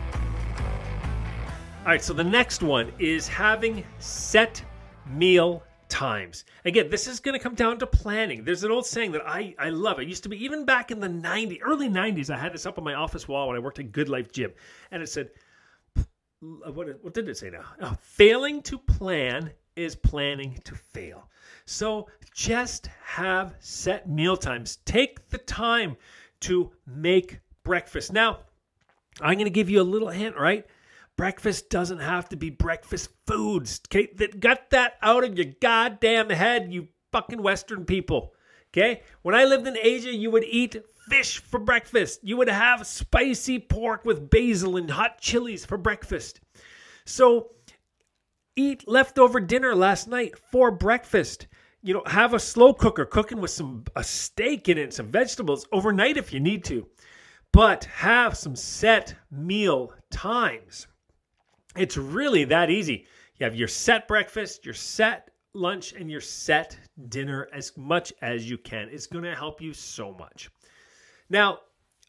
All 1.79 1.93
right, 1.93 2.03
so 2.03 2.13
the 2.13 2.23
next 2.23 2.61
one 2.61 2.91
is 2.99 3.27
having 3.27 3.83
set 3.99 4.63
meal 5.09 5.63
times. 5.89 6.43
Again, 6.65 6.89
this 6.89 7.07
is 7.07 7.19
going 7.19 7.33
to 7.37 7.43
come 7.43 7.55
down 7.55 7.79
to 7.79 7.87
planning. 7.87 8.43
There's 8.43 8.63
an 8.63 8.71
old 8.71 8.85
saying 8.85 9.13
that 9.13 9.21
I, 9.25 9.55
I 9.57 9.69
love. 9.69 9.99
It 9.99 10.07
used 10.07 10.23
to 10.23 10.29
be 10.29 10.43
even 10.43 10.65
back 10.65 10.91
in 10.91 10.99
the 10.99 11.07
90s, 11.07 11.59
early 11.61 11.89
90s, 11.89 12.29
I 12.29 12.37
had 12.37 12.53
this 12.53 12.65
up 12.65 12.77
on 12.77 12.83
my 12.83 12.93
office 12.93 13.27
wall 13.27 13.47
when 13.47 13.55
I 13.55 13.59
worked 13.59 13.79
at 13.79 13.91
Good 13.91 14.09
Life 14.09 14.31
Gym. 14.31 14.51
And 14.91 15.01
it 15.01 15.07
said, 15.07 15.29
what, 16.39 17.03
what 17.03 17.13
did 17.13 17.29
it 17.29 17.37
say 17.37 17.49
now? 17.49 17.63
Oh, 17.81 17.95
failing 18.01 18.61
to 18.63 18.77
plan 18.77 19.51
is 19.75 19.95
planning 19.95 20.59
to 20.65 20.75
fail. 20.75 21.29
So 21.65 22.07
just 22.33 22.87
have 23.03 23.55
set 23.59 24.09
meal 24.09 24.37
times. 24.37 24.77
Take 24.85 25.29
the 25.29 25.37
time 25.37 25.95
to 26.41 26.71
make 26.85 27.39
breakfast. 27.63 28.13
Now, 28.13 28.39
I'm 29.21 29.33
going 29.33 29.45
to 29.45 29.49
give 29.49 29.69
you 29.69 29.81
a 29.81 29.83
little 29.83 30.09
hint, 30.09 30.37
right? 30.37 30.65
Breakfast 31.15 31.69
doesn't 31.69 31.99
have 31.99 32.29
to 32.29 32.35
be 32.35 32.49
breakfast 32.49 33.09
foods. 33.25 33.81
Okay, 33.87 34.09
that 34.17 34.39
got 34.39 34.69
that 34.69 34.93
out 35.01 35.23
of 35.23 35.35
your 35.35 35.53
goddamn 35.59 36.29
head, 36.29 36.71
you 36.71 36.87
fucking 37.11 37.41
Western 37.41 37.85
people. 37.85 38.33
Okay, 38.71 39.01
when 39.23 39.33
I 39.33 39.45
lived 39.45 39.65
in 39.65 39.77
Asia, 39.77 40.13
you 40.13 40.29
would 40.29 40.43
eat 40.43 40.75
fish 41.09 41.39
for 41.39 41.59
breakfast. 41.59 42.19
You 42.21 42.37
would 42.37 42.49
have 42.49 42.85
spicy 42.85 43.59
pork 43.59 44.05
with 44.05 44.29
basil 44.29 44.77
and 44.77 44.89
hot 44.91 45.19
chilies 45.19 45.65
for 45.65 45.77
breakfast. 45.77 46.41
So, 47.05 47.51
eat 48.55 48.87
leftover 48.87 49.39
dinner 49.39 49.73
last 49.73 50.07
night 50.07 50.37
for 50.51 50.69
breakfast. 50.69 51.47
You 51.81 51.93
know, 51.93 52.03
have 52.05 52.33
a 52.33 52.39
slow 52.39 52.73
cooker 52.73 53.05
cooking 53.05 53.39
with 53.39 53.51
some 53.51 53.85
a 53.95 54.03
steak 54.03 54.67
in 54.67 54.77
it, 54.77 54.93
some 54.93 55.07
vegetables 55.07 55.65
overnight 55.71 56.17
if 56.17 56.33
you 56.33 56.39
need 56.39 56.63
to. 56.65 56.85
But 57.57 57.85
have 57.85 58.37
some 58.37 58.55
set 58.55 59.15
meal 59.31 59.91
times. 60.11 60.85
It's 61.75 61.97
really 61.97 62.43
that 62.43 62.69
easy. 62.69 63.07
You 63.37 63.45
have 63.45 63.55
your 63.55 63.67
set 63.67 64.07
breakfast, 64.07 64.63
your 64.63 64.75
set 64.75 65.31
lunch, 65.55 65.93
and 65.93 66.11
your 66.11 66.21
set 66.21 66.77
dinner 67.09 67.49
as 67.51 67.75
much 67.75 68.13
as 68.21 68.47
you 68.47 68.59
can. 68.59 68.89
It's 68.91 69.07
going 69.07 69.23
to 69.23 69.33
help 69.33 69.59
you 69.59 69.73
so 69.73 70.13
much. 70.13 70.51
Now, 71.31 71.61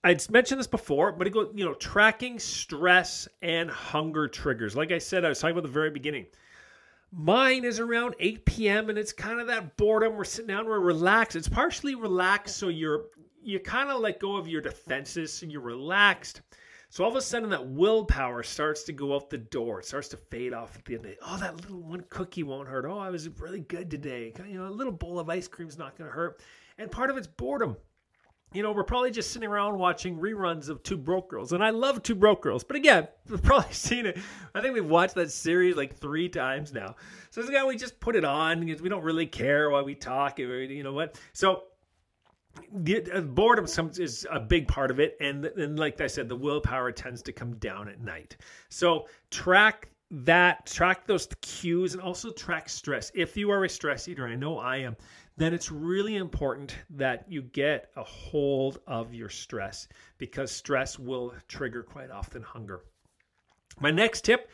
I'd 0.04 0.30
mentioned 0.30 0.60
this 0.60 0.66
before, 0.66 1.12
but 1.12 1.26
it 1.26 1.30
goes, 1.30 1.50
you 1.54 1.64
know, 1.64 1.72
tracking 1.72 2.38
stress 2.38 3.26
and 3.40 3.70
hunger 3.70 4.28
triggers. 4.28 4.76
Like 4.76 4.92
I 4.92 4.98
said, 4.98 5.24
I 5.24 5.30
was 5.30 5.40
talking 5.40 5.52
about 5.52 5.62
the 5.62 5.72
very 5.72 5.90
beginning. 5.90 6.26
Mine 7.10 7.64
is 7.64 7.80
around 7.80 8.14
8 8.18 8.44
p.m. 8.44 8.90
and 8.90 8.98
it's 8.98 9.12
kind 9.12 9.40
of 9.40 9.46
that 9.46 9.76
boredom. 9.76 10.14
We're 10.14 10.24
sitting 10.24 10.48
down, 10.48 10.66
we're 10.66 10.78
relaxed. 10.78 11.36
It's 11.36 11.48
partially 11.48 11.94
relaxed, 11.94 12.56
so 12.56 12.68
you're 12.68 13.06
you 13.42 13.58
kind 13.58 13.88
of 13.88 14.00
let 14.00 14.20
go 14.20 14.36
of 14.36 14.46
your 14.46 14.60
defenses, 14.60 15.32
so 15.32 15.46
you're 15.46 15.62
relaxed. 15.62 16.42
So 16.90 17.04
all 17.04 17.10
of 17.10 17.16
a 17.16 17.20
sudden, 17.20 17.50
that 17.50 17.66
willpower 17.66 18.42
starts 18.42 18.82
to 18.84 18.92
go 18.92 19.14
out 19.14 19.30
the 19.30 19.38
door. 19.38 19.80
It 19.80 19.86
starts 19.86 20.08
to 20.08 20.16
fade 20.16 20.54
off 20.54 20.76
at 20.76 20.84
the 20.84 20.94
end 20.94 21.04
of 21.04 21.10
the 21.10 21.14
day. 21.14 21.20
Oh, 21.22 21.38
that 21.38 21.56
little 21.56 21.80
one 21.80 22.04
cookie 22.08 22.42
won't 22.42 22.68
hurt. 22.68 22.86
Oh, 22.86 22.98
I 22.98 23.10
was 23.10 23.28
really 23.40 23.60
good 23.60 23.90
today. 23.90 24.32
You 24.46 24.58
know, 24.58 24.66
a 24.66 24.70
little 24.70 24.92
bowl 24.92 25.18
of 25.18 25.28
ice 25.28 25.48
cream's 25.48 25.78
not 25.78 25.96
going 25.96 26.08
to 26.08 26.14
hurt. 26.14 26.40
And 26.78 26.90
part 26.90 27.10
of 27.10 27.16
it's 27.16 27.26
boredom. 27.26 27.76
You 28.52 28.62
know, 28.62 28.72
we're 28.72 28.84
probably 28.84 29.10
just 29.10 29.30
sitting 29.30 29.48
around 29.48 29.78
watching 29.78 30.18
reruns 30.18 30.70
of 30.70 30.82
Two 30.82 30.96
Broke 30.96 31.28
Girls. 31.28 31.52
And 31.52 31.62
I 31.62 31.70
love 31.70 32.02
Two 32.02 32.14
Broke 32.14 32.42
Girls. 32.42 32.64
But 32.64 32.76
again, 32.76 33.06
we've 33.28 33.42
probably 33.42 33.72
seen 33.72 34.06
it. 34.06 34.18
I 34.54 34.60
think 34.60 34.74
we've 34.74 34.84
watched 34.84 35.14
that 35.16 35.30
series 35.30 35.76
like 35.76 35.96
three 35.96 36.28
times 36.28 36.72
now. 36.72 36.96
So 37.30 37.40
it's 37.40 37.50
again, 37.50 37.66
we 37.66 37.76
just 37.76 38.00
put 38.00 38.16
it 38.16 38.24
on 38.24 38.64
because 38.64 38.80
we 38.80 38.88
don't 38.88 39.04
really 39.04 39.26
care 39.26 39.70
why 39.70 39.82
we 39.82 39.94
talk. 39.94 40.38
You 40.38 40.82
know 40.82 40.94
what? 40.94 41.20
So 41.34 41.64
the, 42.72 43.10
uh, 43.12 43.20
boredom 43.20 43.66
is 43.98 44.26
a 44.30 44.40
big 44.40 44.68
part 44.68 44.90
of 44.90 45.00
it 45.00 45.16
and, 45.20 45.44
and 45.44 45.78
like 45.78 46.00
i 46.00 46.06
said 46.06 46.28
the 46.28 46.36
willpower 46.36 46.90
tends 46.90 47.22
to 47.22 47.32
come 47.32 47.54
down 47.56 47.88
at 47.88 48.00
night 48.00 48.36
so 48.68 49.06
track 49.30 49.88
that 50.10 50.66
track 50.66 51.06
those 51.06 51.28
cues 51.40 51.94
and 51.94 52.02
also 52.02 52.30
track 52.30 52.68
stress 52.68 53.12
if 53.14 53.36
you 53.36 53.50
are 53.50 53.64
a 53.64 53.68
stress 53.68 54.08
eater 54.08 54.26
i 54.26 54.34
know 54.34 54.58
i 54.58 54.76
am 54.76 54.96
then 55.38 55.54
it's 55.54 55.70
really 55.70 56.16
important 56.16 56.76
that 56.90 57.24
you 57.28 57.42
get 57.42 57.90
a 57.96 58.02
hold 58.02 58.80
of 58.86 59.14
your 59.14 59.28
stress 59.28 59.88
because 60.18 60.50
stress 60.50 60.98
will 60.98 61.32
trigger 61.48 61.82
quite 61.82 62.10
often 62.10 62.42
hunger 62.42 62.82
my 63.80 63.90
next 63.90 64.24
tip 64.24 64.50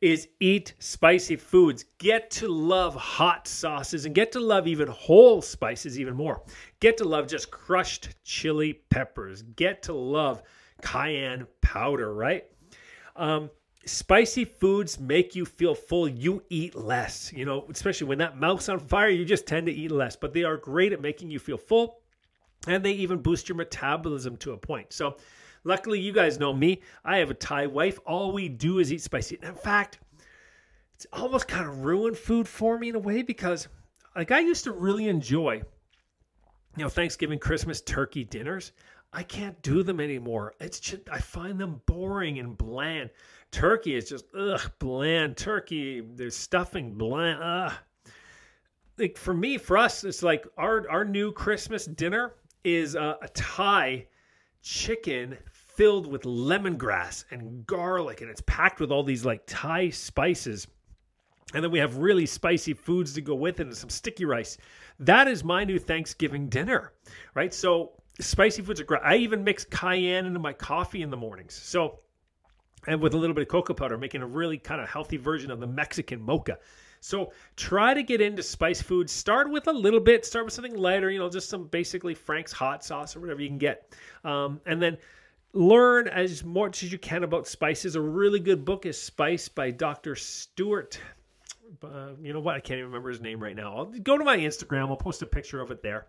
is 0.00 0.28
eat 0.40 0.74
spicy 0.78 1.36
foods. 1.36 1.84
Get 1.98 2.30
to 2.32 2.48
love 2.48 2.94
hot 2.94 3.48
sauces 3.48 4.04
and 4.04 4.14
get 4.14 4.32
to 4.32 4.40
love 4.40 4.66
even 4.66 4.88
whole 4.88 5.40
spices 5.40 5.98
even 5.98 6.14
more. 6.14 6.42
Get 6.80 6.98
to 6.98 7.04
love 7.04 7.26
just 7.26 7.50
crushed 7.50 8.10
chili 8.24 8.74
peppers. 8.90 9.42
Get 9.42 9.82
to 9.84 9.94
love 9.94 10.42
cayenne 10.82 11.46
powder, 11.62 12.12
right? 12.12 12.44
Um, 13.16 13.50
spicy 13.86 14.44
foods 14.44 15.00
make 15.00 15.34
you 15.34 15.44
feel 15.44 15.74
full. 15.74 16.08
You 16.08 16.42
eat 16.50 16.74
less, 16.74 17.32
you 17.32 17.44
know, 17.44 17.66
especially 17.70 18.08
when 18.08 18.18
that 18.18 18.38
mouth's 18.38 18.68
on 18.68 18.78
fire, 18.80 19.08
you 19.08 19.24
just 19.24 19.46
tend 19.46 19.66
to 19.66 19.72
eat 19.72 19.90
less. 19.90 20.16
But 20.16 20.32
they 20.34 20.44
are 20.44 20.56
great 20.56 20.92
at 20.92 21.00
making 21.00 21.30
you 21.30 21.38
feel 21.38 21.58
full 21.58 22.00
and 22.66 22.84
they 22.84 22.92
even 22.92 23.18
boost 23.22 23.48
your 23.48 23.56
metabolism 23.56 24.36
to 24.38 24.52
a 24.52 24.56
point. 24.56 24.92
So, 24.92 25.16
Luckily, 25.66 25.98
you 25.98 26.12
guys 26.12 26.38
know 26.38 26.52
me. 26.52 26.80
I 27.04 27.16
have 27.16 27.28
a 27.28 27.34
Thai 27.34 27.66
wife. 27.66 27.98
All 28.06 28.30
we 28.30 28.48
do 28.48 28.78
is 28.78 28.92
eat 28.92 29.02
spicy. 29.02 29.36
And 29.42 29.46
In 29.50 29.56
fact, 29.56 29.98
it's 30.94 31.08
almost 31.12 31.48
kind 31.48 31.68
of 31.68 31.84
ruined 31.84 32.16
food 32.16 32.46
for 32.46 32.78
me 32.78 32.88
in 32.90 32.94
a 32.94 33.00
way 33.00 33.22
because, 33.22 33.66
like, 34.14 34.30
I 34.30 34.38
used 34.38 34.62
to 34.62 34.70
really 34.70 35.08
enjoy, 35.08 35.54
you 36.76 36.84
know, 36.84 36.88
Thanksgiving, 36.88 37.40
Christmas 37.40 37.80
turkey 37.80 38.22
dinners. 38.22 38.70
I 39.12 39.22
can't 39.22 39.60
do 39.62 39.82
them 39.82 40.00
anymore. 40.00 40.54
It's 40.60 40.80
just, 40.80 41.02
I 41.10 41.18
find 41.18 41.58
them 41.58 41.80
boring 41.86 42.38
and 42.38 42.56
bland. 42.56 43.10
Turkey 43.50 43.94
is 43.94 44.08
just 44.08 44.26
ugh 44.38 44.70
bland. 44.78 45.36
Turkey, 45.36 46.02
there's 46.14 46.36
stuffing 46.36 46.94
bland. 46.94 47.42
Ugh. 47.42 47.72
Like 48.98 49.16
for 49.16 49.34
me, 49.34 49.58
for 49.58 49.78
us, 49.78 50.04
it's 50.04 50.22
like 50.22 50.46
our 50.56 50.88
our 50.90 51.04
new 51.04 51.32
Christmas 51.32 51.84
dinner 51.84 52.34
is 52.64 52.94
a 52.94 53.18
Thai 53.34 54.06
chicken 54.62 55.36
filled 55.52 56.06
with 56.06 56.22
lemongrass 56.22 57.24
and 57.30 57.66
garlic, 57.66 58.22
and 58.22 58.30
it's 58.30 58.42
packed 58.46 58.80
with 58.80 58.90
all 58.90 59.02
these 59.02 59.24
like 59.24 59.42
Thai 59.46 59.90
spices. 59.90 60.66
And 61.54 61.62
then 61.62 61.70
we 61.70 61.78
have 61.78 61.98
really 61.98 62.26
spicy 62.26 62.72
foods 62.72 63.12
to 63.14 63.20
go 63.20 63.34
with 63.34 63.60
it 63.60 63.66
and 63.66 63.76
some 63.76 63.90
sticky 63.90 64.24
rice. 64.24 64.58
That 64.98 65.28
is 65.28 65.44
my 65.44 65.62
new 65.64 65.78
Thanksgiving 65.78 66.48
dinner, 66.48 66.92
right? 67.34 67.54
So 67.54 67.92
spicy 68.20 68.62
foods 68.62 68.80
are 68.80 68.84
great. 68.84 69.02
I 69.04 69.16
even 69.16 69.44
mix 69.44 69.64
cayenne 69.64 70.26
into 70.26 70.38
my 70.38 70.52
coffee 70.52 71.02
in 71.02 71.10
the 71.10 71.16
mornings. 71.16 71.54
So, 71.54 72.00
and 72.86 73.00
with 73.00 73.14
a 73.14 73.16
little 73.16 73.34
bit 73.34 73.42
of 73.42 73.48
cocoa 73.48 73.74
powder, 73.74 73.98
making 73.98 74.22
a 74.22 74.26
really 74.26 74.58
kind 74.58 74.80
of 74.80 74.88
healthy 74.88 75.16
version 75.16 75.50
of 75.50 75.60
the 75.60 75.66
Mexican 75.66 76.20
mocha. 76.22 76.58
So 77.00 77.32
try 77.56 77.94
to 77.94 78.02
get 78.02 78.20
into 78.20 78.42
spice 78.42 78.80
foods. 78.80 79.12
Start 79.12 79.50
with 79.50 79.68
a 79.68 79.72
little 79.72 80.00
bit. 80.00 80.24
Start 80.24 80.44
with 80.44 80.54
something 80.54 80.76
lighter. 80.76 81.10
You 81.10 81.18
know, 81.18 81.28
just 81.28 81.48
some 81.48 81.66
basically 81.68 82.14
Frank's 82.14 82.52
hot 82.52 82.84
sauce 82.84 83.14
or 83.14 83.20
whatever 83.20 83.42
you 83.42 83.48
can 83.48 83.58
get, 83.58 83.94
um, 84.24 84.60
and 84.66 84.80
then 84.80 84.98
learn 85.52 86.08
as 86.08 86.44
much 86.44 86.82
as 86.82 86.92
you 86.92 86.98
can 86.98 87.24
about 87.24 87.46
spices. 87.46 87.96
A 87.96 88.00
really 88.00 88.40
good 88.40 88.64
book 88.64 88.86
is 88.86 89.00
Spice 89.00 89.48
by 89.48 89.70
Dr. 89.70 90.14
Stuart. 90.14 90.98
Uh, 91.86 92.12
you 92.22 92.32
know 92.32 92.40
what? 92.40 92.54
I 92.54 92.60
can't 92.60 92.78
even 92.78 92.90
remember 92.90 93.10
his 93.10 93.20
name 93.20 93.42
right 93.42 93.56
now. 93.56 93.76
I'll 93.76 93.84
go 93.86 94.18
to 94.18 94.24
my 94.24 94.36
Instagram. 94.36 94.88
I'll 94.88 94.96
post 94.96 95.22
a 95.22 95.26
picture 95.26 95.60
of 95.60 95.70
it 95.70 95.82
there. 95.82 96.06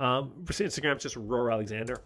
Um, 0.00 0.32
Instagram 0.46 0.96
is 0.96 1.02
just 1.02 1.16
Rohr 1.16 1.52
Alexander. 1.52 2.02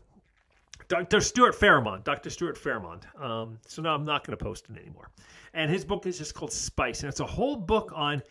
Dr. 0.88 1.20
Stuart 1.20 1.58
Farrimond. 1.58 2.04
Dr. 2.04 2.30
Stuart 2.30 2.56
Farrimond. 2.56 3.02
Um, 3.20 3.58
so 3.66 3.82
now 3.82 3.94
I'm 3.94 4.04
not 4.04 4.26
going 4.26 4.36
to 4.36 4.44
post 4.44 4.66
it 4.70 4.78
anymore. 4.78 5.10
And 5.54 5.70
his 5.70 5.84
book 5.84 6.06
is 6.06 6.18
just 6.18 6.34
called 6.34 6.52
Spice, 6.52 7.00
and 7.00 7.08
it's 7.08 7.20
a 7.20 7.26
whole 7.26 7.56
book 7.56 7.92
on 7.94 8.22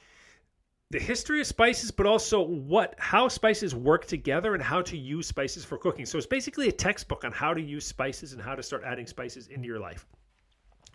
the 0.91 0.99
history 0.99 1.41
of 1.41 1.47
spices, 1.47 1.91
but 1.91 2.05
also 2.05 2.41
what 2.41 2.95
how 2.99 3.27
spices 3.27 3.73
work 3.73 4.05
together 4.05 4.53
and 4.53 4.61
how 4.61 4.81
to 4.83 4.97
use 4.97 5.27
spices 5.27 5.65
for 5.65 5.77
cooking. 5.77 6.05
So 6.05 6.17
it's 6.17 6.27
basically 6.27 6.69
a 6.69 6.71
textbook 6.71 7.25
on 7.25 7.31
how 7.31 7.53
to 7.53 7.61
use 7.61 7.85
spices 7.85 8.33
and 8.33 8.41
how 8.41 8.55
to 8.55 8.61
start 8.61 8.83
adding 8.85 9.07
spices 9.07 9.47
into 9.47 9.67
your 9.67 9.79
life. 9.79 10.05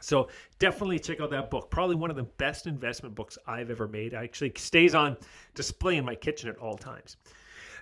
So 0.01 0.28
definitely 0.59 0.98
check 0.98 1.20
out 1.20 1.30
that 1.30 1.51
book. 1.51 1.70
Probably 1.70 1.96
one 1.96 2.11
of 2.11 2.16
the 2.16 2.24
best 2.24 2.66
investment 2.66 3.14
books 3.14 3.38
I've 3.46 3.70
ever 3.70 3.86
made. 3.86 4.14
Actually 4.14 4.53
stays 4.57 4.94
on 4.94 5.16
display 5.55 5.96
in 5.96 6.05
my 6.05 6.14
kitchen 6.14 6.48
at 6.48 6.57
all 6.57 6.76
times. 6.76 7.16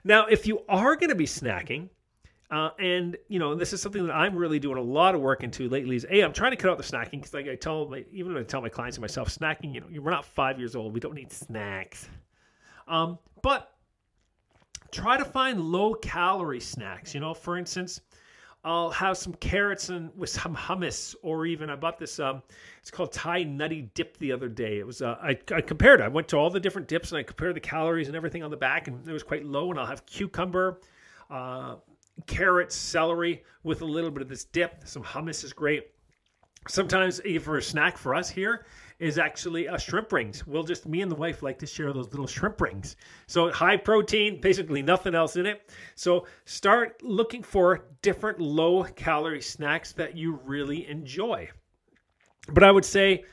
Now, 0.04 0.26
if 0.26 0.46
you 0.46 0.60
are 0.68 0.96
going 0.96 1.10
to 1.10 1.16
be 1.16 1.26
snacking, 1.26 1.88
Uh, 2.50 2.70
and 2.78 3.16
you 3.28 3.38
know, 3.38 3.54
this 3.54 3.74
is 3.74 3.82
something 3.82 4.06
that 4.06 4.14
I'm 4.14 4.34
really 4.34 4.58
doing 4.58 4.78
a 4.78 4.82
lot 4.82 5.14
of 5.14 5.20
work 5.20 5.42
into 5.44 5.68
lately. 5.68 5.96
Is 5.96 6.06
a 6.08 6.22
I'm 6.22 6.32
trying 6.32 6.52
to 6.52 6.56
cut 6.56 6.70
out 6.70 6.78
the 6.78 6.82
snacking 6.82 7.20
because, 7.20 7.34
like 7.34 7.46
I 7.46 7.56
tell 7.56 7.86
my 7.88 8.04
even 8.10 8.32
when 8.32 8.42
I 8.42 8.46
tell 8.46 8.62
my 8.62 8.70
clients 8.70 8.96
and 8.96 9.02
myself, 9.02 9.28
snacking. 9.28 9.74
You 9.74 9.80
know, 9.82 10.00
we're 10.00 10.10
not 10.10 10.24
five 10.24 10.58
years 10.58 10.74
old. 10.74 10.94
We 10.94 11.00
don't 11.00 11.14
need 11.14 11.30
snacks. 11.30 12.08
Um, 12.86 13.18
but 13.42 13.76
try 14.90 15.18
to 15.18 15.26
find 15.26 15.60
low 15.60 15.92
calorie 15.92 16.60
snacks. 16.60 17.12
You 17.12 17.20
know, 17.20 17.34
for 17.34 17.58
instance, 17.58 18.00
I'll 18.64 18.90
have 18.90 19.16
some 19.16 19.34
carrots 19.34 19.88
and 19.88 20.11
with 20.16 20.30
some 20.30 20.54
hummus, 20.54 21.14
or 21.22 21.46
even 21.46 21.70
I 21.70 21.76
bought 21.76 21.98
this. 21.98 22.18
Um, 22.18 22.42
it's 22.80 22.90
called 22.90 23.12
Thai 23.12 23.44
Nutty 23.44 23.90
Dip 23.94 24.18
the 24.18 24.32
other 24.32 24.48
day. 24.48 24.78
It 24.78 24.86
was 24.86 25.00
uh, 25.00 25.16
I, 25.22 25.38
I 25.52 25.61
compared. 25.61 26.00
I 26.00 26.09
went 26.09 26.28
to 26.28 26.36
all 26.36 26.50
the 26.50 26.61
different 26.61 26.88
dips 26.88 27.12
and 27.12 27.18
I 27.18 27.22
compared 27.22 27.54
the 27.54 27.61
calories 27.61 28.09
and 28.09 28.16
everything 28.16 28.42
on 28.42 28.50
the 28.50 28.56
back, 28.56 28.88
and 28.88 29.06
it 29.09 29.12
was 29.12 29.22
quite 29.22 29.44
low. 29.44 29.70
And 29.70 29.78
I'll 29.78 29.86
have 29.86 30.04
cucumber. 30.06 30.80
Uh, 31.30 31.76
carrots, 32.26 32.74
celery 32.74 33.44
with 33.62 33.82
a 33.82 33.84
little 33.84 34.11
bit 34.11 34.22
of 34.22 34.28
this 34.28 34.44
dip. 34.44 34.82
Some 34.84 35.02
hummus 35.02 35.44
is 35.44 35.52
great. 35.52 35.90
Sometimes, 36.66 37.20
for 37.42 37.59
a 37.59 37.62
snack 37.62 37.96
for 37.96 38.14
us 38.14 38.28
here, 38.28 38.66
is 38.99 39.18
actually 39.18 39.68
uh, 39.68 39.78
shrimp 39.78 40.12
rings. 40.12 40.46
We'll 40.46 40.64
just, 40.64 40.86
me 40.86 41.03
and 41.03 41.11
the 41.11 41.16
wife 41.16 41.42
like 41.42 41.59
to 41.61 41.66
share 41.66 41.92
those 41.92 42.11
little 42.11 42.26
shrimp 42.26 42.61
rings. 42.61 42.96
So 43.26 43.51
high 43.51 43.76
protein, 43.76 44.40
basically 44.40 44.82
nothing 44.82 45.14
else 45.14 45.36
in 45.36 45.46
it. 45.46 45.70
So 45.94 46.26
start 46.46 47.03
looking 47.03 47.42
for 47.42 47.84
different 48.03 48.40
low 48.40 48.84
calorie 48.84 49.40
snacks 49.40 49.92
that 49.92 50.16
you 50.16 50.40
really 50.44 50.88
enjoy. 50.88 51.49
But 52.53 52.64
I 52.64 52.72
would 52.72 52.84
say 52.84 53.24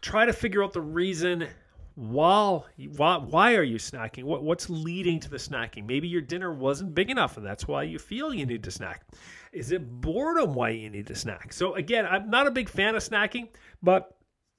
try 0.00 0.26
to 0.26 0.32
figure 0.32 0.62
out 0.62 0.72
the 0.72 0.80
reason 0.80 1.46
while 1.94 2.66
why, 2.96 3.16
why 3.16 3.54
are 3.54 3.62
you 3.62 3.76
snacking 3.76 4.24
what, 4.24 4.42
what's 4.42 4.68
leading 4.68 5.18
to 5.18 5.30
the 5.30 5.38
snacking 5.38 5.86
maybe 5.86 6.06
your 6.06 6.20
dinner 6.20 6.52
wasn't 6.52 6.94
big 6.94 7.10
enough 7.10 7.38
and 7.38 7.46
that's 7.46 7.66
why 7.66 7.82
you 7.82 7.98
feel 7.98 8.34
you 8.34 8.44
need 8.44 8.62
to 8.62 8.70
snack 8.70 9.06
is 9.52 9.72
it 9.72 9.90
boredom 10.02 10.52
why 10.52 10.68
you 10.68 10.90
need 10.90 11.06
to 11.06 11.14
snack 11.14 11.54
so 11.54 11.74
again 11.74 12.04
i'm 12.04 12.28
not 12.28 12.46
a 12.46 12.50
big 12.50 12.68
fan 12.68 12.94
of 12.94 13.02
snacking 13.02 13.48
but 13.82 14.15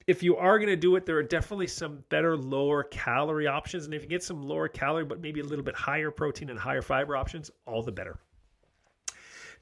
if 0.08 0.22
you 0.22 0.36
are 0.36 0.58
going 0.58 0.70
to 0.70 0.76
do 0.76 0.96
it 0.96 1.06
there 1.06 1.16
are 1.16 1.22
definitely 1.22 1.66
some 1.66 2.02
better 2.08 2.36
lower 2.36 2.82
calorie 2.84 3.46
options 3.46 3.84
and 3.84 3.94
if 3.94 4.02
you 4.02 4.08
get 4.08 4.24
some 4.24 4.42
lower 4.42 4.66
calorie 4.66 5.04
but 5.04 5.20
maybe 5.20 5.38
a 5.38 5.44
little 5.44 5.64
bit 5.64 5.76
higher 5.76 6.10
protein 6.10 6.50
and 6.50 6.58
higher 6.58 6.82
fiber 6.82 7.14
options 7.14 7.50
all 7.66 7.82
the 7.82 7.92
better 7.92 8.18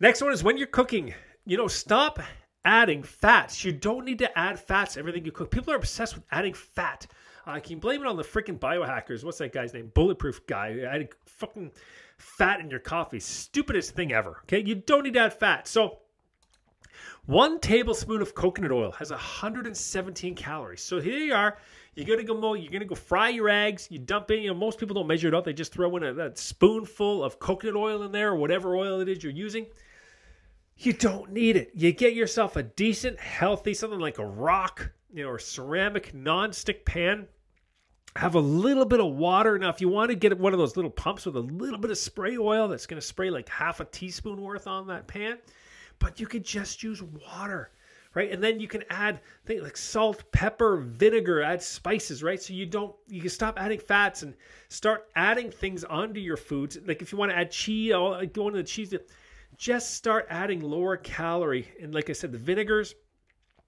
next 0.00 0.22
one 0.22 0.32
is 0.32 0.42
when 0.42 0.56
you're 0.56 0.66
cooking 0.68 1.12
you 1.44 1.56
know 1.56 1.68
stop 1.68 2.20
adding 2.64 3.02
fats 3.02 3.64
you 3.64 3.72
don't 3.72 4.04
need 4.04 4.18
to 4.20 4.38
add 4.38 4.58
fats 4.58 4.96
everything 4.96 5.24
you 5.24 5.32
cook 5.32 5.50
people 5.50 5.72
are 5.72 5.76
obsessed 5.76 6.14
with 6.14 6.24
adding 6.30 6.54
fat 6.54 7.06
I 7.48 7.60
can 7.60 7.78
blame 7.78 8.00
it 8.00 8.08
on 8.08 8.16
the 8.16 8.24
freaking 8.24 8.58
biohackers. 8.58 9.22
What's 9.22 9.38
that 9.38 9.52
guy's 9.52 9.72
name? 9.72 9.92
Bulletproof 9.94 10.46
guy. 10.48 10.80
Had 10.80 11.10
fucking 11.26 11.70
fat 12.18 12.58
in 12.58 12.70
your 12.70 12.80
coffee. 12.80 13.20
Stupidest 13.20 13.94
thing 13.94 14.12
ever. 14.12 14.40
Okay, 14.42 14.64
you 14.64 14.74
don't 14.74 15.04
need 15.04 15.14
to 15.14 15.20
add 15.20 15.32
fat. 15.32 15.68
So 15.68 15.98
one 17.26 17.60
tablespoon 17.60 18.22
of 18.22 18.34
coconut 18.34 18.72
oil 18.72 18.92
has 18.92 19.10
117 19.10 20.34
calories. 20.34 20.82
So 20.82 21.00
here 21.00 21.18
you 21.18 21.34
are. 21.34 21.58
You're 21.94 22.06
gonna 22.06 22.24
go. 22.24 22.54
You're 22.54 22.72
gonna 22.72 22.84
go 22.84 22.94
fry 22.94 23.30
your 23.30 23.48
eggs. 23.48 23.88
You 23.90 23.98
dump 23.98 24.30
in. 24.30 24.42
You 24.42 24.48
know, 24.48 24.54
most 24.54 24.78
people 24.78 24.94
don't 24.94 25.06
measure 25.06 25.28
it 25.28 25.34
out. 25.34 25.44
They 25.44 25.52
just 25.52 25.72
throw 25.72 25.96
in 25.96 26.02
a, 26.02 26.26
a 26.26 26.36
spoonful 26.36 27.24
of 27.24 27.38
coconut 27.38 27.76
oil 27.76 28.02
in 28.02 28.12
there, 28.12 28.30
or 28.30 28.36
whatever 28.36 28.76
oil 28.76 29.00
it 29.00 29.08
is 29.08 29.22
you're 29.22 29.32
using. 29.32 29.66
You 30.78 30.92
don't 30.92 31.32
need 31.32 31.56
it. 31.56 31.70
You 31.74 31.92
get 31.92 32.14
yourself 32.14 32.56
a 32.56 32.62
decent, 32.62 33.18
healthy, 33.18 33.72
something 33.72 33.98
like 33.98 34.18
a 34.18 34.26
rock, 34.26 34.92
you 35.10 35.24
know, 35.24 35.30
or 35.30 35.38
ceramic 35.38 36.12
non-stick 36.12 36.84
pan 36.84 37.28
have 38.16 38.34
a 38.34 38.40
little 38.40 38.84
bit 38.84 39.00
of 39.00 39.12
water. 39.14 39.58
Now, 39.58 39.70
if 39.70 39.80
you 39.80 39.88
want 39.88 40.10
to 40.10 40.16
get 40.16 40.38
one 40.38 40.52
of 40.52 40.58
those 40.58 40.76
little 40.76 40.90
pumps 40.90 41.26
with 41.26 41.36
a 41.36 41.40
little 41.40 41.78
bit 41.78 41.90
of 41.90 41.98
spray 41.98 42.36
oil 42.36 42.68
that's 42.68 42.86
going 42.86 43.00
to 43.00 43.06
spray 43.06 43.30
like 43.30 43.48
half 43.48 43.80
a 43.80 43.84
teaspoon 43.84 44.40
worth 44.40 44.66
on 44.66 44.86
that 44.88 45.06
pan, 45.06 45.38
but 45.98 46.20
you 46.20 46.26
could 46.26 46.44
just 46.44 46.82
use 46.82 47.02
water, 47.02 47.70
right? 48.14 48.30
And 48.30 48.42
then 48.42 48.60
you 48.60 48.68
can 48.68 48.84
add 48.90 49.20
things 49.44 49.62
like 49.62 49.76
salt, 49.76 50.24
pepper, 50.32 50.78
vinegar, 50.78 51.42
add 51.42 51.62
spices, 51.62 52.22
right? 52.22 52.40
So 52.40 52.52
you 52.52 52.66
don't, 52.66 52.94
you 53.08 53.20
can 53.20 53.30
stop 53.30 53.58
adding 53.58 53.78
fats 53.78 54.22
and 54.22 54.34
start 54.68 55.08
adding 55.16 55.50
things 55.50 55.84
onto 55.84 56.20
your 56.20 56.36
foods. 56.36 56.78
Like 56.86 57.02
if 57.02 57.12
you 57.12 57.18
want 57.18 57.30
to 57.30 57.36
add 57.36 57.50
cheese, 57.50 57.92
go 57.92 58.48
into 58.48 58.58
the 58.58 58.64
cheese, 58.64 58.94
just 59.56 59.94
start 59.94 60.26
adding 60.28 60.60
lower 60.60 60.96
calorie. 60.96 61.68
And 61.80 61.94
like 61.94 62.10
I 62.10 62.12
said, 62.12 62.32
the 62.32 62.38
vinegars, 62.38 62.94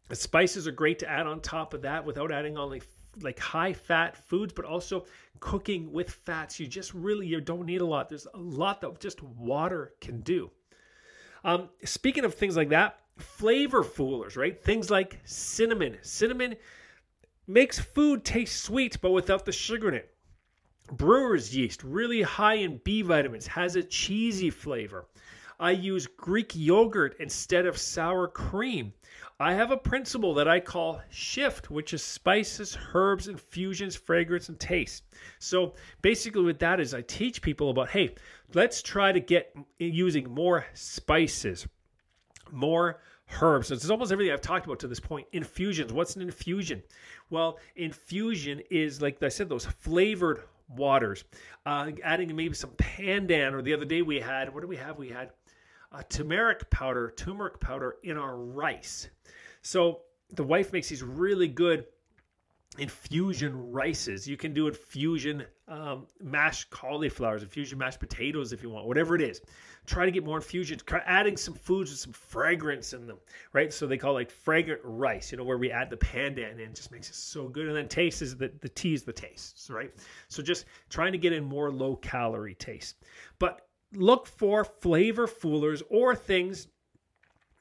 the 0.09 0.16
spices 0.16 0.66
are 0.66 0.72
great 0.72 0.99
to 1.01 1.11
add 1.11 1.26
on 1.26 1.41
top 1.41 1.74
of 1.74 1.83
that 1.83 2.05
without 2.05 2.33
adding 2.33 2.57
all 2.57 2.68
the 2.68 2.81
like 3.22 3.39
high 3.39 3.72
fat 3.72 4.16
foods, 4.16 4.53
but 4.53 4.64
also 4.64 5.05
cooking 5.41 5.93
with 5.93 6.11
fats. 6.11 6.61
You 6.61 6.66
just 6.66 6.95
really 6.95 7.26
you 7.26 7.41
don't 7.41 7.66
need 7.66 7.81
a 7.81 7.87
lot. 7.87 8.09
There's 8.09 8.26
a 8.33 8.39
lot 8.39 8.81
that 8.81 9.01
just 9.01 9.22
water 9.22 9.95
can 10.01 10.20
do. 10.20 10.51
Um, 11.45 11.68
speaking 11.84 12.24
of 12.24 12.34
things 12.34 12.57
like 12.57 12.70
that, 12.70 13.01
flavor 13.16 13.82
foolers, 13.82 14.36
right? 14.36 14.61
Things 14.61 14.91
like 14.91 15.20
cinnamon. 15.24 15.99
Cinnamon 16.03 16.57
makes 17.47 17.78
food 17.78 18.24
taste 18.24 18.62
sweet, 18.62 19.01
but 19.01 19.11
without 19.11 19.45
the 19.45 19.53
sugar 19.53 19.89
in 19.89 19.95
it. 19.95 20.14
Brewer's 20.93 21.55
yeast, 21.55 21.84
really 21.84 22.22
high 22.22 22.55
in 22.55 22.80
B 22.84 23.03
vitamins, 23.03 23.47
has 23.47 23.76
a 23.76 23.82
cheesy 23.82 24.51
flavor. 24.51 25.07
I 25.61 25.72
use 25.72 26.07
Greek 26.07 26.53
yogurt 26.55 27.16
instead 27.18 27.66
of 27.66 27.76
sour 27.76 28.28
cream. 28.28 28.93
I 29.41 29.55
have 29.55 29.70
a 29.70 29.76
principle 29.76 30.34
that 30.34 30.49
I 30.49 30.59
call 30.59 31.01
shift, 31.11 31.70
which 31.70 31.95
is 31.95 32.03
spices, 32.03 32.76
herbs, 32.93 33.28
infusions, 33.28 33.95
fragrance, 33.95 34.49
and 34.49 34.59
taste. 34.59 35.05
So 35.39 35.74
basically, 36.03 36.43
what 36.43 36.59
that 36.59 36.80
is, 36.80 36.93
I 36.93 37.03
teach 37.03 37.41
people 37.41 37.70
about 37.70 37.91
hey, 37.91 38.16
let's 38.55 38.82
try 38.82 39.12
to 39.12 39.20
get 39.20 39.55
using 39.78 40.28
more 40.28 40.66
spices, 40.74 41.68
more 42.51 43.01
herbs. 43.41 43.70
It's 43.70 43.89
almost 43.91 44.11
everything 44.11 44.32
I've 44.32 44.41
talked 44.41 44.66
about 44.66 44.80
to 44.80 44.89
this 44.89 44.99
point. 44.99 45.28
Infusions. 45.32 45.93
What's 45.93 46.16
an 46.16 46.22
infusion? 46.22 46.82
Well, 47.30 47.59
infusion 47.76 48.61
is 48.70 49.01
like 49.01 49.22
I 49.22 49.28
said, 49.28 49.49
those 49.49 49.66
flavored 49.66 50.43
waters. 50.68 51.22
Uh, 51.64 51.93
adding 52.03 52.34
maybe 52.34 52.55
some 52.55 52.70
pandan, 52.70 53.53
or 53.53 53.62
the 53.62 53.74
other 53.74 53.84
day 53.84 54.03
we 54.03 54.18
had, 54.18 54.53
what 54.53 54.62
do 54.62 54.66
we 54.66 54.76
have? 54.76 54.99
We 54.99 55.11
had 55.11 55.30
turmeric 56.09 56.68
powder, 56.70 57.12
turmeric 57.16 57.61
powder 57.61 57.97
in 58.03 58.16
our 58.16 58.36
rice. 58.36 59.09
So 59.62 60.01
the 60.30 60.45
wife 60.45 60.72
makes 60.72 60.89
these 60.89 61.03
really 61.03 61.49
good 61.49 61.86
infusion 62.78 63.72
rices. 63.72 64.28
You 64.28 64.36
can 64.36 64.53
do 64.53 64.68
infusion 64.68 65.45
um, 65.66 66.07
mashed 66.22 66.70
cauliflowers, 66.70 67.43
infusion 67.43 67.78
mashed 67.78 68.01
potatoes 68.01 68.53
if 68.53 68.62
you 68.62 68.70
want, 68.70 68.86
whatever 68.86 69.14
it 69.14 69.22
is. 69.22 69.41
Try 69.86 70.05
to 70.05 70.11
get 70.11 70.24
more 70.24 70.36
infusions. 70.36 70.82
Adding 71.07 71.36
some 71.36 71.55
foods 71.55 71.91
with 71.91 71.99
some 71.99 72.12
fragrance 72.12 72.93
in 72.93 73.07
them, 73.07 73.18
right? 73.53 73.72
So 73.72 73.86
they 73.86 73.97
call 73.97 74.12
it 74.12 74.14
like 74.14 74.30
fragrant 74.30 74.80
rice, 74.84 75.32
you 75.32 75.39
know, 75.39 75.45
where 75.45 75.59
we 75.59 75.70
add 75.70 75.89
the 75.89 75.97
pandan 75.97 76.61
in, 76.61 76.74
just 76.74 76.93
makes 76.93 77.09
it 77.09 77.14
so 77.14 77.49
good. 77.49 77.68
And 77.68 77.76
then 77.76 77.89
taste 77.89 78.20
is 78.20 78.36
the 78.36 78.53
the 78.61 78.68
tea 78.68 78.93
is 78.93 79.03
the 79.03 79.12
taste, 79.12 79.70
right? 79.70 79.93
So 80.28 80.43
just 80.43 80.66
trying 80.91 81.12
to 81.12 81.18
get 81.18 81.32
in 81.32 81.43
more 81.45 81.70
low 81.70 81.97
calorie 81.97 82.55
taste. 82.55 82.97
But 83.39 83.68
look 83.95 84.26
for 84.26 84.64
flavor 84.64 85.26
foolers 85.26 85.82
or 85.91 86.14
things 86.14 86.68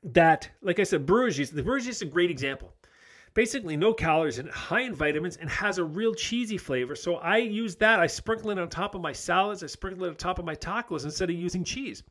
that, 0.04 0.50
like 0.62 0.80
I 0.80 0.84
said, 0.84 1.10
yeast. 1.10 1.56
The 1.56 1.64
yeast 1.64 1.88
is 1.88 2.02
a 2.02 2.06
great 2.06 2.32
example. 2.32 2.74
Basically, 3.34 3.78
no 3.78 3.94
calories 3.94 4.40
and 4.40 4.50
high 4.50 4.82
in 4.82 4.96
vitamins, 4.96 5.38
and 5.38 5.50
has 5.50 5.78
a 5.78 5.84
real 5.84 6.16
cheesy 6.16 6.58
flavor. 6.58 6.96
So 6.96 7.18
I 7.18 7.38
use 7.38 7.76
that. 7.76 8.00
I 8.00 8.08
sprinkle 8.08 8.50
it 8.50 8.58
on 8.58 8.68
top 8.68 8.96
of 8.96 9.02
my 9.02 9.12
salads. 9.12 9.64
I 9.64 9.68
sprinkle 9.68 10.06
it 10.06 10.10
on 10.10 10.16
top 10.16 10.40
of 10.40 10.46
my 10.46 10.56
tacos 10.56 11.04
instead 11.04 11.30
of 11.30 11.36
using 11.36 11.64
cheese. 11.64 12.04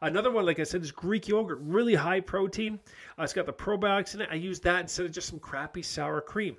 Another 0.00 0.30
one, 0.30 0.46
like 0.46 0.60
I 0.60 0.62
said, 0.62 0.82
is 0.82 0.92
Greek 0.92 1.26
yogurt, 1.26 1.58
really 1.60 1.96
high 1.96 2.20
protein. 2.20 2.78
Uh, 3.18 3.24
it's 3.24 3.32
got 3.32 3.46
the 3.46 3.52
probiotics 3.52 4.14
in 4.14 4.20
it. 4.20 4.28
I 4.30 4.36
use 4.36 4.60
that 4.60 4.80
instead 4.80 5.06
of 5.06 5.12
just 5.12 5.28
some 5.28 5.40
crappy 5.40 5.82
sour 5.82 6.20
cream. 6.20 6.56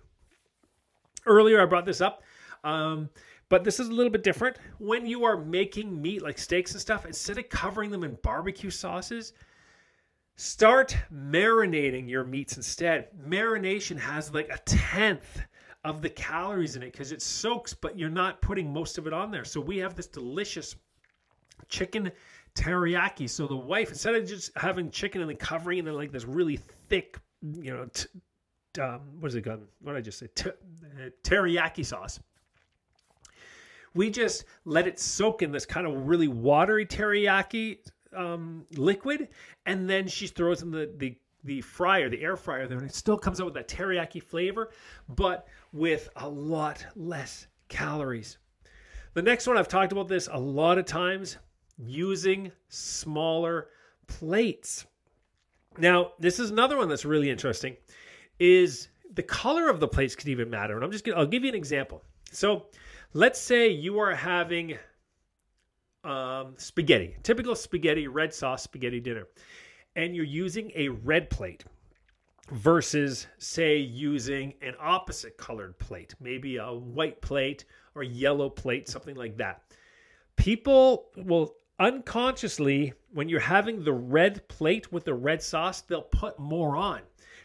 Earlier, 1.26 1.62
I 1.62 1.66
brought 1.66 1.86
this 1.86 2.02
up. 2.02 2.24
Um, 2.66 3.10
but 3.50 3.64
this 3.64 3.80
is 3.80 3.90
a 3.90 3.92
little 3.92 4.12
bit 4.12 4.24
different. 4.24 4.58
When 4.78 5.06
you 5.06 5.26
are 5.26 5.38
making 5.38 6.00
meat 6.00 6.22
like 6.22 6.38
steaks 6.38 6.72
and 6.72 6.82
stuff, 6.82 7.06
instead 7.06 7.38
of 7.38 7.50
covering 7.50 7.90
them 7.90 8.04
in 8.04 8.18
barbecue 8.22 8.70
sauces, 8.70 9.34
start 10.36 10.96
marinating 11.14 12.08
your 12.08 12.24
meats 12.24 12.58
instead. 12.58 13.10
Marination 13.28 14.00
has 14.00 14.34
like 14.34 14.50
a 14.50 14.60
tenth 14.66 15.42
of 15.84 16.02
the 16.02 16.10
calories 16.10 16.76
in 16.76 16.84
it 16.84 16.92
because 16.92 17.12
it 17.12 17.22
soaks, 17.22 17.74
but 17.74 17.98
you're 17.98 18.10
not 18.10 18.42
putting 18.42 18.72
most 18.72 18.98
of 18.98 19.08
it 19.08 19.14
on 19.14 19.32
there. 19.32 19.44
So 19.44 19.60
we 19.60 19.78
have 19.80 19.96
this 19.96 20.08
delicious 20.08 20.76
chicken 21.70 22.12
teriyaki. 22.54 23.30
So 23.30 23.48
the 23.48 23.56
wife, 23.56 23.90
instead 23.90 24.14
of 24.16 24.28
just 24.28 24.52
having 24.56 24.92
chicken 24.92 25.22
and 25.22 25.30
then 25.30 25.38
covering 25.38 25.80
it 25.80 25.88
in 25.88 25.96
like 25.96 26.12
this 26.12 26.26
really 26.26 26.60
thick, 26.88 27.18
you 27.42 27.74
know, 27.74 27.88
t- 27.94 28.08
um, 28.80 29.02
what 29.20 29.30
is 29.30 29.36
it 29.36 29.42
called? 29.42 29.66
What 29.82 29.94
did 29.94 29.98
I 29.98 30.02
just 30.02 30.20
say? 30.20 30.28
T- 30.36 30.50
uh, 30.50 31.10
teriyaki 31.24 31.86
sauce 31.86 32.20
we 33.94 34.10
just 34.10 34.46
let 34.66 34.88
it 34.88 35.00
soak 35.00 35.42
in 35.42 35.52
this 35.52 35.66
kind 35.66 35.88
of 35.88 36.08
really 36.08 36.28
watery 36.28 36.86
teriyaki 36.86 37.78
um, 38.16 38.66
liquid, 38.76 39.30
and 39.66 39.90
then 39.90 40.08
she 40.08 40.28
throws 40.28 40.62
in 40.62 40.72
the 40.72 40.92
the 40.98 41.18
the 41.46 41.62
fryer, 41.62 42.10
the 42.10 42.22
air 42.22 42.36
fryer 42.36 42.68
there, 42.68 42.78
and 42.78 42.90
it 42.90 42.94
still 42.94 43.18
comes 43.18 43.40
out 43.40 43.46
with 43.46 43.54
that 43.54 43.68
teriyaki 43.68 44.22
flavor, 44.22 44.72
but 45.08 45.48
with 45.72 46.10
a 46.18 46.28
lot 46.28 46.86
less 46.96 47.48
calories. 47.70 48.38
The 49.14 49.22
next 49.22 49.48
one 49.48 49.58
I've 49.58 49.68
talked 49.68 49.92
about 49.92 50.08
this 50.08 50.28
a 50.32 50.40
lot 50.40 50.78
of 50.78 50.86
times 50.86 51.38
using 51.78 52.52
smaller 52.68 53.70
plates. 54.08 54.86
Now, 55.78 56.12
this 56.20 56.40
is 56.40 56.52
another 56.52 56.78
one 56.78 56.90
that's 56.90 57.06
really 57.06 57.30
interesting 57.30 57.78
is 58.40 58.90
the 59.14 59.24
color 59.24 59.70
of 59.70 59.80
the 59.80 59.88
plates 59.88 60.16
can 60.16 60.30
even 60.30 60.50
matter. 60.50 60.76
And 60.76 60.84
I'm 60.84 60.92
just 60.92 61.06
gonna 61.06 61.18
I'll 61.18 61.26
give 61.26 61.44
you 61.44 61.50
an 61.50 61.56
example. 61.56 62.04
So 62.32 62.68
let's 63.14 63.40
say 63.40 63.70
you 63.70 64.00
are 64.00 64.14
having 64.14 64.78
um, 66.04 66.54
spaghetti, 66.58 67.16
typical 67.24 67.56
spaghetti, 67.56 68.08
red 68.08 68.34
sauce 68.34 68.64
spaghetti 68.64 69.00
dinner, 69.00 69.28
and 69.96 70.16
you're 70.16 70.26
using 70.26 70.72
a 70.76 70.90
red 70.90 71.30
plate 71.30 71.66
versus, 72.52 73.28
say, 73.38 73.78
using 73.78 74.54
an 74.62 74.74
opposite 74.80 75.38
colored 75.38 75.78
plate, 75.80 76.16
maybe 76.20 76.58
a 76.58 76.74
white 76.74 77.22
plate 77.22 77.66
or 77.96 78.04
yellow 78.04 78.50
plate, 78.50 78.88
something 78.88 79.16
like 79.16 79.38
that. 79.38 79.62
People 80.36 81.10
will 81.18 81.56
unconsciously, 81.80 82.94
when 83.14 83.30
you're 83.30 83.40
having 83.40 83.84
the 83.84 83.94
red 83.94 84.48
plate 84.48 84.92
with 84.92 85.06
the 85.06 85.14
red 85.14 85.42
sauce, 85.42 85.82
they'll 85.82 86.02
put 86.02 86.40
more 86.40 86.76
on 86.76 87.02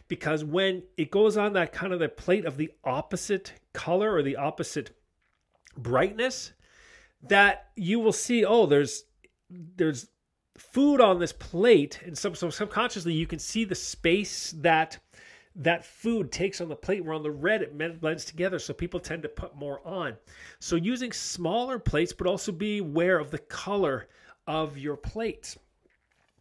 because 0.07 0.43
when 0.43 0.83
it 0.97 1.11
goes 1.11 1.37
on 1.37 1.53
that 1.53 1.73
kind 1.73 1.93
of 1.93 1.99
the 1.99 2.09
plate 2.09 2.45
of 2.45 2.57
the 2.57 2.71
opposite 2.83 3.53
color 3.73 4.13
or 4.13 4.21
the 4.21 4.35
opposite 4.35 4.91
brightness, 5.77 6.53
that 7.23 7.69
you 7.75 7.99
will 7.99 8.13
see, 8.13 8.45
oh, 8.45 8.65
there's 8.65 9.03
there's 9.49 10.07
food 10.57 11.01
on 11.01 11.19
this 11.19 11.33
plate, 11.33 11.99
and 12.05 12.17
some 12.17 12.35
so 12.35 12.49
subconsciously 12.49 13.13
you 13.13 13.27
can 13.27 13.39
see 13.39 13.63
the 13.65 13.75
space 13.75 14.51
that 14.57 14.99
that 15.55 15.85
food 15.85 16.31
takes 16.31 16.59
on 16.59 16.69
the 16.69 16.75
plate. 16.75 17.03
Where 17.03 17.13
on 17.13 17.23
the 17.23 17.31
red 17.31 17.61
it 17.61 18.01
blends 18.01 18.25
together, 18.25 18.59
so 18.59 18.73
people 18.73 18.99
tend 18.99 19.23
to 19.23 19.29
put 19.29 19.55
more 19.55 19.85
on. 19.85 20.15
So 20.59 20.75
using 20.75 21.11
smaller 21.11 21.79
plates, 21.79 22.13
but 22.13 22.27
also 22.27 22.51
be 22.51 22.79
aware 22.79 23.19
of 23.19 23.31
the 23.31 23.39
color 23.39 24.07
of 24.47 24.77
your 24.77 24.97
plates. 24.97 25.57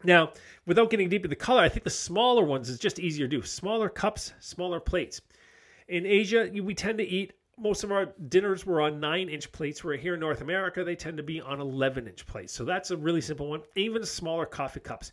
Now, 0.03 0.33
without 0.67 0.91
getting 0.91 1.09
deep 1.09 1.25
into 1.25 1.29
the 1.29 1.37
color, 1.37 1.63
I 1.63 1.69
think 1.71 1.85
the 1.85 1.91
smaller 1.91 2.45
ones 2.45 2.69
is 2.69 2.79
just 2.79 2.99
easier 2.99 3.27
to 3.27 3.37
do. 3.39 3.43
Smaller 3.43 3.89
cups, 3.89 4.35
smaller 4.39 4.79
plates. 4.79 5.23
In 5.89 6.05
Asia, 6.05 6.51
we 6.53 6.75
tend 6.75 6.99
to 6.99 7.05
eat 7.05 7.33
most 7.59 7.85
of 7.85 7.93
our 7.93 8.07
dinners 8.29 8.67
were 8.67 8.81
on 8.81 9.01
nine 9.01 9.29
inch 9.29 9.51
plates, 9.53 9.83
where 9.83 9.97
here 9.97 10.15
in 10.15 10.21
North 10.21 10.41
America, 10.41 10.85
they 10.85 10.97
tend 10.97 11.17
to 11.17 11.23
be 11.23 11.41
on 11.41 11.61
11 11.61 12.07
inch 12.07 12.27
plates. 12.27 12.53
So 12.53 12.65
that's 12.65 12.91
a 12.91 12.97
really 12.97 13.21
simple 13.21 13.49
one. 13.49 13.63
Even 13.77 14.05
smaller 14.05 14.47
coffee 14.47 14.81
cups. 14.81 15.13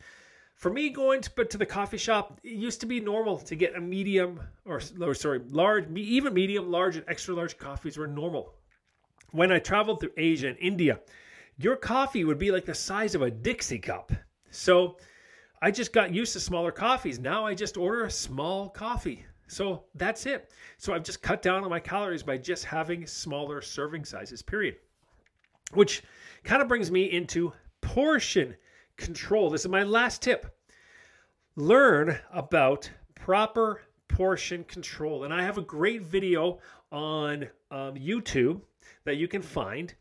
For 0.56 0.72
me, 0.72 0.90
going 0.90 1.22
to, 1.22 1.32
but 1.36 1.50
to 1.50 1.58
the 1.58 1.66
coffee 1.66 1.98
shop, 1.98 2.40
it 2.44 2.54
used 2.54 2.82
to 2.82 2.86
be 2.86 3.00
normal 3.00 3.38
to 3.40 3.56
get 3.56 3.76
a 3.76 3.82
medium 3.82 4.40
or, 4.66 4.80
or 5.00 5.16
sorry, 5.16 5.42
large, 5.50 5.90
even 5.96 6.34
medium, 6.34 6.70
large, 6.70 6.98
and 6.98 7.06
extra 7.08 7.34
large 7.34 7.58
coffees 7.58 7.98
were 7.98 8.08
normal. 8.08 8.54
When 9.32 9.52
I 9.52 9.60
traveled 9.60 10.00
through 10.02 10.12
Asia 10.18 10.50
and 10.50 10.58
India, 10.60 11.00
your 11.58 11.76
coffee 11.76 12.26
would 12.26 12.38
be 12.38 12.52
like 12.52 12.66
the 12.66 12.76
size 12.76 13.16
of 13.16 13.22
a 13.22 13.32
Dixie 13.32 13.80
cup. 13.80 14.12
So 14.52 14.98
I 15.62 15.72
just 15.72 15.94
got 15.94 16.14
used 16.14 16.34
to 16.34 16.40
smaller 16.40 16.72
coffees. 16.72 17.18
Now 17.18 17.46
I 17.46 17.54
just 17.54 17.78
order 17.78 18.06
a 18.06 18.12
small 18.12 18.70
coffee. 18.70 19.26
So 19.52 19.84
that's 19.96 20.26
it. 20.26 20.50
So 20.78 20.94
I've 20.94 21.04
just 21.04 21.22
cut 21.22 21.42
down 21.42 21.66
on 21.66 21.70
my 21.70 21.80
calories 21.80 22.24
by 22.24 22.38
just 22.38 22.64
having 22.64 23.06
smaller 23.06 23.62
serving 23.62 24.06
sizes, 24.06 24.42
period. 24.42 24.76
Which 25.74 26.04
kind 26.46 26.62
of 26.62 26.70
brings 26.70 26.90
me 26.90 27.12
into 27.12 27.52
portion 27.82 28.56
control. 28.96 29.50
This 29.50 29.66
is 29.66 29.68
my 29.68 29.84
last 29.84 30.22
tip. 30.22 30.58
Learn 31.58 32.18
about 32.32 32.90
proper 33.14 33.82
portion 34.08 34.64
control. 34.64 35.26
And 35.26 35.34
I 35.34 35.44
have 35.44 35.58
a 35.58 35.64
great 35.64 36.04
video 36.04 36.60
on 36.90 37.44
um, 37.72 37.96
YouTube 37.96 38.62
that 39.04 39.18
you 39.18 39.28
can 39.28 39.42
find. 39.42 39.94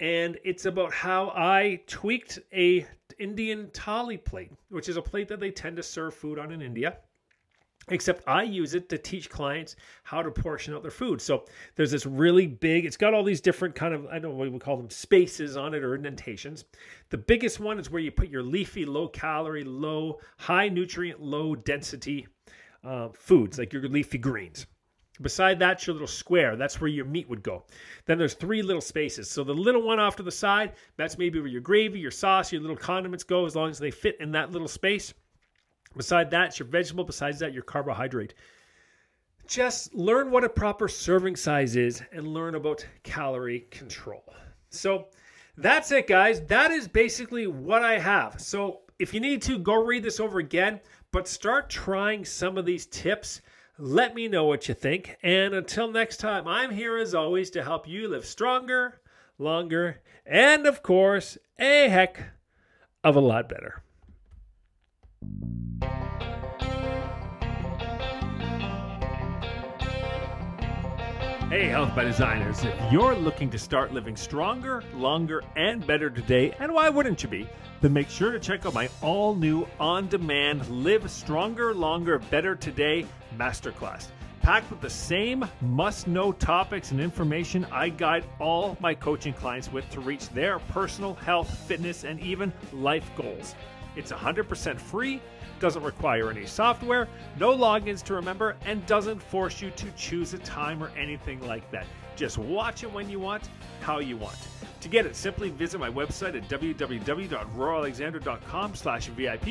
And 0.00 0.38
it's 0.44 0.66
about 0.66 0.92
how 0.92 1.30
I 1.30 1.80
tweaked 1.86 2.38
a 2.52 2.86
Indian 3.18 3.68
thali 3.68 4.22
plate, 4.22 4.52
which 4.68 4.90
is 4.90 4.98
a 4.98 5.02
plate 5.02 5.28
that 5.28 5.40
they 5.40 5.50
tend 5.50 5.76
to 5.76 5.82
serve 5.82 6.12
food 6.14 6.38
on 6.38 6.52
in 6.52 6.60
India 6.60 6.98
except 7.90 8.26
I 8.26 8.44
use 8.44 8.74
it 8.74 8.88
to 8.88 8.98
teach 8.98 9.28
clients 9.28 9.76
how 10.02 10.22
to 10.22 10.30
portion 10.30 10.74
out 10.74 10.82
their 10.82 10.90
food. 10.90 11.20
So 11.20 11.44
there's 11.76 11.90
this 11.90 12.06
really 12.06 12.46
big, 12.46 12.86
it's 12.86 12.96
got 12.96 13.14
all 13.14 13.24
these 13.24 13.40
different 13.40 13.74
kind 13.74 13.92
of, 13.92 14.06
I 14.06 14.18
don't 14.18 14.32
know 14.32 14.36
what 14.36 14.50
we 14.50 14.58
call 14.58 14.76
them, 14.76 14.90
spaces 14.90 15.56
on 15.56 15.74
it 15.74 15.82
or 15.82 15.94
indentations. 15.94 16.64
The 17.10 17.18
biggest 17.18 17.60
one 17.60 17.78
is 17.78 17.90
where 17.90 18.02
you 18.02 18.10
put 18.10 18.28
your 18.28 18.42
leafy, 18.42 18.84
low 18.84 19.08
calorie, 19.08 19.64
low, 19.64 20.20
high 20.38 20.68
nutrient, 20.68 21.20
low 21.20 21.54
density 21.54 22.26
uh, 22.84 23.08
foods, 23.12 23.58
like 23.58 23.72
your 23.72 23.88
leafy 23.88 24.18
greens. 24.18 24.66
Beside 25.20 25.58
that, 25.58 25.86
your 25.86 25.92
little 25.92 26.08
square. 26.08 26.56
That's 26.56 26.80
where 26.80 26.88
your 26.88 27.04
meat 27.04 27.28
would 27.28 27.42
go. 27.42 27.64
Then 28.06 28.16
there's 28.16 28.32
three 28.32 28.62
little 28.62 28.80
spaces. 28.80 29.30
So 29.30 29.44
the 29.44 29.52
little 29.52 29.82
one 29.82 30.00
off 30.00 30.16
to 30.16 30.22
the 30.22 30.32
side, 30.32 30.72
that's 30.96 31.18
maybe 31.18 31.38
where 31.38 31.48
your 31.48 31.60
gravy, 31.60 31.98
your 31.98 32.10
sauce, 32.10 32.50
your 32.50 32.62
little 32.62 32.76
condiments 32.76 33.22
go, 33.22 33.44
as 33.44 33.54
long 33.54 33.68
as 33.68 33.78
they 33.78 33.90
fit 33.90 34.16
in 34.20 34.32
that 34.32 34.50
little 34.50 34.68
space. 34.68 35.12
Beside 35.96 36.30
that, 36.30 36.58
your 36.58 36.68
vegetable. 36.68 37.04
Besides 37.04 37.38
that, 37.40 37.52
your 37.52 37.62
carbohydrate. 37.62 38.34
Just 39.46 39.94
learn 39.94 40.30
what 40.30 40.44
a 40.44 40.48
proper 40.48 40.86
serving 40.86 41.34
size 41.34 41.74
is 41.74 42.02
and 42.12 42.28
learn 42.28 42.54
about 42.54 42.86
calorie 43.02 43.66
control. 43.70 44.22
So 44.68 45.08
that's 45.56 45.90
it, 45.90 46.06
guys. 46.06 46.40
That 46.42 46.70
is 46.70 46.86
basically 46.86 47.48
what 47.48 47.82
I 47.82 47.98
have. 47.98 48.40
So 48.40 48.82
if 49.00 49.12
you 49.12 49.20
need 49.20 49.42
to, 49.42 49.58
go 49.58 49.74
read 49.74 50.04
this 50.04 50.20
over 50.20 50.38
again, 50.38 50.80
but 51.10 51.26
start 51.26 51.68
trying 51.68 52.24
some 52.24 52.56
of 52.56 52.64
these 52.64 52.86
tips. 52.86 53.40
Let 53.78 54.14
me 54.14 54.28
know 54.28 54.44
what 54.44 54.68
you 54.68 54.74
think. 54.74 55.16
And 55.22 55.54
until 55.54 55.90
next 55.90 56.18
time, 56.18 56.46
I'm 56.46 56.70
here 56.70 56.98
as 56.98 57.14
always 57.14 57.50
to 57.50 57.64
help 57.64 57.88
you 57.88 58.08
live 58.08 58.24
stronger, 58.24 59.00
longer, 59.38 60.00
and 60.24 60.66
of 60.66 60.82
course, 60.82 61.36
a 61.58 61.88
heck 61.88 62.22
of 63.02 63.16
a 63.16 63.20
lot 63.20 63.48
better. 63.48 63.82
Hey, 71.50 71.66
Health 71.66 71.96
by 71.96 72.04
Designers. 72.04 72.62
If 72.62 72.92
you're 72.92 73.16
looking 73.16 73.50
to 73.50 73.58
start 73.58 73.92
living 73.92 74.14
stronger, 74.14 74.84
longer, 74.94 75.42
and 75.56 75.84
better 75.84 76.08
today, 76.08 76.54
and 76.60 76.72
why 76.72 76.88
wouldn't 76.88 77.24
you 77.24 77.28
be, 77.28 77.48
then 77.80 77.92
make 77.92 78.08
sure 78.08 78.30
to 78.30 78.38
check 78.38 78.66
out 78.66 78.74
my 78.74 78.88
all 79.02 79.34
new 79.34 79.66
on 79.80 80.06
demand 80.06 80.68
Live 80.68 81.10
Stronger, 81.10 81.74
Longer, 81.74 82.20
Better 82.20 82.54
Today 82.54 83.04
Masterclass. 83.36 84.10
Packed 84.42 84.70
with 84.70 84.80
the 84.80 84.88
same 84.88 85.44
must 85.60 86.06
know 86.06 86.30
topics 86.30 86.92
and 86.92 87.00
information 87.00 87.66
I 87.72 87.88
guide 87.88 88.24
all 88.38 88.76
my 88.78 88.94
coaching 88.94 89.32
clients 89.32 89.72
with 89.72 89.90
to 89.90 89.98
reach 89.98 90.28
their 90.28 90.60
personal 90.60 91.14
health, 91.14 91.52
fitness, 91.66 92.04
and 92.04 92.20
even 92.20 92.52
life 92.72 93.10
goals. 93.16 93.56
It's 93.96 94.12
100% 94.12 94.78
free 94.78 95.20
doesn't 95.60 95.84
require 95.84 96.30
any 96.30 96.46
software, 96.46 97.06
no 97.38 97.56
logins 97.56 98.02
to 98.04 98.14
remember, 98.14 98.56
and 98.64 98.84
doesn't 98.86 99.22
force 99.22 99.60
you 99.60 99.70
to 99.72 99.90
choose 99.92 100.32
a 100.34 100.38
time 100.38 100.82
or 100.82 100.90
anything 100.98 101.38
like 101.46 101.70
that. 101.70 101.86
Just 102.16 102.38
watch 102.38 102.82
it 102.82 102.92
when 102.92 103.08
you 103.08 103.20
want, 103.20 103.48
how 103.80 104.00
you 104.00 104.16
want. 104.16 104.36
To 104.80 104.88
get 104.88 105.06
it, 105.06 105.14
simply 105.14 105.50
visit 105.50 105.78
my 105.78 105.90
website 105.90 106.34
at 106.34 106.48
www.rohralexander.com 106.48 108.74
slash 108.74 109.06
VIP, 109.08 109.46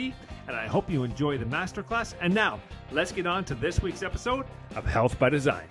and 0.48 0.56
I 0.56 0.66
hope 0.68 0.90
you 0.90 1.04
enjoy 1.04 1.38
the 1.38 1.46
masterclass. 1.46 2.16
And 2.20 2.34
now, 2.34 2.60
let's 2.92 3.12
get 3.12 3.28
on 3.28 3.46
to 3.46 3.54
this 3.56 3.82
week's 3.82 4.04
episode 4.04 4.46
of 4.76 4.86
Health 4.86 5.18
by 5.20 5.30
Design. 5.30 5.68